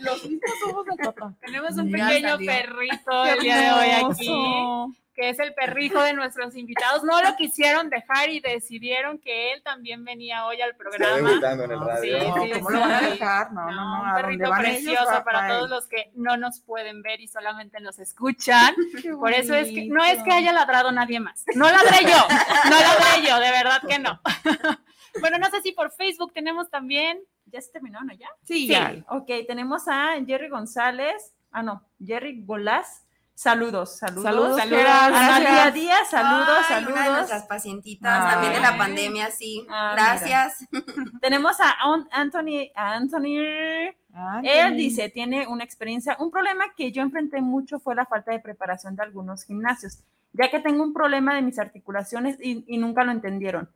Los 0.00 0.24
mismos 0.24 0.50
somos 0.64 0.84
del 0.86 0.96
papá. 0.96 1.34
Tenemos 1.40 1.76
un 1.76 1.88
Ya 1.90 2.06
pequeño 2.08 2.28
salió. 2.30 2.46
perrito 2.46 3.24
el 3.26 3.38
día 3.40 3.56
de 3.56 3.72
hoy 3.72 4.10
aquí. 4.10 4.96
Que 5.16 5.30
es 5.30 5.38
el 5.38 5.54
perrijo 5.54 6.02
de 6.02 6.12
nuestros 6.12 6.54
invitados. 6.56 7.02
No 7.02 7.22
lo 7.22 7.34
quisieron 7.36 7.88
dejar 7.88 8.28
y 8.28 8.40
decidieron 8.40 9.18
que 9.18 9.52
él 9.54 9.62
también 9.62 10.04
venía 10.04 10.44
hoy 10.46 10.60
al 10.60 10.70
Está 10.72 10.78
programa. 10.84 11.16
debutando 11.28 11.64
en 11.64 11.70
el 11.72 11.78
Sí, 11.78 11.84
radio. 11.86 12.18
sí, 12.44 12.50
¿Cómo 12.52 12.70
lo 12.70 12.80
van 12.80 12.90
a 12.92 12.98
sí. 13.00 13.06
dejar? 13.06 13.52
No, 13.52 13.70
no, 13.70 13.72
no. 13.72 14.02
un 14.10 14.14
perrito 14.14 14.44
ellos, 14.44 14.58
precioso 14.58 15.24
para 15.24 15.48
todos 15.48 15.70
los 15.70 15.88
que 15.88 16.10
no 16.14 16.36
nos 16.36 16.60
pueden 16.60 17.00
ver 17.02 17.20
y 17.20 17.28
solamente 17.28 17.80
nos 17.80 17.98
escuchan. 17.98 18.74
Por 19.18 19.32
eso 19.32 19.54
es 19.54 19.68
que 19.70 19.86
no 19.86 20.04
es 20.04 20.22
que 20.22 20.32
haya 20.32 20.52
ladrado 20.52 20.92
nadie 20.92 21.18
más. 21.18 21.44
No 21.54 21.64
ladré 21.70 22.02
yo, 22.04 22.28
no 22.70 22.78
ladré 22.78 23.26
yo, 23.26 23.40
de 23.40 23.50
verdad 23.50 23.80
que 23.88 23.98
no. 23.98 24.20
Bueno, 25.18 25.38
no 25.38 25.46
sé 25.48 25.62
si 25.62 25.72
por 25.72 25.90
Facebook 25.92 26.34
tenemos 26.34 26.68
también. 26.68 27.18
¿Ya 27.46 27.62
se 27.62 27.72
terminó, 27.72 28.02
no? 28.04 28.12
¿Ya? 28.12 28.28
Sí, 28.44 28.66
Sí. 28.66 28.68
ya. 28.68 28.96
Ok, 29.08 29.30
tenemos 29.48 29.88
a 29.88 30.16
Jerry 30.26 30.50
González. 30.50 31.32
Ah, 31.50 31.62
no, 31.62 31.82
Jerry 32.04 32.42
Golás. 32.44 33.05
Saludos, 33.38 33.98
saludos. 33.98 34.22
Saludos, 34.22 34.56
saludos. 34.56 34.82
Gracias. 34.82 35.74
Díaz, 35.74 36.08
saludos, 36.10 36.48
Ay, 36.70 36.84
Una 36.84 36.88
de 36.88 36.94
saludos. 36.96 37.16
nuestras 37.18 37.42
pacientitas 37.44 38.32
también 38.32 38.54
de 38.54 38.60
la 38.60 38.70
Ay. 38.70 38.78
pandemia, 38.78 39.30
sí. 39.30 39.66
Ah, 39.68 39.92
Gracias. 39.94 40.66
Tenemos 41.20 41.60
a 41.60 41.70
An- 41.82 42.08
Anthony, 42.12 42.70
a 42.74 42.94
Anthony. 42.94 43.92
Ah, 44.14 44.40
Él 44.42 44.78
dice, 44.78 45.10
tiene 45.10 45.46
una 45.48 45.64
experiencia, 45.64 46.16
un 46.18 46.30
problema 46.30 46.64
que 46.74 46.90
yo 46.92 47.02
enfrenté 47.02 47.42
mucho 47.42 47.78
fue 47.78 47.94
la 47.94 48.06
falta 48.06 48.32
de 48.32 48.40
preparación 48.40 48.96
de 48.96 49.02
algunos 49.02 49.44
gimnasios, 49.44 49.98
ya 50.32 50.50
que 50.50 50.60
tengo 50.60 50.82
un 50.82 50.94
problema 50.94 51.34
de 51.34 51.42
mis 51.42 51.58
articulaciones 51.58 52.38
y, 52.40 52.64
y 52.66 52.78
nunca 52.78 53.04
lo 53.04 53.12
entendieron. 53.12 53.68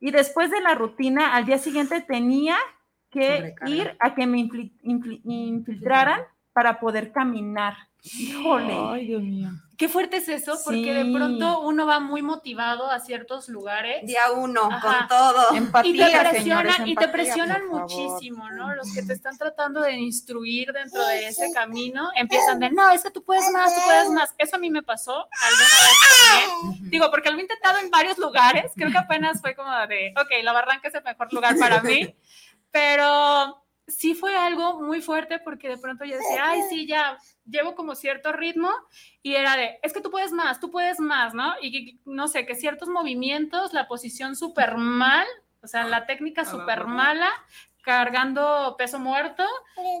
Y 0.00 0.10
después 0.10 0.50
de 0.50 0.60
la 0.60 0.74
rutina, 0.74 1.36
al 1.36 1.46
día 1.46 1.58
siguiente 1.58 2.00
tenía 2.00 2.56
que 3.10 3.54
ir 3.68 3.96
a 4.00 4.16
que 4.16 4.26
me 4.26 4.38
infli- 4.38 4.72
infli- 4.82 5.20
infiltraran 5.22 6.20
para 6.54 6.80
poder 6.80 7.12
caminar. 7.12 7.76
Híjole. 8.02 8.74
Ay, 8.74 9.06
Dios 9.06 9.22
mío. 9.22 9.50
Qué 9.76 9.88
fuerte 9.88 10.18
es 10.18 10.28
eso, 10.28 10.56
porque 10.64 10.94
de 10.94 11.04
pronto 11.12 11.62
uno 11.62 11.84
va 11.84 11.98
muy 11.98 12.22
motivado 12.22 12.88
a 12.88 13.00
ciertos 13.00 13.48
lugares. 13.48 14.06
Día 14.06 14.30
uno, 14.30 14.68
Ajá. 14.70 14.80
con 14.80 15.08
todo. 15.08 15.54
y 15.54 15.56
Empatía, 15.56 16.06
te 16.06 16.30
presionan, 16.30 16.72
señores, 16.74 16.74
y 16.86 16.94
te 16.94 17.08
presionan 17.08 17.66
muchísimo, 17.66 18.48
¿no? 18.50 18.72
Los 18.74 18.94
que 18.94 19.02
te 19.02 19.14
están 19.14 19.36
tratando 19.36 19.80
de 19.80 19.94
instruir 19.94 20.72
dentro 20.72 21.04
de 21.04 21.26
ese 21.26 21.52
camino 21.52 22.08
empiezan 22.14 22.60
de, 22.60 22.70
no, 22.70 22.88
es 22.90 23.02
que 23.02 23.10
tú 23.10 23.24
puedes 23.24 23.50
más, 23.50 23.74
tú 23.74 23.80
puedes 23.84 24.10
más. 24.10 24.32
Eso 24.38 24.56
a 24.56 24.58
mí 24.60 24.70
me 24.70 24.82
pasó 24.82 25.26
alguna 25.40 25.64
vez 25.64 26.60
también. 26.60 26.90
Digo, 26.90 27.10
porque 27.10 27.30
lo 27.32 27.38
he 27.38 27.42
intentado 27.42 27.78
en 27.78 27.90
varios 27.90 28.16
lugares, 28.18 28.70
creo 28.76 28.92
que 28.92 28.98
apenas 28.98 29.40
fue 29.40 29.56
como 29.56 29.72
de, 29.88 30.14
ok, 30.16 30.44
la 30.44 30.52
barranca 30.52 30.86
es 30.86 30.94
el 30.94 31.02
mejor 31.02 31.32
lugar 31.32 31.58
para 31.58 31.82
mí, 31.82 32.14
pero 32.70 33.63
sí 33.86 34.14
fue 34.14 34.36
algo 34.36 34.80
muy 34.80 35.00
fuerte 35.00 35.38
porque 35.38 35.68
de 35.68 35.78
pronto 35.78 36.04
yo 36.04 36.16
decía, 36.16 36.48
ay, 36.48 36.62
sí, 36.68 36.86
ya 36.86 37.18
llevo 37.44 37.74
como 37.74 37.94
cierto 37.94 38.32
ritmo 38.32 38.70
y 39.22 39.34
era 39.34 39.56
de, 39.56 39.78
es 39.82 39.92
que 39.92 40.00
tú 40.00 40.10
puedes 40.10 40.32
más, 40.32 40.60
tú 40.60 40.70
puedes 40.70 41.00
más, 41.00 41.34
¿no? 41.34 41.54
Y 41.60 41.72
que, 41.72 41.98
no 42.04 42.28
sé, 42.28 42.46
que 42.46 42.54
ciertos 42.54 42.88
movimientos, 42.88 43.72
la 43.72 43.86
posición 43.86 44.36
súper 44.36 44.76
mal, 44.76 45.26
o 45.62 45.66
sea, 45.66 45.84
la 45.84 46.06
técnica 46.06 46.44
súper 46.44 46.86
mala, 46.86 47.30
cargando 47.82 48.76
peso 48.78 48.98
muerto 48.98 49.44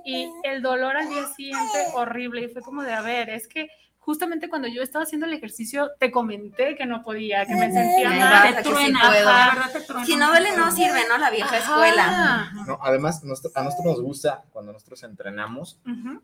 y 0.04 0.28
el 0.42 0.62
dolor 0.62 0.96
al 0.96 1.08
día 1.08 1.26
siguiente 1.26 1.86
horrible. 1.94 2.42
Y 2.42 2.48
fue 2.48 2.62
como 2.62 2.82
de, 2.82 2.92
a 2.92 3.02
ver, 3.02 3.30
es 3.30 3.46
que 3.46 3.68
justamente 4.04 4.50
cuando 4.50 4.68
yo 4.68 4.82
estaba 4.82 5.04
haciendo 5.04 5.26
el 5.26 5.32
ejercicio 5.32 5.92
te 5.98 6.10
comenté 6.10 6.76
que 6.76 6.84
no 6.84 7.02
podía, 7.02 7.46
que 7.46 7.54
me 7.54 7.72
sentía 7.72 8.10
mal. 8.10 8.54
te 8.54 8.62
sí 8.62 8.64
te 8.64 9.80
truena. 9.80 10.04
Si 10.04 10.16
no 10.16 10.28
duele, 10.28 10.54
no 10.56 10.70
sirve, 10.70 11.00
¿no? 11.08 11.16
La 11.16 11.30
vieja 11.30 11.56
escuela. 11.56 12.04
Ajá. 12.04 12.64
No, 12.66 12.78
además, 12.82 13.22
a 13.22 13.26
nosotros 13.62 13.84
nos 13.84 14.02
gusta 14.02 14.42
cuando 14.52 14.72
nosotros 14.72 15.02
entrenamos 15.04 15.78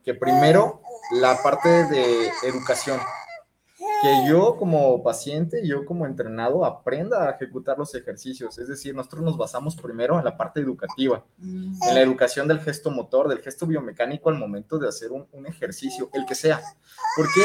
que 0.05 0.15
primero 0.15 0.83
la 1.13 1.43
parte 1.43 1.87
de 1.87 2.31
educación, 2.43 3.01
que 4.03 4.29
yo 4.29 4.57
como 4.57 5.03
paciente, 5.03 5.67
yo 5.67 5.85
como 5.85 6.07
entrenado 6.07 6.65
aprenda 6.65 7.29
a 7.29 7.33
ejecutar 7.33 7.79
los 7.79 7.95
ejercicios. 7.95 8.59
Es 8.59 8.69
decir, 8.69 8.95
nosotros 8.95 9.23
nos 9.23 9.37
basamos 9.37 9.77
primero 9.77 10.19
en 10.19 10.25
la 10.25 10.37
parte 10.37 10.61
educativa, 10.61 11.25
en 11.43 11.95
la 11.95 12.01
educación 12.01 12.49
del 12.49 12.61
gesto 12.61 12.91
motor, 12.91 13.29
del 13.29 13.41
gesto 13.41 13.67
biomecánico 13.67 14.31
al 14.31 14.39
momento 14.39 14.79
de 14.79 14.89
hacer 14.89 15.13
un, 15.13 15.27
un 15.33 15.47
ejercicio, 15.47 16.09
el 16.15 16.25
que 16.25 16.35
sea. 16.35 16.61
¿Por 17.17 17.27
qué? 17.35 17.43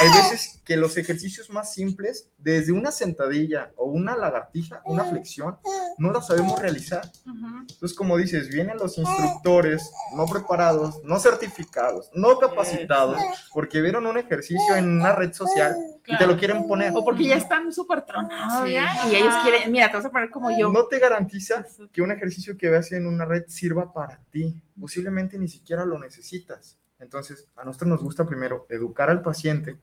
Hay 0.00 0.08
veces 0.08 0.60
que 0.64 0.76
los 0.76 0.96
ejercicios 0.96 1.50
más 1.50 1.74
simples, 1.74 2.30
desde 2.38 2.72
una 2.72 2.90
sentadilla 2.90 3.72
o 3.76 3.86
una 3.86 4.16
lagartija, 4.16 4.80
una 4.84 5.04
flexión, 5.04 5.58
no 5.98 6.10
la 6.10 6.22
sabemos 6.22 6.58
realizar. 6.58 7.02
Entonces, 7.26 7.94
como 7.96 8.16
dices, 8.16 8.48
vienen 8.48 8.78
los 8.78 8.96
instructores 8.96 9.90
no 10.16 10.26
preparados, 10.26 11.02
no 11.04 11.18
certificados, 11.18 12.10
no 12.14 12.38
capacitados, 12.38 13.20
porque 13.52 13.82
vieron 13.82 14.06
un 14.06 14.16
ejercicio 14.16 14.76
en 14.76 14.88
una 14.88 15.12
red 15.12 15.32
social 15.32 15.76
y 16.06 16.16
te 16.16 16.26
lo 16.26 16.36
quieren 16.38 16.66
poner. 16.66 16.92
O 16.94 17.04
porque 17.04 17.26
ya 17.26 17.36
están 17.36 17.72
súper 17.72 18.02
tronados 18.02 18.70
¿ya? 18.70 19.08
y 19.10 19.16
ellos 19.16 19.34
quieren, 19.42 19.70
mira, 19.70 19.90
te 19.90 19.96
vas 19.96 20.06
a 20.06 20.10
poner 20.10 20.30
como 20.30 20.56
yo. 20.56 20.72
No 20.72 20.86
te 20.86 20.98
garantiza 20.98 21.66
que 21.92 22.00
un 22.00 22.10
ejercicio 22.10 22.56
que 22.56 22.70
veas 22.70 22.90
en 22.92 23.06
una 23.06 23.24
red 23.24 23.44
sirva 23.48 23.92
para 23.92 24.20
ti. 24.30 24.54
Posiblemente 24.80 25.38
ni 25.38 25.48
siquiera 25.48 25.84
lo 25.84 25.98
necesitas. 25.98 26.78
Entonces, 27.00 27.48
a 27.56 27.64
nosotros 27.64 27.88
nos 27.88 28.02
gusta 28.02 28.26
primero 28.26 28.66
educar 28.68 29.10
al 29.10 29.22
paciente 29.22 29.78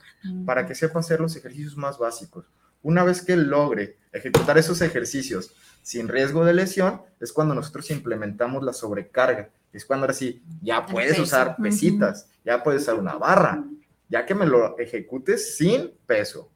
para 0.46 0.66
que 0.66 0.76
sepa 0.76 1.00
hacer 1.00 1.20
los 1.20 1.36
ejercicios 1.36 1.76
más 1.76 1.98
básicos. 1.98 2.46
Una 2.84 3.04
vez 3.04 3.24
que 3.24 3.36
logre 3.36 3.98
ejecutar 4.12 4.58
esos 4.58 4.82
ejercicios 4.82 5.54
sin 5.82 6.08
riesgo 6.08 6.46
de 6.46 6.54
lesión, 6.54 7.02
es 7.20 7.34
cuando 7.34 7.56
nosotros 7.56 7.90
implementamos 7.92 8.64
la 8.64 8.74
sobrecarga. 8.74 9.50
Es 9.74 9.86
cuando 9.86 10.04
ahora 10.04 10.14
sí, 10.14 10.44
ya 10.62 10.86
puedes 10.86 11.20
usar 11.20 11.58
pesitas, 11.58 12.30
ya 12.46 12.64
puedes 12.64 12.84
usar 12.84 12.96
una 12.96 13.16
barra, 13.16 13.64
ya 14.10 14.26
que 14.26 14.36
me 14.36 14.46
lo 14.46 14.78
ejecutes 14.78 15.58
sin 15.58 15.92
peso. 16.06 16.52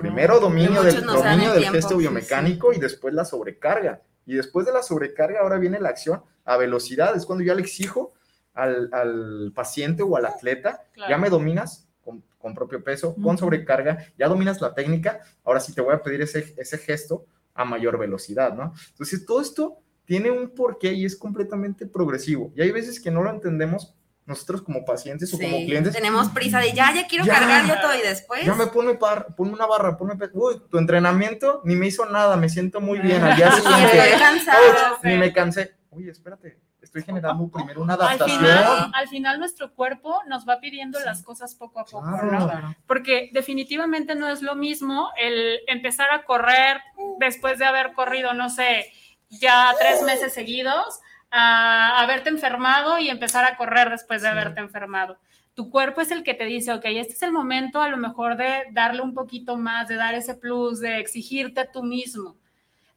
Primero 0.00 0.40
dominio 0.40 0.82
del, 0.82 1.04
no 1.04 1.14
dominio 1.14 1.54
el 1.54 1.60
del 1.60 1.70
gesto 1.70 1.90
sí, 1.90 1.96
biomecánico 1.98 2.72
y 2.72 2.78
después 2.78 3.12
la 3.12 3.24
sobrecarga. 3.24 4.00
Y 4.24 4.34
después 4.34 4.66
de 4.66 4.72
la 4.72 4.82
sobrecarga, 4.82 5.40
ahora 5.40 5.58
viene 5.58 5.80
la 5.80 5.90
acción 5.90 6.22
a 6.44 6.56
velocidad. 6.56 7.16
Es 7.16 7.26
cuando 7.26 7.44
ya 7.44 7.54
le 7.54 7.62
exijo 7.62 8.12
al, 8.54 8.88
al 8.92 9.52
paciente 9.54 10.02
o 10.02 10.16
al 10.16 10.26
atleta, 10.26 10.82
Claro. 10.92 11.10
ya 11.10 11.18
me 11.18 11.30
dominas 11.30 11.88
con, 12.02 12.22
con 12.38 12.54
propio 12.54 12.82
peso, 12.82 13.14
con 13.22 13.38
sobrecarga, 13.38 13.98
ya 14.18 14.28
dominas 14.28 14.60
la 14.60 14.74
técnica, 14.74 15.20
ahora 15.44 15.60
sí 15.60 15.72
te 15.74 15.80
voy 15.80 15.94
a 15.94 16.02
pedir 16.02 16.22
ese, 16.22 16.54
ese 16.56 16.78
gesto 16.78 17.26
a 17.54 17.64
mayor 17.64 17.98
velocidad, 17.98 18.54
¿no? 18.54 18.72
Entonces, 18.90 19.24
todo 19.26 19.40
esto 19.40 19.78
tiene 20.04 20.30
un 20.30 20.50
porqué 20.50 20.92
y 20.92 21.04
es 21.04 21.16
completamente 21.16 21.86
progresivo. 21.86 22.52
Y 22.56 22.62
hay 22.62 22.70
veces 22.72 23.00
que 23.00 23.10
no 23.10 23.22
lo 23.22 23.30
entendemos 23.30 23.94
nosotros 24.26 24.62
como 24.62 24.84
pacientes 24.84 25.32
o 25.34 25.38
como 25.38 25.56
clientes. 25.58 25.92
tenemos 25.92 26.28
prisa 26.30 26.60
de 26.60 26.72
ya, 26.72 26.92
ya 26.94 27.06
quiero 27.08 27.24
Ya. 27.24 27.34
cargar 27.34 27.66
yo 27.66 27.74
todo 27.80 27.94
y 27.98 28.02
después. 28.02 28.44
Ya 28.44 28.54
me 28.54 28.66
ponme, 28.68 28.94
par, 28.94 29.34
ponme 29.36 29.52
una 29.52 29.66
barra, 29.66 29.96
ponme... 29.96 30.14
Uy, 30.32 30.62
tu 30.70 30.78
entrenamiento 30.78 31.60
ni 31.64 31.74
me 31.74 31.88
hizo 31.88 32.06
nada, 32.06 32.36
me 32.36 32.48
siento 32.48 32.80
muy 32.80 32.98
bien 33.00 33.22
al 33.22 33.36
día 33.36 33.50
siguiente. 33.56 33.98
Estoy 33.98 34.18
cansado. 34.20 34.58
Uy, 35.02 35.10
ni 35.10 35.16
me 35.18 35.32
cansé. 35.32 35.74
Oye, 35.90 36.10
espérate, 36.10 36.58
estoy 36.82 37.02
generando 37.02 37.48
primero 37.48 37.82
una 37.82 37.94
Al 37.94 38.00
adaptación. 38.02 38.38
final, 38.40 38.90
al 38.94 39.08
final 39.08 39.38
nuestro 39.38 39.72
cuerpo 39.74 40.20
nos 40.26 40.48
va 40.48 40.60
pidiendo 40.60 40.98
las 41.00 41.22
cosas 41.22 41.54
poco 41.54 41.80
a 41.80 41.84
poco, 41.84 42.02
Claro. 42.08 42.30
¿no? 42.32 42.46
Claro. 42.48 42.74
Porque 42.86 43.30
definitivamente 43.32 44.14
no 44.14 44.28
es 44.28 44.42
lo 44.42 44.54
mismo 44.54 45.10
el 45.18 45.60
empezar 45.66 46.10
a 46.12 46.24
correr 46.24 46.80
después 47.18 47.58
de 47.58 47.64
haber 47.66 47.92
corrido, 47.92 48.32
no 48.34 48.50
sé, 48.50 48.92
ya 49.28 49.72
tres 49.78 50.02
meses 50.02 50.32
seguidos, 50.34 51.00
a 51.30 52.00
haberte 52.00 52.28
enfermado 52.28 52.98
y 52.98 53.08
empezar 53.08 53.44
a 53.44 53.56
correr 53.56 53.90
después 53.90 54.22
de 54.22 54.28
haberte 54.28 54.60
enfermado. 54.60 55.18
Tu 55.54 55.70
cuerpo 55.70 56.00
es 56.00 56.10
el 56.10 56.22
que 56.24 56.34
te 56.34 56.44
dice, 56.44 56.72
ok, 56.72 56.84
este 56.86 57.12
es 57.12 57.22
el 57.22 57.32
momento 57.32 57.82
a 57.82 57.88
lo 57.88 57.96
mejor 57.96 58.36
de 58.36 58.64
darle 58.72 59.02
un 59.02 59.14
poquito 59.14 59.56
más, 59.56 59.88
de 59.88 59.96
dar 59.96 60.14
ese 60.14 60.34
plus, 60.34 60.80
de 60.80 60.98
exigirte 60.98 61.60
a 61.60 61.70
tú 61.70 61.82
mismo. 61.82 62.36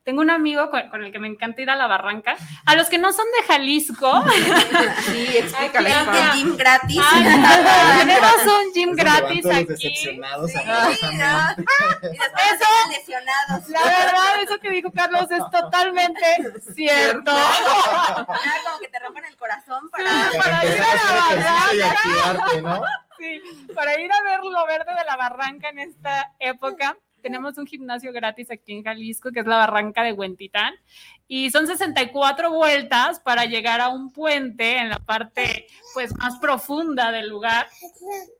Tengo 0.04 0.20
un 0.22 0.30
amigo 0.30 0.70
con, 0.70 0.90
con 0.90 1.02
el 1.04 1.14
que 1.14 1.20
me 1.20 1.30
encanta 1.30 1.62
ir 1.62 1.70
a 1.70 1.78
la 1.78 1.88
barranca. 1.88 2.36
A 2.66 2.76
los 2.76 2.90
que 2.90 2.98
no 2.98 3.14
son 3.14 3.26
de 3.38 3.54
Jalisco. 3.54 4.24
Sí, 5.06 5.38
explícale. 5.38 5.94
Aquí 5.94 6.38
gym 6.38 6.58
gratis. 6.58 7.02
Ay, 7.12 7.24
tenemos 8.00 8.34
un 8.46 8.74
gym 8.74 8.96
gratis 8.96 9.46
aquí. 9.46 9.66
decepcionados 9.66 10.52
Sí. 10.52 10.60
Y 10.60 10.68
después 12.18 12.52
están 12.54 12.90
lesionados. 12.90 13.70
La 13.70 13.84
verdad, 13.84 14.42
eso 14.44 14.60
que 14.60 14.70
dijo 14.70 14.92
Carlos 14.92 15.30
es 15.32 15.44
totalmente 15.52 16.26
cierto. 16.74 17.32
Ya 18.44 18.64
como 18.66 18.80
que 18.80 18.88
te 18.88 19.00
rompen 19.00 19.26
el 19.26 19.38
corazón 19.38 19.90
para... 19.90 20.10
Para 20.38 20.66
ir 20.66 20.82
a 20.82 20.96
la 20.96 21.14
barranca. 21.14 21.92
activarte, 21.92 22.62
¿no? 22.62 22.82
Sí, 23.18 23.42
para 23.74 24.00
ir 24.00 24.12
a 24.12 24.22
ver 24.24 24.40
lo 24.44 24.66
verde 24.66 24.94
de 24.96 25.06
la 25.06 25.16
barranca 25.18 25.70
en 25.70 25.80
esta 25.80 26.32
época. 26.40 26.98
Tenemos 27.24 27.58
un 27.58 27.66
gimnasio 27.66 28.12
gratis 28.12 28.52
aquí 28.52 28.74
en 28.74 28.84
Jalisco, 28.84 29.32
que 29.32 29.40
es 29.40 29.46
la 29.46 29.56
barranca 29.56 30.04
de 30.04 30.12
Huentitán, 30.12 30.74
y 31.26 31.50
son 31.52 31.68
64 31.68 32.52
vueltas 32.52 33.22
para 33.22 33.46
llegar 33.46 33.80
a 33.80 33.88
un 33.88 34.12
puente 34.12 34.78
en 34.78 34.90
la 34.90 35.00
parte 35.00 35.68
pues 35.94 36.14
más 36.18 36.38
profunda 36.40 37.14
del 37.14 37.30
lugar, 37.30 37.68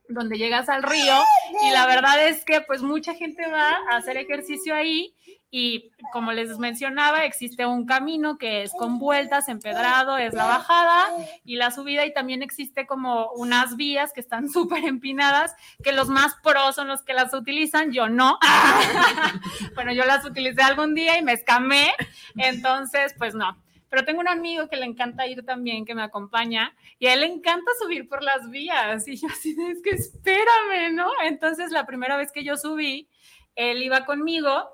donde 0.08 0.36
llegas 0.36 0.68
al 0.68 0.82
río, 0.82 1.18
y 1.66 1.70
la 1.70 1.86
verdad 1.86 2.28
es 2.28 2.44
que 2.44 2.60
pues 2.60 2.82
mucha 2.82 3.14
gente 3.14 3.50
va 3.50 3.70
a 3.90 3.96
hacer 3.96 4.18
ejercicio 4.18 4.74
ahí, 4.74 5.14
y 5.56 5.92
como 6.12 6.32
les 6.32 6.58
mencionaba, 6.58 7.24
existe 7.24 7.64
un 7.64 7.86
camino 7.86 8.38
que 8.38 8.64
es 8.64 8.72
con 8.72 8.98
vueltas, 8.98 9.48
empedrado, 9.48 10.18
es 10.18 10.34
la 10.34 10.46
bajada 10.46 11.06
y 11.44 11.54
la 11.54 11.70
subida, 11.70 12.04
y 12.04 12.12
también 12.12 12.42
existe 12.42 12.88
como 12.88 13.30
unas 13.36 13.76
vías 13.76 14.12
que 14.12 14.18
están 14.18 14.48
súper 14.50 14.84
empinadas, 14.84 15.54
que 15.84 15.92
los 15.92 16.08
más 16.08 16.34
pros 16.42 16.74
son 16.74 16.88
los 16.88 17.04
que 17.04 17.14
las 17.14 17.32
utilizan, 17.32 17.92
yo 17.92 18.08
no. 18.08 18.36
bueno, 19.76 19.92
yo 19.92 20.04
las 20.04 20.24
utilicé 20.24 20.60
algún 20.60 20.92
día 20.92 21.20
y 21.20 21.22
me 21.22 21.34
escamé, 21.34 21.92
entonces 22.36 23.14
pues 23.16 23.36
no. 23.36 23.56
Pero 23.90 24.04
tengo 24.04 24.18
un 24.18 24.28
amigo 24.28 24.68
que 24.68 24.74
le 24.76 24.86
encanta 24.86 25.28
ir 25.28 25.46
también, 25.46 25.84
que 25.84 25.94
me 25.94 26.02
acompaña, 26.02 26.74
y 26.98 27.06
a 27.06 27.14
él 27.14 27.20
le 27.20 27.26
encanta 27.26 27.70
subir 27.80 28.08
por 28.08 28.24
las 28.24 28.50
vías. 28.50 29.06
Y 29.06 29.18
yo 29.18 29.28
así 29.28 29.56
es 29.70 29.80
que 29.82 29.90
espérame, 29.90 30.92
¿no? 30.94 31.12
Entonces 31.22 31.70
la 31.70 31.86
primera 31.86 32.16
vez 32.16 32.32
que 32.32 32.42
yo 32.42 32.56
subí, 32.56 33.08
él 33.54 33.84
iba 33.84 34.04
conmigo, 34.04 34.73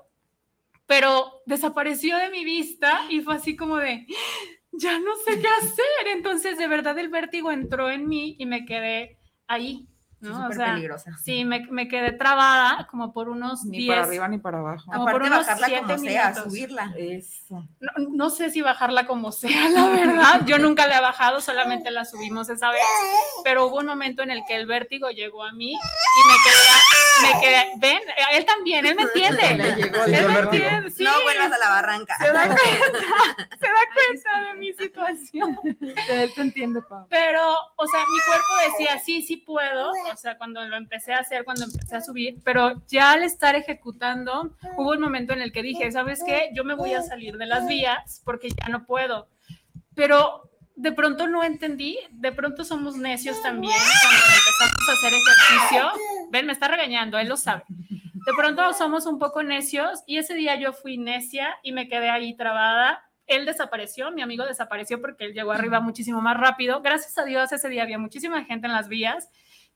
pero 0.91 1.41
desapareció 1.45 2.17
de 2.17 2.29
mi 2.31 2.43
vista 2.43 3.05
y 3.09 3.21
fue 3.21 3.35
así 3.35 3.55
como 3.55 3.77
de, 3.77 4.05
ya 4.73 4.99
no 4.99 5.15
sé 5.25 5.39
qué 5.39 5.47
hacer. 5.47 6.07
Entonces, 6.07 6.57
de 6.57 6.67
verdad, 6.67 6.99
el 6.99 7.07
vértigo 7.07 7.49
entró 7.53 7.89
en 7.89 8.09
mí 8.09 8.35
y 8.37 8.45
me 8.45 8.65
quedé 8.65 9.17
ahí. 9.47 9.87
¿No? 10.21 10.43
súper 10.43 10.57
peligrosa. 10.57 11.11
Sí, 11.23 11.43
me, 11.45 11.65
me 11.69 11.87
quedé 11.87 12.11
trabada 12.13 12.87
como 12.89 13.11
por 13.13 13.29
unos 13.29 13.63
Ni 13.65 13.79
10. 13.79 13.89
para 13.89 14.07
arriba 14.07 14.27
ni 14.27 14.37
para 14.37 14.59
abajo. 14.59 14.85
como 14.91 15.05
por 15.05 15.09
Aparte 15.15 15.27
unos 15.27 15.39
bajarla 15.47 15.67
siete 15.67 15.83
como 15.83 15.97
sea, 15.99 16.35
subirla. 16.35 16.93
Eso. 16.97 17.67
No, 17.79 17.91
no 18.11 18.29
sé 18.29 18.49
si 18.51 18.61
bajarla 18.61 19.05
como 19.07 19.31
sea, 19.31 19.69
la 19.69 19.87
verdad. 19.89 20.41
Yo 20.45 20.57
nunca 20.57 20.87
la 20.87 20.97
he 20.97 21.01
bajado, 21.01 21.41
solamente 21.41 21.91
la 21.91 22.05
subimos 22.05 22.49
esa 22.49 22.69
vez. 22.71 22.81
Pero 23.43 23.67
hubo 23.67 23.77
un 23.79 23.85
momento 23.87 24.23
en 24.23 24.31
el 24.31 24.43
que 24.47 24.55
el 24.55 24.65
vértigo 24.65 25.09
llegó 25.09 25.43
a 25.43 25.51
mí 25.51 25.71
y 25.73 26.27
me 26.27 26.35
quedé, 26.45 27.33
me 27.33 27.41
quedé, 27.41 27.71
ven, 27.77 28.01
él 28.33 28.45
también, 28.45 28.85
él 28.85 28.95
me 28.95 29.01
entiende. 29.13 29.55
Le 29.55 29.75
llegó 29.75 30.03
Él 30.05 30.27
me 30.27 30.39
entiende, 30.39 30.89
sí. 30.91 31.03
No 31.03 31.11
vuelvas 31.23 31.51
a 31.51 31.57
la 31.57 31.69
barranca. 31.69 32.15
Se 32.17 32.31
da 32.31 32.45
cuenta, 32.45 33.57
se 33.59 33.67
da 33.67 33.83
cuenta 33.93 34.41
de 34.47 34.53
mi 34.59 34.73
situación. 34.73 35.59
Él 36.09 36.31
te 36.33 36.41
entiende, 36.41 36.81
Pau. 36.81 37.07
Pero, 37.09 37.55
o 37.75 37.87
sea, 37.87 37.99
mi 38.01 38.19
cuerpo 38.25 38.77
decía, 38.77 38.99
sí, 38.99 39.21
sí 39.23 39.37
puedo, 39.37 39.91
o 40.13 40.17
sea, 40.17 40.37
cuando 40.37 40.63
lo 40.67 40.75
empecé 40.77 41.13
a 41.13 41.19
hacer, 41.19 41.43
cuando 41.43 41.65
empecé 41.65 41.95
a 41.95 42.01
subir, 42.01 42.41
pero 42.43 42.81
ya 42.87 43.13
al 43.13 43.23
estar 43.23 43.55
ejecutando, 43.55 44.55
hubo 44.77 44.91
un 44.91 45.01
momento 45.01 45.33
en 45.33 45.41
el 45.41 45.51
que 45.51 45.63
dije, 45.63 45.91
¿sabes 45.91 46.21
qué? 46.25 46.49
Yo 46.53 46.63
me 46.63 46.75
voy 46.75 46.93
a 46.93 47.01
salir 47.01 47.37
de 47.37 47.45
las 47.45 47.67
vías 47.67 48.21
porque 48.25 48.49
ya 48.49 48.69
no 48.69 48.85
puedo. 48.85 49.27
Pero 49.95 50.49
de 50.75 50.91
pronto 50.91 51.27
no 51.27 51.43
entendí, 51.43 51.99
de 52.11 52.31
pronto 52.31 52.63
somos 52.63 52.95
necios 52.95 53.41
también 53.41 53.73
cuando 54.01 54.19
empezamos 54.25 54.89
a 54.89 54.93
hacer 54.93 55.13
ejercicio. 55.13 55.91
Ven, 56.31 56.45
me 56.47 56.53
está 56.53 56.67
regañando, 56.67 57.19
él 57.19 57.29
lo 57.29 57.37
sabe. 57.37 57.63
De 57.69 58.33
pronto 58.35 58.73
somos 58.73 59.05
un 59.05 59.19
poco 59.19 59.43
necios 59.43 60.03
y 60.05 60.17
ese 60.17 60.33
día 60.33 60.55
yo 60.55 60.73
fui 60.73 60.97
necia 60.97 61.57
y 61.63 61.71
me 61.71 61.87
quedé 61.87 62.09
ahí 62.09 62.35
trabada. 62.35 63.03
Él 63.27 63.45
desapareció, 63.45 64.11
mi 64.11 64.21
amigo 64.21 64.45
desapareció 64.45 65.01
porque 65.01 65.25
él 65.25 65.33
llegó 65.33 65.51
arriba 65.51 65.79
muchísimo 65.79 66.21
más 66.21 66.37
rápido. 66.37 66.81
Gracias 66.81 67.17
a 67.17 67.25
Dios 67.25 67.51
ese 67.51 67.69
día 67.69 67.83
había 67.83 67.97
muchísima 67.97 68.43
gente 68.45 68.67
en 68.67 68.73
las 68.73 68.87
vías 68.87 69.29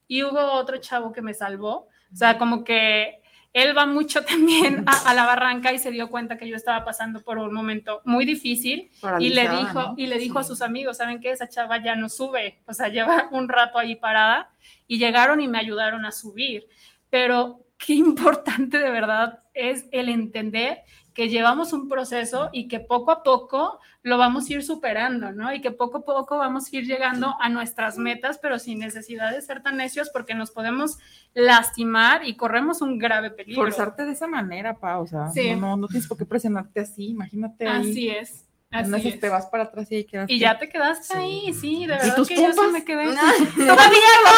y 0.07 0.23
hubo 0.23 0.39
otro 0.53 0.77
chavo 0.77 1.11
que 1.11 1.21
me 1.21 1.33
salvó. 1.33 1.87
O 2.11 2.15
sea, 2.15 2.37
como 2.37 2.63
que 2.63 3.21
él 3.55 3.75
va 3.75 3.85
mucho 3.85 4.21
también 4.25 4.83
a, 4.85 5.09
a 5.09 5.13
la 5.13 5.25
barranca 5.25 5.71
y 5.71 5.79
se 5.79 5.89
dio 5.89 6.09
cuenta 6.09 6.37
que 6.37 6.47
yo 6.47 6.57
estaba 6.57 6.83
pasando 6.83 7.21
por 7.21 7.37
un 7.37 7.53
momento 7.53 8.01
muy 8.03 8.25
difícil 8.25 8.91
y 9.19 9.29
le 9.29 9.49
dijo 9.49 9.81
¿no? 9.81 9.93
y 9.95 10.07
le 10.07 10.17
dijo 10.17 10.39
a 10.39 10.43
sus 10.43 10.61
amigos, 10.61 10.97
¿saben 10.97 11.21
qué? 11.21 11.31
Esa 11.31 11.47
chava 11.47 11.81
ya 11.81 11.95
no 11.95 12.09
sube, 12.09 12.59
o 12.67 12.73
sea, 12.73 12.89
lleva 12.89 13.29
un 13.31 13.47
rato 13.47 13.79
ahí 13.79 13.95
parada 13.95 14.49
y 14.87 14.97
llegaron 14.97 15.39
y 15.39 15.47
me 15.47 15.57
ayudaron 15.57 16.05
a 16.05 16.11
subir. 16.11 16.67
Pero 17.09 17.61
qué 17.77 17.93
importante 17.95 18.77
de 18.77 18.91
verdad 18.91 19.39
es 19.53 19.85
el 19.91 20.09
entender 20.09 20.83
que 21.13 21.29
llevamos 21.29 21.71
un 21.71 21.87
proceso 21.87 22.49
y 22.51 22.67
que 22.67 22.81
poco 22.81 23.11
a 23.11 23.23
poco 23.23 23.79
lo 24.05 24.19
vamos 24.19 24.47
a 24.47 24.53
ir 24.53 24.63
superando, 24.63 25.31
¿no? 25.31 25.51
Y 25.51 25.61
que 25.61 25.71
poco 25.71 25.97
a 25.97 26.05
poco 26.05 26.37
vamos 26.37 26.71
a 26.71 26.75
ir 26.77 26.85
llegando 26.85 27.33
a 27.41 27.49
nuestras 27.49 27.97
metas, 27.97 28.37
pero 28.39 28.59
sin 28.59 28.77
necesidad 28.77 29.31
de 29.31 29.41
ser 29.41 29.63
tan 29.63 29.77
necios 29.77 30.11
porque 30.13 30.35
nos 30.35 30.51
podemos 30.51 30.99
lastimar 31.33 32.23
y 32.23 32.35
corremos 32.37 32.83
un 32.83 32.99
grave 32.99 33.31
peligro. 33.31 33.63
Forzarte 33.63 34.05
de 34.05 34.11
esa 34.11 34.27
manera, 34.27 34.75
Pau. 34.75 35.01
O 35.01 35.07
sea, 35.07 35.29
Sí. 35.29 35.55
no, 35.55 35.69
no, 35.71 35.77
no 35.77 35.87
tienes 35.87 36.07
por 36.07 36.19
qué 36.19 36.25
presionarte 36.25 36.81
así. 36.81 37.07
Imagínate. 37.07 37.67
ahí. 37.67 37.81
Así 37.91 38.09
es. 38.11 38.45
Así 38.69 38.89
esas 38.91 39.05
es. 39.05 39.19
te 39.19 39.29
vas 39.29 39.47
para 39.47 39.63
atrás 39.63 39.91
y 39.91 39.95
ahí 39.95 40.03
quedas. 40.05 40.29
Y 40.29 40.37
ya 40.37 40.59
te 40.59 40.69
quedaste 40.69 41.17
ahí, 41.17 41.51
sí, 41.53 41.87
de 41.87 41.93
verdad 41.93 42.15
tus 42.15 42.27
que 42.27 42.35
yo 42.35 42.53
sí 42.53 42.59
me 42.71 42.83
quedé. 42.85 43.05
No. 43.05 43.13
Todavía 43.15 43.99
no, 44.23 44.31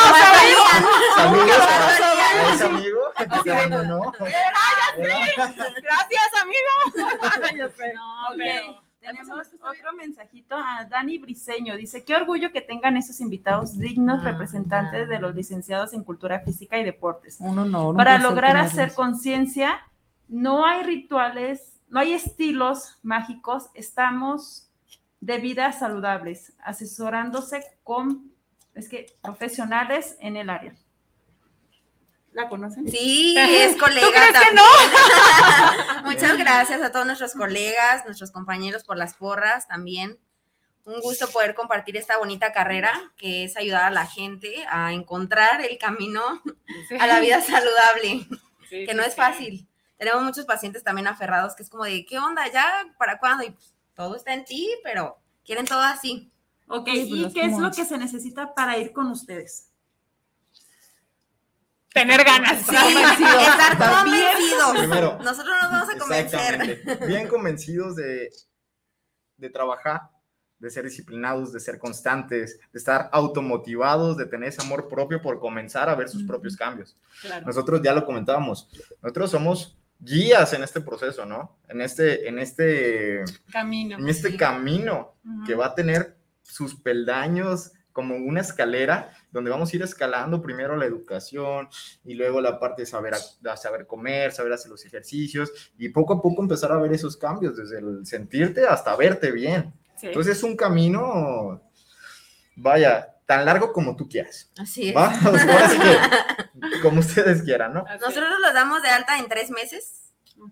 Saludos 1.16 1.58
a, 1.60 2.50
a 2.50 2.54
esa 2.54 2.70
escuchando, 3.20 3.84
¿no? 3.84 4.00
Gracias, 4.98 6.32
amigo. 6.42 6.72
No, 7.96 8.36
pero 8.38 8.87
tenemos 9.08 9.48
otro 9.62 9.94
mensajito 9.94 10.56
a 10.56 10.86
Dani 10.90 11.18
Briseño. 11.18 11.76
Dice, 11.76 12.04
qué 12.04 12.16
orgullo 12.16 12.52
que 12.52 12.62
tengan 12.62 12.98
esos 12.98 13.22
invitados 13.22 13.78
dignos 13.78 14.24
representantes 14.24 15.08
de 15.08 15.20
los 15.20 15.36
licenciados 15.36 15.94
en 15.94 16.04
cultura 16.04 16.42
física 16.42 16.78
y 16.78 16.84
deportes. 16.84 17.38
Un 17.40 17.58
honor. 17.60 17.92
un 17.92 17.98
Para 17.98 18.18
lograr 18.18 18.52
tenerlos. 18.52 18.74
hacer 18.74 18.94
conciencia, 18.94 19.80
no 20.28 20.66
hay 20.66 20.84
rituales, 20.84 21.80
no 21.90 22.00
hay 22.00 22.14
estilos 22.14 23.00
mágicos, 23.04 23.70
estamos 23.74 24.70
de 25.20 25.38
vidas 25.40 25.80
saludables, 25.80 26.54
asesorándose 26.64 27.64
con, 27.84 28.32
es 28.76 28.90
que, 28.90 29.18
profesionales 29.22 30.18
en 30.20 30.38
el 30.38 30.50
área. 30.50 30.76
¿La 32.38 32.50
conocen? 32.50 32.88
Sí, 32.88 33.36
es 33.40 33.76
colega 33.78 34.06
¿Tú 34.06 34.12
crees 34.12 34.28
que 34.28 34.34
también. 34.34 36.06
Muchas 36.06 36.38
gracias 36.38 36.84
a 36.84 36.92
todos 36.92 37.08
nuestros 37.08 37.34
colegas, 37.34 38.06
nuestros 38.06 38.30
compañeros 38.30 38.84
por 38.84 38.96
las 38.96 39.16
porras 39.16 39.68
también. 39.68 40.20
Un 40.86 41.02
gusto 41.02 41.28
poder 41.30 41.56
compartir 41.56 41.98
esta 41.98 42.20
bonita 42.20 42.54
carrera 42.54 43.12
que 43.18 43.46
es 43.46 43.58
ayudar 43.58 43.86
a 43.86 43.90
la 43.90 44.06
gente 44.06 44.54
a 44.70 44.94
encontrar 44.94 45.62
el 45.62 45.80
camino 45.80 46.22
a 47.00 47.08
la 47.08 47.20
vida 47.20 47.42
saludable, 47.42 48.28
Sí, 48.70 48.86
que 48.86 48.92
sí, 48.92 48.94
no 48.96 49.02
es 49.02 49.14
sí. 49.14 49.18
fácil. 49.20 49.68
Tenemos 49.98 50.22
muchos 50.22 50.46
pacientes 50.46 50.84
también 50.84 51.08
aferrados 51.08 51.56
que 51.56 51.64
es 51.64 51.72
como 51.72 51.86
de, 51.86 52.06
¿qué 52.06 52.20
onda? 52.20 52.48
¿Ya? 52.52 52.86
¿Para 53.00 53.18
cuándo? 53.18 53.46
Y 53.46 53.50
pues, 53.50 53.74
todo 53.96 54.16
está 54.16 54.36
en 54.36 54.46
ti, 54.46 54.70
pero 54.84 55.18
quieren 55.44 55.66
todo 55.66 55.82
así. 55.82 56.32
Ok, 56.68 56.88
¿y 56.94 57.34
qué 57.34 57.46
es 57.46 57.58
lo 57.58 57.72
que 57.72 57.84
se 57.84 57.98
necesita 57.98 58.54
para 58.54 58.78
ir 58.78 58.94
con 58.94 59.08
ustedes? 59.08 59.67
Tener 61.94 62.24
ganas. 62.24 62.62
Sí, 62.66 62.76
estar 62.76 63.78
convencidos. 63.78 64.78
Primero. 64.78 65.20
Nosotros 65.24 65.56
nos 65.62 65.72
vamos 65.72 65.90
a 65.90 65.98
convencer. 65.98 66.82
Bien 67.08 67.28
convencidos 67.28 67.96
de, 67.96 68.30
de 69.38 69.50
trabajar, 69.50 70.02
de 70.60 70.70
ser 70.70 70.84
disciplinados, 70.84 71.54
de 71.54 71.60
ser 71.60 71.80
constantes, 71.80 72.60
de 72.72 72.78
estar 72.80 73.10
automotivados, 73.12 74.18
de 74.18 74.26
tener 74.26 74.50
ese 74.50 74.62
amor 74.62 74.88
propio 74.88 75.22
por 75.22 75.40
comenzar 75.40 75.90
a 75.90 75.96
ver 75.96 76.10
sus 76.10 76.24
propios 76.24 76.56
cambios. 76.56 76.96
Claro. 77.22 77.46
Nosotros 77.48 77.82
ya 77.84 77.94
lo 77.94 78.06
comentábamos, 78.06 78.70
nosotros 79.02 79.32
somos 79.32 79.78
guías 80.00 80.54
en 80.54 80.64
este 80.64 80.82
proceso, 80.82 81.26
¿no? 81.26 81.58
En 81.68 81.82
este, 81.82 82.28
en 82.28 82.38
este, 82.38 83.24
Camino. 83.52 83.98
en 83.98 84.08
este 84.08 84.38
camino 84.38 85.16
que 85.46 85.54
Ujú. 85.54 85.62
va 85.62 85.68
a 85.68 85.76
tener 85.76 86.16
sus 86.44 86.76
peldaños 86.76 87.72
como 87.98 88.16
una 88.16 88.42
escalera 88.42 89.10
donde 89.32 89.50
vamos 89.50 89.74
a 89.74 89.76
ir 89.76 89.82
escalando 89.82 90.40
primero 90.40 90.76
la 90.76 90.86
educación 90.86 91.68
y 92.06 92.14
luego 92.14 92.42
la 92.42 92.60
parte 92.60 92.84
de 92.84 92.86
saber, 92.86 93.16
a- 93.16 93.58
saber 93.58 93.88
comer, 93.88 94.32
saber 94.32 94.54
hacer 94.54 94.70
los 94.70 94.86
ejercicios 94.86 95.52
y 95.80 95.90
poco 95.90 96.14
a 96.14 96.22
poco 96.22 96.44
empezar 96.44 96.72
a 96.72 96.78
ver 96.78 96.94
esos 96.94 97.18
cambios 97.18 97.58
desde 97.58 97.80
el 97.80 98.06
sentirte 98.06 98.68
hasta 98.68 98.96
verte 98.96 99.32
bien. 99.32 99.74
Sí. 99.96 100.06
Entonces 100.08 100.38
es 100.38 100.44
un 100.44 100.56
camino, 100.56 101.60
vaya, 102.56 103.16
tan 103.26 103.46
largo 103.46 103.74
como 103.74 103.96
tú 103.96 104.08
quieras. 104.08 104.52
Así 104.60 104.90
es. 104.90 104.96
¿va? 104.96 105.08
O 105.28 105.36
sea, 105.36 105.54
ahora 105.54 105.70
sí 105.70 105.80
que, 105.80 106.80
como 106.84 107.00
ustedes 107.00 107.42
quieran, 107.42 107.74
¿no? 107.74 107.84
Nosotros 108.00 108.30
los 108.42 108.54
damos 108.54 108.84
de 108.84 108.90
alta 108.90 109.18
en 109.18 109.28
tres 109.28 109.50
meses. 109.50 110.04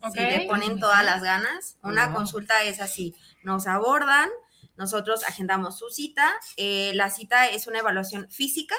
Ok. 0.02 0.14
Si 0.16 0.20
le 0.20 0.48
ponen 0.48 0.80
todas 0.80 1.06
las 1.06 1.22
ganas. 1.22 1.78
Una 1.84 2.12
consulta 2.12 2.64
es 2.64 2.82
así: 2.82 3.14
nos 3.44 3.68
abordan, 3.68 4.30
nosotros 4.78 5.24
agendamos 5.24 5.78
su 5.78 5.90
cita. 5.90 6.34
eh, 6.58 6.92
la 6.96 7.10
cita 7.10 7.48
es 7.48 7.68
una 7.68 7.80
evaluación 7.80 8.28
física. 8.30 8.76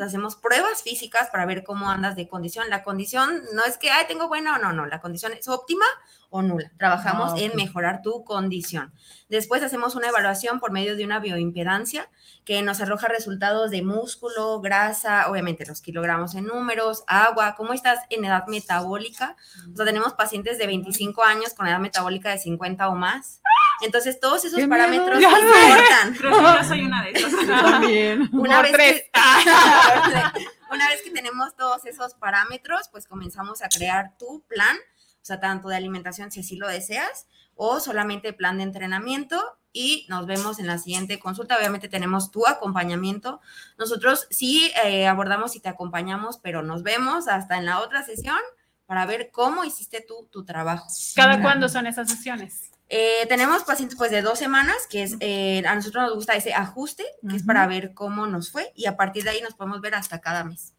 Hacemos 0.00 0.36
pruebas 0.36 0.82
físicas 0.82 1.28
para 1.30 1.46
ver 1.46 1.64
cómo 1.64 1.90
andas 1.90 2.16
de 2.16 2.28
condición. 2.28 2.68
La 2.70 2.82
condición 2.82 3.42
no 3.52 3.64
es 3.64 3.76
que, 3.78 3.90
ay, 3.90 4.06
tengo 4.08 4.28
buena 4.28 4.56
o 4.56 4.58
no, 4.58 4.72
no. 4.72 4.86
La 4.86 5.00
condición 5.00 5.32
es 5.32 5.48
óptima 5.48 5.84
o 6.30 6.42
nula. 6.42 6.72
Trabajamos 6.78 7.30
Ah, 7.30 7.34
ok. 7.34 7.40
en 7.42 7.56
mejorar 7.56 8.02
tu 8.02 8.24
condición. 8.24 8.92
Después 9.28 9.62
hacemos 9.62 9.94
una 9.94 10.08
evaluación 10.08 10.58
por 10.60 10.72
medio 10.72 10.96
de 10.96 11.04
una 11.04 11.20
bioimpedancia 11.20 12.08
que 12.44 12.60
nos 12.62 12.80
arroja 12.80 13.06
resultados 13.08 13.70
de 13.70 13.82
músculo, 13.82 14.60
grasa, 14.60 15.30
obviamente 15.30 15.64
los 15.64 15.80
kilogramos 15.80 16.34
en 16.34 16.44
números, 16.46 17.04
agua, 17.06 17.54
cómo 17.56 17.72
estás 17.72 18.00
en 18.10 18.24
edad 18.24 18.46
metabólica. 18.48 19.36
O 19.72 19.76
sea, 19.76 19.86
tenemos 19.86 20.14
pacientes 20.14 20.58
de 20.58 20.66
25 20.66 21.22
años 21.22 21.54
con 21.54 21.66
edad 21.66 21.78
metabólica 21.78 22.30
de 22.30 22.38
50 22.38 22.88
o 22.88 22.94
más. 22.96 23.40
Entonces, 23.82 24.20
todos 24.20 24.44
esos 24.44 24.58
¡Qué 24.58 24.68
parámetros 24.68 25.18
miedo! 25.18 25.30
Importan. 25.30 26.14
Creo 26.14 26.30
que 26.32 26.42
yo 26.42 26.64
soy 26.64 26.82
una 26.84 27.02
de 27.02 27.10
esas. 27.10 27.46
También. 27.46 28.30
Una 28.32 28.56
Por 28.56 28.64
vez, 28.64 28.72
tres. 28.72 29.02
que, 29.12 30.50
una 30.70 30.88
vez 30.88 31.02
que 31.02 31.10
tenemos 31.10 31.56
todos 31.56 31.84
esos 31.86 32.14
parámetros, 32.14 32.88
pues 32.90 33.06
comenzamos 33.06 33.62
a 33.62 33.68
crear 33.68 34.16
tu 34.18 34.42
plan, 34.48 34.76
o 34.76 35.24
sea, 35.24 35.40
tanto 35.40 35.68
de 35.68 35.76
alimentación 35.76 36.30
si 36.30 36.40
así 36.40 36.56
lo 36.56 36.68
deseas, 36.68 37.26
o 37.56 37.80
solamente 37.80 38.32
plan 38.32 38.58
de 38.58 38.64
entrenamiento 38.64 39.58
y 39.72 40.06
nos 40.08 40.26
vemos 40.26 40.60
en 40.60 40.68
la 40.68 40.78
siguiente 40.78 41.18
consulta. 41.18 41.56
Obviamente 41.58 41.88
tenemos 41.88 42.30
tu 42.30 42.46
acompañamiento. 42.46 43.40
Nosotros 43.76 44.26
sí 44.30 44.70
eh, 44.84 45.06
abordamos 45.08 45.56
y 45.56 45.60
te 45.60 45.68
acompañamos, 45.68 46.38
pero 46.38 46.62
nos 46.62 46.82
vemos 46.84 47.26
hasta 47.28 47.58
en 47.58 47.66
la 47.66 47.80
otra 47.80 48.04
sesión 48.04 48.38
para 48.86 49.04
ver 49.04 49.30
cómo 49.32 49.64
hiciste 49.64 50.00
tú 50.00 50.28
tu 50.30 50.44
trabajo. 50.44 50.86
¿Cada 51.16 51.42
cuándo 51.42 51.68
son 51.68 51.86
esas 51.86 52.08
sesiones? 52.08 52.70
Eh, 52.88 53.26
tenemos 53.28 53.64
pacientes 53.64 53.96
pues 53.96 54.10
de 54.10 54.22
dos 54.22 54.38
semanas, 54.38 54.76
que 54.88 55.02
es, 55.02 55.16
eh, 55.20 55.62
a 55.66 55.74
nosotros 55.74 56.04
nos 56.04 56.14
gusta 56.14 56.34
ese 56.34 56.52
ajuste, 56.52 57.04
que 57.28 57.36
es 57.36 57.42
para 57.42 57.66
ver 57.66 57.94
cómo 57.94 58.26
nos 58.26 58.50
fue 58.50 58.72
y 58.74 58.86
a 58.86 58.96
partir 58.96 59.24
de 59.24 59.30
ahí 59.30 59.40
nos 59.40 59.54
podemos 59.54 59.80
ver 59.80 59.94
hasta 59.94 60.20
cada 60.20 60.44
mes. 60.44 60.74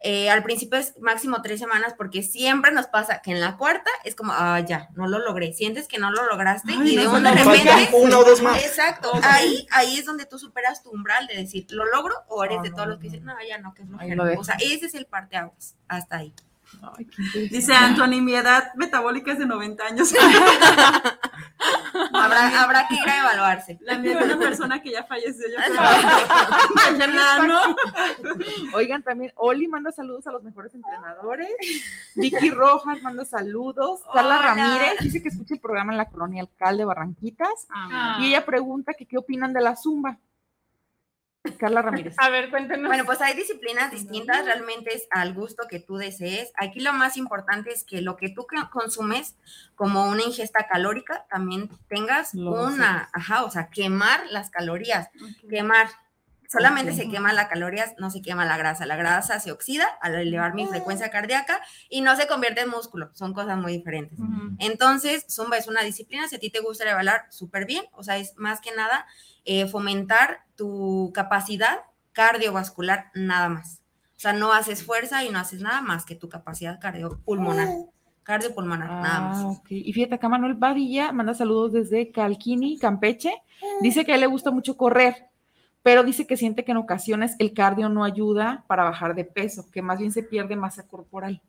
Eh, 0.00 0.28
al 0.28 0.42
principio 0.42 0.78
es 0.78 0.94
máximo 1.00 1.40
tres 1.40 1.58
semanas 1.58 1.94
porque 1.96 2.22
siempre 2.22 2.70
nos 2.70 2.86
pasa 2.86 3.22
que 3.22 3.30
en 3.30 3.40
la 3.40 3.56
cuarta 3.56 3.90
es 4.04 4.14
como, 4.14 4.32
ah, 4.34 4.60
ya, 4.60 4.90
no 4.94 5.08
lo 5.08 5.18
logré. 5.18 5.54
Sientes 5.54 5.88
que 5.88 5.98
no 5.98 6.10
lo 6.10 6.26
lograste 6.26 6.72
Ay, 6.72 6.92
y 6.92 6.96
de 6.96 7.04
no, 7.04 7.14
de 7.14 7.20
nos 7.22 7.44
repente... 7.44 7.90
o 7.94 8.24
dos 8.24 8.42
más. 8.42 8.62
Exacto. 8.62 9.10
Ahí, 9.22 9.66
ahí 9.70 9.98
es 9.98 10.04
donde 10.04 10.26
tú 10.26 10.38
superas 10.38 10.82
tu 10.82 10.90
umbral 10.90 11.26
de 11.26 11.36
decir, 11.36 11.66
¿lo 11.70 11.86
logro? 11.86 12.14
O 12.28 12.44
eres 12.44 12.62
de 12.62 12.70
no, 12.70 12.76
todos 12.76 12.88
los 12.88 12.98
que 12.98 13.04
dicen, 13.04 13.24
no, 13.24 13.34
ya 13.48 13.58
no, 13.58 13.72
que 13.72 13.82
es 13.82 13.88
dejo. 13.88 14.40
O 14.40 14.44
sea, 14.44 14.56
ese 14.60 14.86
es 14.86 14.94
el 14.94 15.06
parteaguas. 15.06 15.74
Hasta 15.88 16.18
ahí. 16.18 16.34
Dice 17.50 17.74
Anthony, 17.74 18.20
mi 18.20 18.34
edad 18.34 18.74
metabólica 18.74 19.32
es 19.32 19.38
de 19.38 19.46
90 19.46 19.84
años. 19.84 20.12
Habrá, 22.12 22.62
habrá 22.62 22.88
que 22.88 22.94
ir 22.94 23.08
a 23.08 23.20
evaluarse. 23.20 23.78
La 23.80 23.98
mía 23.98 24.18
es 24.18 24.24
una 24.26 24.38
persona 24.38 24.82
que 24.82 24.90
ya 24.92 25.04
falleció. 25.04 25.46
Yo 25.48 25.56
creo. 25.56 25.80
Mañana, 26.74 27.46
¿no? 27.46 27.76
Oigan, 28.74 29.02
también 29.02 29.32
Oli 29.36 29.68
manda 29.68 29.92
saludos 29.92 30.26
a 30.26 30.32
los 30.32 30.42
mejores 30.42 30.74
entrenadores. 30.74 31.48
Vicky 32.14 32.50
Rojas 32.50 33.02
manda 33.02 33.24
saludos. 33.24 34.00
Carla 34.12 34.38
Hola. 34.38 34.54
Ramírez 34.54 34.98
dice 35.00 35.22
que 35.22 35.28
escucha 35.28 35.54
el 35.54 35.60
programa 35.60 35.92
en 35.92 35.98
la 35.98 36.08
colonia 36.08 36.42
Alcalde 36.42 36.84
Barranquitas. 36.84 37.66
Ah. 37.70 38.18
Y 38.20 38.28
ella 38.28 38.44
pregunta 38.44 38.94
que 38.94 39.06
qué 39.06 39.18
opinan 39.18 39.52
de 39.52 39.60
la 39.60 39.76
zumba. 39.76 40.18
Carla 41.58 41.82
Ramírez. 41.82 42.14
A 42.18 42.28
ver, 42.30 42.50
cuéntenos. 42.50 42.88
Bueno, 42.88 43.04
pues 43.04 43.20
hay 43.20 43.34
disciplinas 43.34 43.90
distintas, 43.90 44.44
realmente 44.44 44.94
es 44.94 45.06
al 45.10 45.34
gusto 45.34 45.64
que 45.68 45.80
tú 45.80 45.96
desees. 45.96 46.50
Aquí 46.56 46.80
lo 46.80 46.92
más 46.92 47.16
importante 47.16 47.70
es 47.72 47.84
que 47.84 48.00
lo 48.02 48.16
que 48.16 48.28
tú 48.30 48.46
co- 48.46 48.70
consumes 48.70 49.36
como 49.74 50.08
una 50.08 50.22
ingesta 50.22 50.66
calórica 50.66 51.26
también 51.30 51.68
tengas 51.88 52.34
Lo 52.34 52.50
una, 52.64 53.08
ajá, 53.12 53.44
o 53.44 53.50
sea, 53.50 53.68
quemar 53.68 54.20
las 54.30 54.50
calorías, 54.50 55.08
quemar. 55.48 55.88
Solamente 56.48 56.92
se 56.92 57.08
quema 57.08 57.32
las 57.32 57.48
calorías, 57.48 57.94
no 57.98 58.08
se 58.08 58.22
quema 58.22 58.44
la 58.44 58.56
grasa. 58.56 58.86
La 58.86 58.94
grasa 58.94 59.40
se 59.40 59.50
oxida 59.50 59.84
al 60.00 60.14
elevar 60.14 60.54
mi 60.54 60.64
frecuencia 60.68 61.10
cardíaca 61.10 61.60
y 61.88 62.02
no 62.02 62.14
se 62.14 62.28
convierte 62.28 62.60
en 62.60 62.68
músculo. 62.70 63.10
Son 63.14 63.34
cosas 63.34 63.58
muy 63.58 63.72
diferentes. 63.72 64.16
Entonces, 64.60 65.26
Zumba 65.28 65.56
es 65.58 65.66
una 65.66 65.82
disciplina, 65.82 66.28
si 66.28 66.36
a 66.36 66.38
ti 66.38 66.50
te 66.50 66.60
gusta 66.60 66.84
bailar, 66.94 67.26
súper 67.30 67.66
bien. 67.66 67.84
O 67.94 68.04
sea, 68.04 68.16
es 68.18 68.36
más 68.36 68.60
que 68.60 68.70
nada 68.76 69.06
eh, 69.46 69.66
fomentar 69.66 70.40
tu 70.56 71.10
capacidad 71.14 71.80
cardiovascular 72.12 73.10
nada 73.14 73.48
más. 73.48 73.80
O 74.16 74.18
sea, 74.18 74.32
no 74.32 74.52
haces 74.52 74.82
fuerza 74.82 75.24
y 75.24 75.30
no 75.30 75.38
haces 75.38 75.60
nada 75.60 75.82
más 75.82 76.04
que 76.04 76.14
tu 76.14 76.28
capacidad 76.28 76.80
cardiopulmonar. 76.80 77.68
Cardiopulmonar, 78.22 78.88
nada 78.88 79.20
más. 79.20 79.38
Ah. 79.38 79.62
Y 79.68 79.92
fíjate, 79.92 80.16
acá 80.16 80.28
Manuel 80.28 80.54
Badilla 80.54 81.12
manda 81.12 81.32
saludos 81.34 81.72
desde 81.72 82.10
Calquini, 82.10 82.78
Campeche. 82.78 83.32
Dice 83.80 84.04
que 84.04 84.12
a 84.12 84.14
él 84.16 84.22
le 84.22 84.26
gusta 84.26 84.50
mucho 84.50 84.76
correr, 84.76 85.28
pero 85.82 86.02
dice 86.02 86.26
que 86.26 86.36
siente 86.36 86.64
que 86.64 86.72
en 86.72 86.78
ocasiones 86.78 87.36
el 87.38 87.52
cardio 87.52 87.88
no 87.88 88.02
ayuda 88.02 88.64
para 88.66 88.84
bajar 88.84 89.14
de 89.14 89.24
peso, 89.24 89.70
que 89.70 89.82
más 89.82 89.98
bien 89.98 90.10
se 90.10 90.22
pierde 90.22 90.56
masa 90.56 90.88
corporal. 90.88 91.40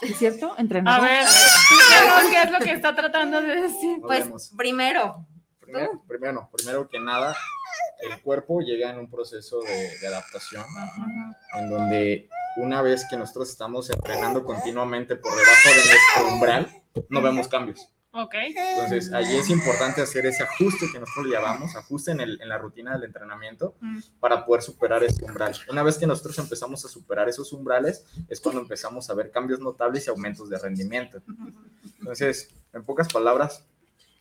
¿Es 0.00 0.16
cierto? 0.18 0.54
A 0.56 0.60
Entrenador. 0.60 1.06
ver, 1.06 1.26
díganos 1.70 2.30
qué 2.30 2.42
es 2.42 2.50
lo 2.50 2.58
que 2.58 2.72
está 2.72 2.94
tratando 2.94 3.40
de 3.42 3.62
decir. 3.62 3.98
Pues 4.00 4.52
primero, 4.56 5.26
Primero, 5.64 6.50
primero, 6.56 6.88
que 6.88 7.00
nada, 7.00 7.36
el 8.00 8.20
cuerpo 8.22 8.60
llega 8.60 8.90
en 8.90 8.98
un 8.98 9.10
proceso 9.10 9.60
de, 9.60 9.98
de 9.98 10.06
adaptación, 10.06 10.64
en 11.54 11.70
donde 11.70 12.28
una 12.56 12.82
vez 12.82 13.04
que 13.08 13.16
nosotros 13.16 13.50
estamos 13.50 13.90
entrenando 13.90 14.44
continuamente 14.44 15.16
por 15.16 15.32
debajo 15.32 15.68
de 15.68 15.74
nuestro 15.76 16.34
umbral, 16.34 16.82
no 17.08 17.22
vemos 17.22 17.48
cambios. 17.48 17.88
Ok. 18.16 18.32
Entonces, 18.34 19.12
allí 19.12 19.36
es 19.36 19.50
importante 19.50 20.00
hacer 20.00 20.24
ese 20.26 20.44
ajuste 20.44 20.86
que 20.92 21.00
nosotros 21.00 21.26
llamamos, 21.26 21.74
ajuste 21.74 22.12
en, 22.12 22.20
el, 22.20 22.40
en 22.40 22.48
la 22.48 22.58
rutina 22.58 22.92
del 22.92 23.02
entrenamiento 23.04 23.74
Mm. 23.80 23.98
para 24.20 24.46
poder 24.46 24.62
superar 24.62 25.02
ese 25.02 25.24
umbral. 25.24 25.52
Una 25.68 25.82
vez 25.82 25.98
que 25.98 26.06
nosotros 26.06 26.38
empezamos 26.38 26.84
a 26.84 26.88
superar 26.88 27.28
esos 27.28 27.52
umbrales, 27.52 28.04
es 28.28 28.40
cuando 28.40 28.60
empezamos 28.60 29.10
a 29.10 29.14
ver 29.14 29.32
cambios 29.32 29.58
notables 29.58 30.06
y 30.06 30.10
aumentos 30.10 30.48
de 30.48 30.58
rendimiento. 30.60 31.20
Entonces, 31.98 32.54
en 32.72 32.84
pocas 32.84 33.12
palabras, 33.12 33.64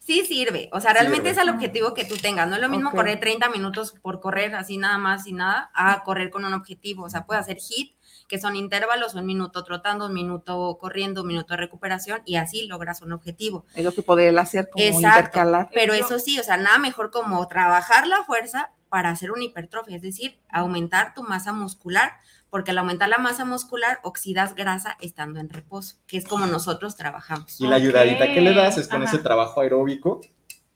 Sí 0.06 0.26
sirve, 0.26 0.70
o 0.74 0.82
sea, 0.82 0.92
realmente 0.92 1.30
Sirve. 1.30 1.42
es 1.42 1.48
el 1.48 1.50
objetivo 1.50 1.94
que 1.94 2.04
tú 2.04 2.18
tengas. 2.18 2.48
No 2.50 2.56
es 2.56 2.62
lo 2.62 2.68
mismo 2.68 2.92
correr 2.92 3.22
30 3.22 3.50
minutos 3.50 3.94
por 4.02 4.20
correr 4.20 4.54
así 4.54 4.78
nada 4.78 4.98
más 4.98 5.26
y 5.28 5.32
nada, 5.34 5.72
a 5.74 6.04
correr 6.04 6.30
con 6.30 6.44
un 6.44 6.54
objetivo. 6.54 7.06
O 7.06 7.10
sea, 7.10 7.26
puedes 7.26 7.42
hacer 7.44 7.58
hit, 7.58 7.96
que 8.28 8.38
son 8.38 8.58
intervalos, 8.58 9.14
un 9.16 9.26
minuto 9.26 9.64
trotando, 9.64 10.08
un 10.08 10.14
minuto 10.14 10.78
corriendo, 10.80 11.22
un 11.22 11.28
minuto 11.28 11.54
de 11.54 11.58
recuperación, 11.58 12.22
y 12.26 12.36
así 12.36 12.68
logras 12.68 13.02
un 13.02 13.14
objetivo. 13.14 13.66
Es 13.76 13.86
lo 13.86 13.94
que 13.94 14.02
poder 14.02 14.38
hacer 14.38 14.70
como 14.70 14.84
Exacto, 14.84 15.08
intercalar. 15.20 15.70
pero 15.74 15.94
eso 15.94 16.20
sí, 16.20 16.38
o 16.38 16.44
sea, 16.44 16.58
nada 16.58 16.80
mejor 16.80 17.10
como 17.10 17.48
trabajar 17.48 18.06
la 18.08 18.24
fuerza 18.26 18.72
para 18.90 19.10
hacer 19.10 19.32
una 19.32 19.44
hipertrofia, 19.46 19.96
es 19.96 20.02
decir, 20.02 20.38
aumentar 20.50 21.14
tu 21.14 21.24
masa 21.24 21.54
muscular, 21.54 22.14
porque 22.54 22.70
al 22.70 22.78
aumentar 22.78 23.10
la 23.10 23.18
masa 23.18 23.46
muscular 23.46 23.98
oxidas 24.04 24.54
grasa 24.54 24.96
estando 25.02 25.40
en 25.40 25.50
reposo, 25.50 25.96
que 26.06 26.18
es 26.18 26.28
como 26.28 26.46
nosotros 26.46 26.96
trabajamos. 26.96 27.60
y 27.60 27.66
la 27.66 27.78
ayudadita 27.78 28.32
que 28.32 28.42
le 28.42 28.54
das 28.54 28.78
es 28.78 28.88
con 28.88 29.02
Ajá. 29.02 29.12
ese 29.12 29.24
trabajo 29.24 29.62
aeróbico, 29.62 30.22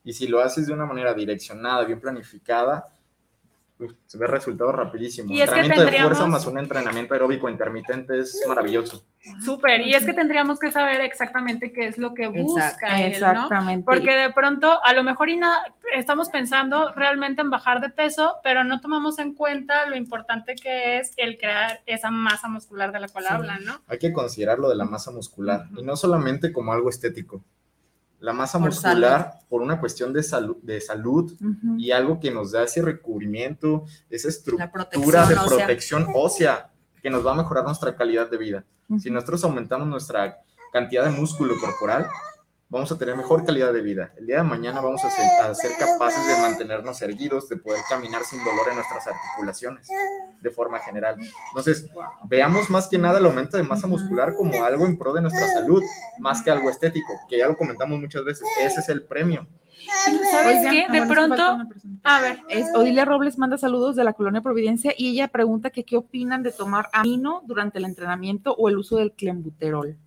y 0.03 0.13
si 0.13 0.25
lo 0.27 0.41
haces 0.41 0.65
de 0.65 0.73
una 0.73 0.87
manera 0.87 1.13
direccionada, 1.13 1.85
bien 1.85 2.01
planificada, 2.01 2.87
uf, 3.79 3.91
se 4.05 4.17
ve 4.17 4.27
resultados 4.27 4.73
rapidísimo. 4.75 5.33
Y 5.33 5.41
es 5.41 5.49
que 5.49 5.59
entrenamiento 5.59 5.91
de 5.97 6.03
fuerza 6.03 6.25
más 6.27 6.45
un 6.47 6.57
entrenamiento 6.57 7.13
aeróbico 7.13 7.49
intermitente 7.49 8.19
es 8.19 8.43
maravilloso. 8.47 9.03
Súper, 9.43 9.81
y 9.81 9.93
es 9.93 10.05
que 10.05 10.13
tendríamos 10.13 10.59
que 10.59 10.71
saber 10.71 11.01
exactamente 11.01 11.71
qué 11.73 11.87
es 11.87 11.97
lo 11.97 12.13
que 12.13 12.27
busca 12.29 13.01
él, 13.01 13.11
¿no? 13.11 13.27
exactamente. 13.27 13.83
Porque 13.85 14.11
de 14.15 14.31
pronto, 14.31 14.79
a 14.83 14.93
lo 14.93 15.03
mejor 15.03 15.29
y 15.29 15.37
na- 15.37 15.63
estamos 15.93 16.29
pensando 16.29 16.93
realmente 16.93 17.41
en 17.41 17.49
bajar 17.49 17.81
de 17.81 17.89
peso, 17.89 18.35
pero 18.43 18.63
no 18.63 18.79
tomamos 18.79 19.19
en 19.19 19.33
cuenta 19.33 19.85
lo 19.89 19.95
importante 19.97 20.55
que 20.55 20.99
es 20.99 21.13
el 21.17 21.37
crear 21.37 21.81
esa 21.85 22.09
masa 22.09 22.47
muscular 22.47 22.91
de 22.91 22.99
la 23.01 23.07
cual 23.09 23.25
Sí. 23.25 23.33
hablan, 23.33 23.65
¿no? 23.65 23.81
Hay 23.87 23.97
que 23.99 24.13
considerar 24.13 24.59
lo 24.59 24.69
de 24.69 24.75
la 24.75 24.85
masa 24.85 25.11
muscular, 25.11 25.65
y 25.77 25.83
no 25.83 25.95
solamente 25.97 26.53
como 26.53 26.71
algo 26.73 26.89
estético. 26.89 27.43
La 28.19 28.33
masa 28.33 28.57
Por 28.57 28.69
muscular, 28.69 29.33
por 29.47 29.61
una 29.61 29.79
cuestión 29.79 30.11
de, 30.11 30.23
salud 30.23 30.57
de 30.61 30.81
salud 30.81 31.33
y 31.77 31.91
algo 31.91 32.19
que 32.19 32.31
nos 32.31 32.51
da 32.51 32.63
ese 32.63 32.81
recubrimiento, 32.81 33.85
esa 34.09 34.29
estructura 34.29 34.71
protección 34.71 35.11
de 35.11 35.35
ósea. 35.35 35.57
protección 35.57 36.07
ósea 36.15 36.71
que 37.01 37.09
nos 37.09 37.25
va 37.25 37.31
a 37.31 37.35
mejorar 37.35 37.63
nuestra 37.63 37.95
calidad 37.95 38.29
de 38.29 38.37
vida. 38.37 38.65
Si 38.99 39.11
nosotros 39.11 39.43
aumentamos 39.43 39.87
nuestra 39.87 40.39
cantidad 40.71 41.05
de 41.05 41.11
músculo 41.11 41.55
corporal, 41.59 42.07
vamos 42.69 42.91
a 42.91 42.97
tener 42.97 43.15
mejor 43.15 43.45
calidad 43.45 43.71
de 43.71 43.81
vida. 43.81 44.13
El 44.17 44.27
día 44.27 44.37
de 44.37 44.43
mañana 44.43 44.81
vamos 44.81 45.03
a 45.03 45.09
ser, 45.09 45.25
a 45.41 45.53
ser 45.55 45.71
capaces 45.77 46.25
de 46.27 46.41
mantenernos 46.41 47.01
erguidos, 47.01 47.47
de 47.47 47.57
poder 47.57 47.81
caminar 47.89 48.23
sin 48.23 48.39
dolor 48.43 48.67
en 48.69 48.75
nuestras 48.75 49.07
articulaciones, 49.07 49.87
de 50.41 50.49
forma 50.51 50.79
general. 50.79 51.15
Entonces, 51.49 51.87
veamos 52.25 52.69
más 52.69 52.87
que 52.87 52.97
nada 52.97 53.19
el 53.19 53.25
aumento 53.25 53.57
de 53.57 53.63
masa 53.63 53.87
muscular 53.87 54.33
como 54.35 54.63
algo 54.63 54.85
en 54.85 54.97
pro 54.97 55.13
de 55.13 55.21
nuestra 55.21 55.47
salud, 55.53 55.81
más 56.19 56.41
que 56.41 56.51
algo 56.51 56.69
estético, 56.69 57.13
que 57.29 57.37
ya 57.37 57.47
lo 57.47 57.57
comentamos 57.57 57.99
muchas 57.99 58.23
veces. 58.25 58.47
Ese 58.59 58.81
es 58.81 58.89
el 58.89 59.03
premio. 59.03 59.47
¿Sabes 60.31 60.57
Oigan, 60.57 60.73
qué? 60.73 60.87
De 60.91 61.05
pronto, 61.05 61.43
a 62.03 62.21
ver, 62.21 62.39
Es, 62.49 62.67
Odilia 62.75 63.05
Robles 63.05 63.37
manda 63.37 63.57
saludos 63.57 63.95
de 63.95 64.03
la 64.03 64.13
colonia 64.13 64.41
Providencia 64.41 64.93
y 64.97 65.11
ella 65.11 65.27
pregunta 65.27 65.69
que 65.69 65.85
qué 65.85 65.97
opinan 65.97 66.43
de 66.43 66.51
tomar 66.51 66.89
amino 66.93 67.41
durante 67.45 67.77
el 67.77 67.85
entrenamiento 67.85 68.53
o 68.53 68.69
el 68.69 68.77
uso 68.77 68.97
del 68.97 69.13
clenbuterol. 69.13 69.97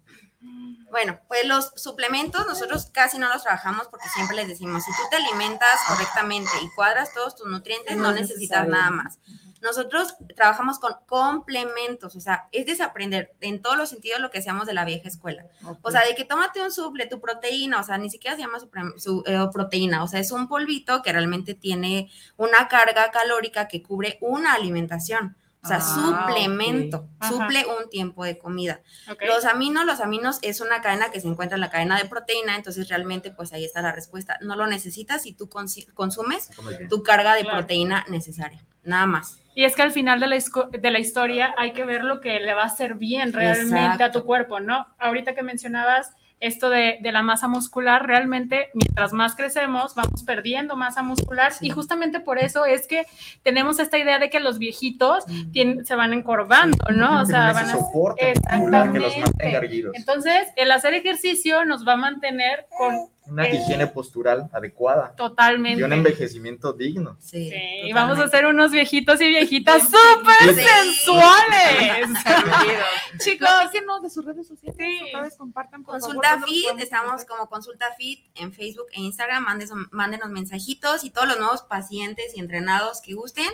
Bueno, 0.90 1.20
pues 1.28 1.46
los 1.46 1.72
suplementos 1.76 2.46
nosotros 2.46 2.86
casi 2.92 3.18
no 3.18 3.28
los 3.28 3.42
trabajamos 3.42 3.86
porque 3.88 4.08
siempre 4.08 4.36
les 4.36 4.48
decimos, 4.48 4.84
si 4.84 4.90
tú 4.90 5.02
te 5.10 5.16
alimentas 5.16 5.80
correctamente 5.88 6.50
y 6.62 6.70
cuadras 6.70 7.14
todos 7.14 7.36
tus 7.36 7.46
nutrientes, 7.46 7.96
No 7.96 8.04
no 8.04 8.08
es 8.10 8.22
necesitas 8.22 8.66
necesario. 8.66 8.72
nada 8.72 8.90
más. 8.90 9.18
Nosotros 9.62 10.14
trabajamos 10.34 10.78
con 10.78 10.94
complementos, 11.06 12.16
o 12.16 12.20
sea, 12.20 12.48
es 12.50 12.64
desaprender 12.64 13.34
en 13.42 13.60
todos 13.60 13.76
los 13.76 13.90
sentidos 13.90 14.18
lo 14.18 14.30
que 14.30 14.38
hacíamos 14.38 14.66
de 14.66 14.72
la 14.72 14.86
vieja 14.86 15.06
escuela. 15.06 15.44
O 15.82 15.90
sea, 15.90 16.02
de 16.06 16.14
que 16.14 16.24
tómate 16.24 16.62
un 16.62 16.72
suple, 16.72 17.06
tu 17.06 17.20
proteína, 17.20 17.78
o 17.80 17.82
sea, 17.82 17.98
ni 17.98 18.08
siquiera 18.08 18.36
se 18.36 18.42
llama 18.42 18.58
su, 18.96 19.22
eh, 19.26 19.38
proteína, 19.52 20.02
o 20.02 20.08
sea, 20.08 20.18
es 20.18 20.32
un 20.32 20.48
polvito 20.48 21.02
que 21.02 21.12
realmente 21.12 21.52
tiene 21.54 22.10
una 22.38 22.68
carga 22.68 23.10
calórica 23.10 23.68
que 23.68 23.82
cubre 23.82 24.16
una 24.22 24.54
alimentación. 24.54 25.36
O 25.62 25.68
sea, 25.68 25.76
Ah, 25.76 26.26
suplemento, 26.26 27.06
suple 27.28 27.64
un 27.66 27.90
tiempo 27.90 28.24
de 28.24 28.38
comida. 28.38 28.80
Los 29.26 29.44
aminos, 29.44 29.84
los 29.84 30.00
aminos 30.00 30.38
es 30.42 30.60
una 30.62 30.80
cadena 30.80 31.10
que 31.10 31.20
se 31.20 31.28
encuentra 31.28 31.56
en 31.56 31.60
la 31.60 31.68
cadena 31.70 31.98
de 31.98 32.06
proteína, 32.06 32.56
entonces 32.56 32.88
realmente 32.88 33.30
pues 33.30 33.52
ahí 33.52 33.64
está 33.64 33.82
la 33.82 33.92
respuesta. 33.92 34.38
No 34.40 34.56
lo 34.56 34.66
necesitas 34.66 35.22
si 35.22 35.32
tú 35.34 35.50
consumes 35.50 36.50
tu 36.88 37.02
carga 37.02 37.34
de 37.34 37.42
Claro. 37.42 37.58
proteína 37.58 38.06
necesaria, 38.08 38.64
nada 38.84 39.04
más. 39.06 39.38
Y 39.54 39.64
es 39.64 39.74
que 39.76 39.82
al 39.82 39.92
final 39.92 40.18
de 40.20 40.28
la, 40.28 40.38
de 40.70 40.90
la 40.90 40.98
historia 40.98 41.54
hay 41.58 41.72
que 41.72 41.84
ver 41.84 42.04
lo 42.04 42.20
que 42.20 42.40
le 42.40 42.54
va 42.54 42.62
a 42.62 42.66
hacer 42.66 42.94
bien 42.94 43.32
realmente 43.32 44.02
a 44.04 44.10
tu 44.12 44.24
cuerpo, 44.24 44.60
¿no? 44.60 44.86
Ahorita 44.98 45.34
que 45.34 45.42
mencionabas 45.42 46.12
esto 46.40 46.70
de, 46.70 46.98
de 47.00 47.12
la 47.12 47.22
masa 47.22 47.48
muscular, 47.48 48.06
realmente 48.06 48.70
mientras 48.74 49.12
más 49.12 49.36
crecemos 49.36 49.94
vamos 49.94 50.22
perdiendo 50.24 50.74
masa 50.76 51.02
muscular. 51.02 51.52
Y 51.60 51.70
justamente 51.70 52.18
por 52.20 52.38
eso 52.38 52.64
es 52.64 52.86
que 52.86 53.06
tenemos 53.42 53.78
esta 53.78 53.98
idea 53.98 54.18
de 54.18 54.30
que 54.30 54.40
los 54.40 54.58
viejitos 54.58 55.24
tienen- 55.52 55.84
se 55.84 55.94
van 55.94 56.12
encorvando, 56.14 56.78
¿no? 56.94 57.20
O 57.20 57.26
sea, 57.26 57.52
van 57.52 57.68
a... 57.68 57.72
soporte 57.72 58.32
muscular 58.52 58.92
que 58.92 58.98
los 59.00 59.16
Exactamente. 59.16 59.82
Entonces, 59.94 60.48
el 60.56 60.70
hacer 60.72 60.94
ejercicio 60.94 61.64
nos 61.64 61.86
va 61.86 61.92
a 61.92 61.96
mantener 61.96 62.66
con 62.76 63.08
Una 63.30 63.46
eh, 63.46 63.54
higiene 63.56 63.86
postural 63.86 64.50
adecuada 64.52 65.14
totalmente. 65.16 65.80
y 65.80 65.84
un 65.84 65.92
envejecimiento 65.92 66.72
digno. 66.72 67.16
Sí, 67.20 67.50
y 67.84 67.92
vamos 67.92 68.18
a 68.18 68.28
ser 68.28 68.46
unos 68.46 68.72
viejitos 68.72 69.20
y 69.20 69.28
viejitas 69.28 69.84
súper 69.84 70.54
Sí. 70.54 70.62
sensuales. 70.62 72.08
Chicos, 73.18 73.48
Chicos, 73.72 74.02
de 74.02 74.10
sus 74.10 74.24
redes 74.24 74.46
sociales. 74.48 75.02
Otra 75.08 75.22
vez 75.22 75.36
compartan, 75.36 75.82
por 75.84 76.00
Consulta 76.00 76.30
favor, 76.30 76.48
Fit, 76.48 76.66
¿dónde 76.66 76.82
los 76.82 76.84
estamos 76.84 77.24
como 77.24 77.48
Consulta 77.48 77.86
Fit 77.96 78.20
en 78.34 78.52
Facebook 78.52 78.86
e 78.92 79.00
Instagram, 79.00 79.44
mándenos, 79.44 79.88
mándenos 79.90 80.28
mensajitos 80.30 81.04
y 81.04 81.10
todos 81.10 81.28
los 81.28 81.38
nuevos 81.38 81.62
pacientes 81.62 82.36
y 82.36 82.40
entrenados 82.40 83.00
que 83.00 83.14
gusten 83.14 83.46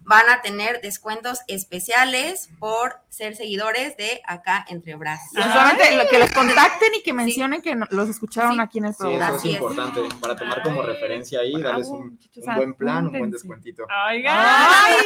van 0.00 0.28
a 0.30 0.40
tener 0.40 0.80
descuentos 0.82 1.40
especiales 1.48 2.48
por 2.60 3.00
ser 3.08 3.34
seguidores 3.34 3.96
de 3.96 4.20
acá 4.24 4.64
entre 4.68 4.94
brazos. 4.94 5.32
Solamente 5.32 5.96
lo- 5.96 6.08
que 6.08 6.18
los 6.20 6.30
contacten 6.30 6.94
y 6.94 7.02
que 7.02 7.12
mencionen 7.12 7.60
que 7.60 7.74
los 7.90 8.08
escucharon 8.08 8.60
aquí 8.60 8.78
en 8.78 8.84
el 8.84 8.92
Sí, 8.92 8.98
programa. 8.98 9.15
Eso 9.16 9.36
es 9.36 9.44
importante 9.46 10.00
para 10.20 10.36
tomar 10.36 10.62
como 10.62 10.82
referencia 10.82 11.40
ahí, 11.40 11.60
darles 11.60 11.88
un, 11.88 12.18
un 12.36 12.54
buen 12.56 12.74
plan, 12.74 13.06
un 13.06 13.18
buen 13.18 13.30
descuentito. 13.30 13.84
Oigan, 14.08 14.36
Ay, 14.38 14.96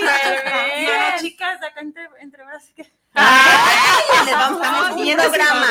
bien. 0.81 0.99
las 0.99 1.23
chicas 1.23 1.61
de 1.61 1.67
acá 1.67 1.81
entre, 1.81 2.09
entre 2.21 2.45
brazos 2.45 2.71
que 2.75 2.83
Les 2.83 4.35
vamos 4.35 4.61
a 4.67 4.93
un 4.93 5.17
programa. 5.17 5.69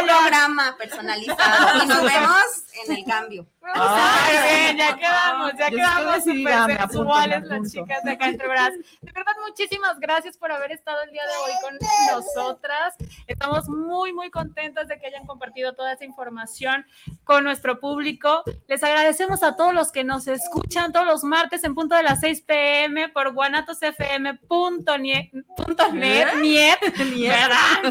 un 0.00 0.06
programa 0.06 0.76
personalizado 0.78 1.84
y 1.84 1.86
nos 1.86 2.02
vemos 2.02 2.44
en 2.86 2.92
el 2.96 3.04
cambio. 3.04 3.46
Ay, 3.74 4.36
bien, 4.48 4.76
ya 4.76 4.96
quedamos, 4.96 5.52
ya 5.58 5.68
Yo 5.70 5.76
quedamos 5.76 6.24
súper 6.24 6.78
sensuales 6.78 7.44
las 7.44 7.72
chicas 7.72 8.02
de 8.02 8.10
acá 8.10 8.28
entre 8.28 8.48
brazos. 8.48 8.78
De 9.00 9.12
verdad, 9.12 9.32
muchísimas 9.46 9.98
gracias 10.00 10.36
por 10.36 10.50
haber 10.50 10.72
estado 10.72 11.02
el 11.02 11.10
día 11.10 11.22
de 11.22 11.36
hoy 11.44 11.52
con 11.62 11.78
nosotras. 12.12 12.94
Estamos 13.26 13.68
muy, 13.68 14.12
muy 14.12 14.30
contentas 14.30 14.88
de 14.88 14.98
que 14.98 15.06
hayan 15.06 15.26
compartido 15.26 15.74
toda 15.74 15.92
esa 15.92 16.04
información 16.04 16.84
con 17.24 17.44
nuestro 17.44 17.78
público. 17.78 18.42
Les 18.66 18.82
agradecemos 18.82 19.42
a 19.42 19.56
todos 19.56 19.74
los 19.74 19.92
que 19.92 20.04
nos 20.04 20.26
escuchan 20.26 20.92
todos 20.92 21.06
los 21.06 21.22
martes 21.24 21.64
en 21.64 21.74
punto 21.74 21.94
de 21.94 22.02
las 22.02 22.20
6 22.20 22.42
pm 22.42 23.08
por 23.10 23.32
guanatosfm.net, 23.32 25.30
punto 25.56 25.92
net, 25.92 26.34
niet, 26.40 26.78
¿verdad? 27.28 27.82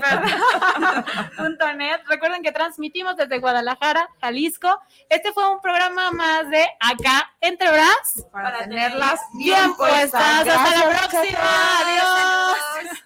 net. 1.78 2.01
Recuerden 2.07 2.41
que 2.43 2.51
transmitimos 2.51 3.15
desde 3.15 3.39
Guadalajara, 3.39 4.09
Jalisco. 4.19 4.82
Este 5.09 5.32
fue 5.32 5.49
un 5.49 5.61
programa 5.62 6.12
más 6.12 6.49
de 6.49 6.66
acá 6.80 7.34
entre 7.39 7.72
bras 7.72 8.26
Para 8.32 8.57
tenerlas 8.59 9.20
bien 9.34 9.74
puestas. 9.76 10.47
Hasta 10.47 10.76
la 10.76 10.89
próxima. 10.89 11.39
Adiós. 11.80 13.01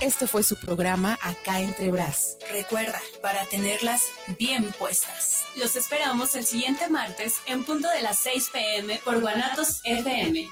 Este 0.00 0.26
fue 0.26 0.42
su 0.42 0.56
programa 0.56 1.18
Acá 1.20 1.60
entre 1.60 1.90
Bras. 1.90 2.38
Recuerda, 2.50 2.98
para 3.20 3.44
tenerlas 3.44 4.04
bien 4.38 4.72
puestas. 4.78 5.44
Los 5.56 5.76
esperamos 5.76 6.34
el 6.34 6.46
siguiente 6.46 6.88
martes 6.88 7.34
en 7.44 7.64
punto 7.64 7.86
de 7.90 8.00
las 8.00 8.18
6 8.20 8.48
pm 8.50 8.98
por 9.04 9.20
Guanatos 9.20 9.82
FM. 9.84 10.48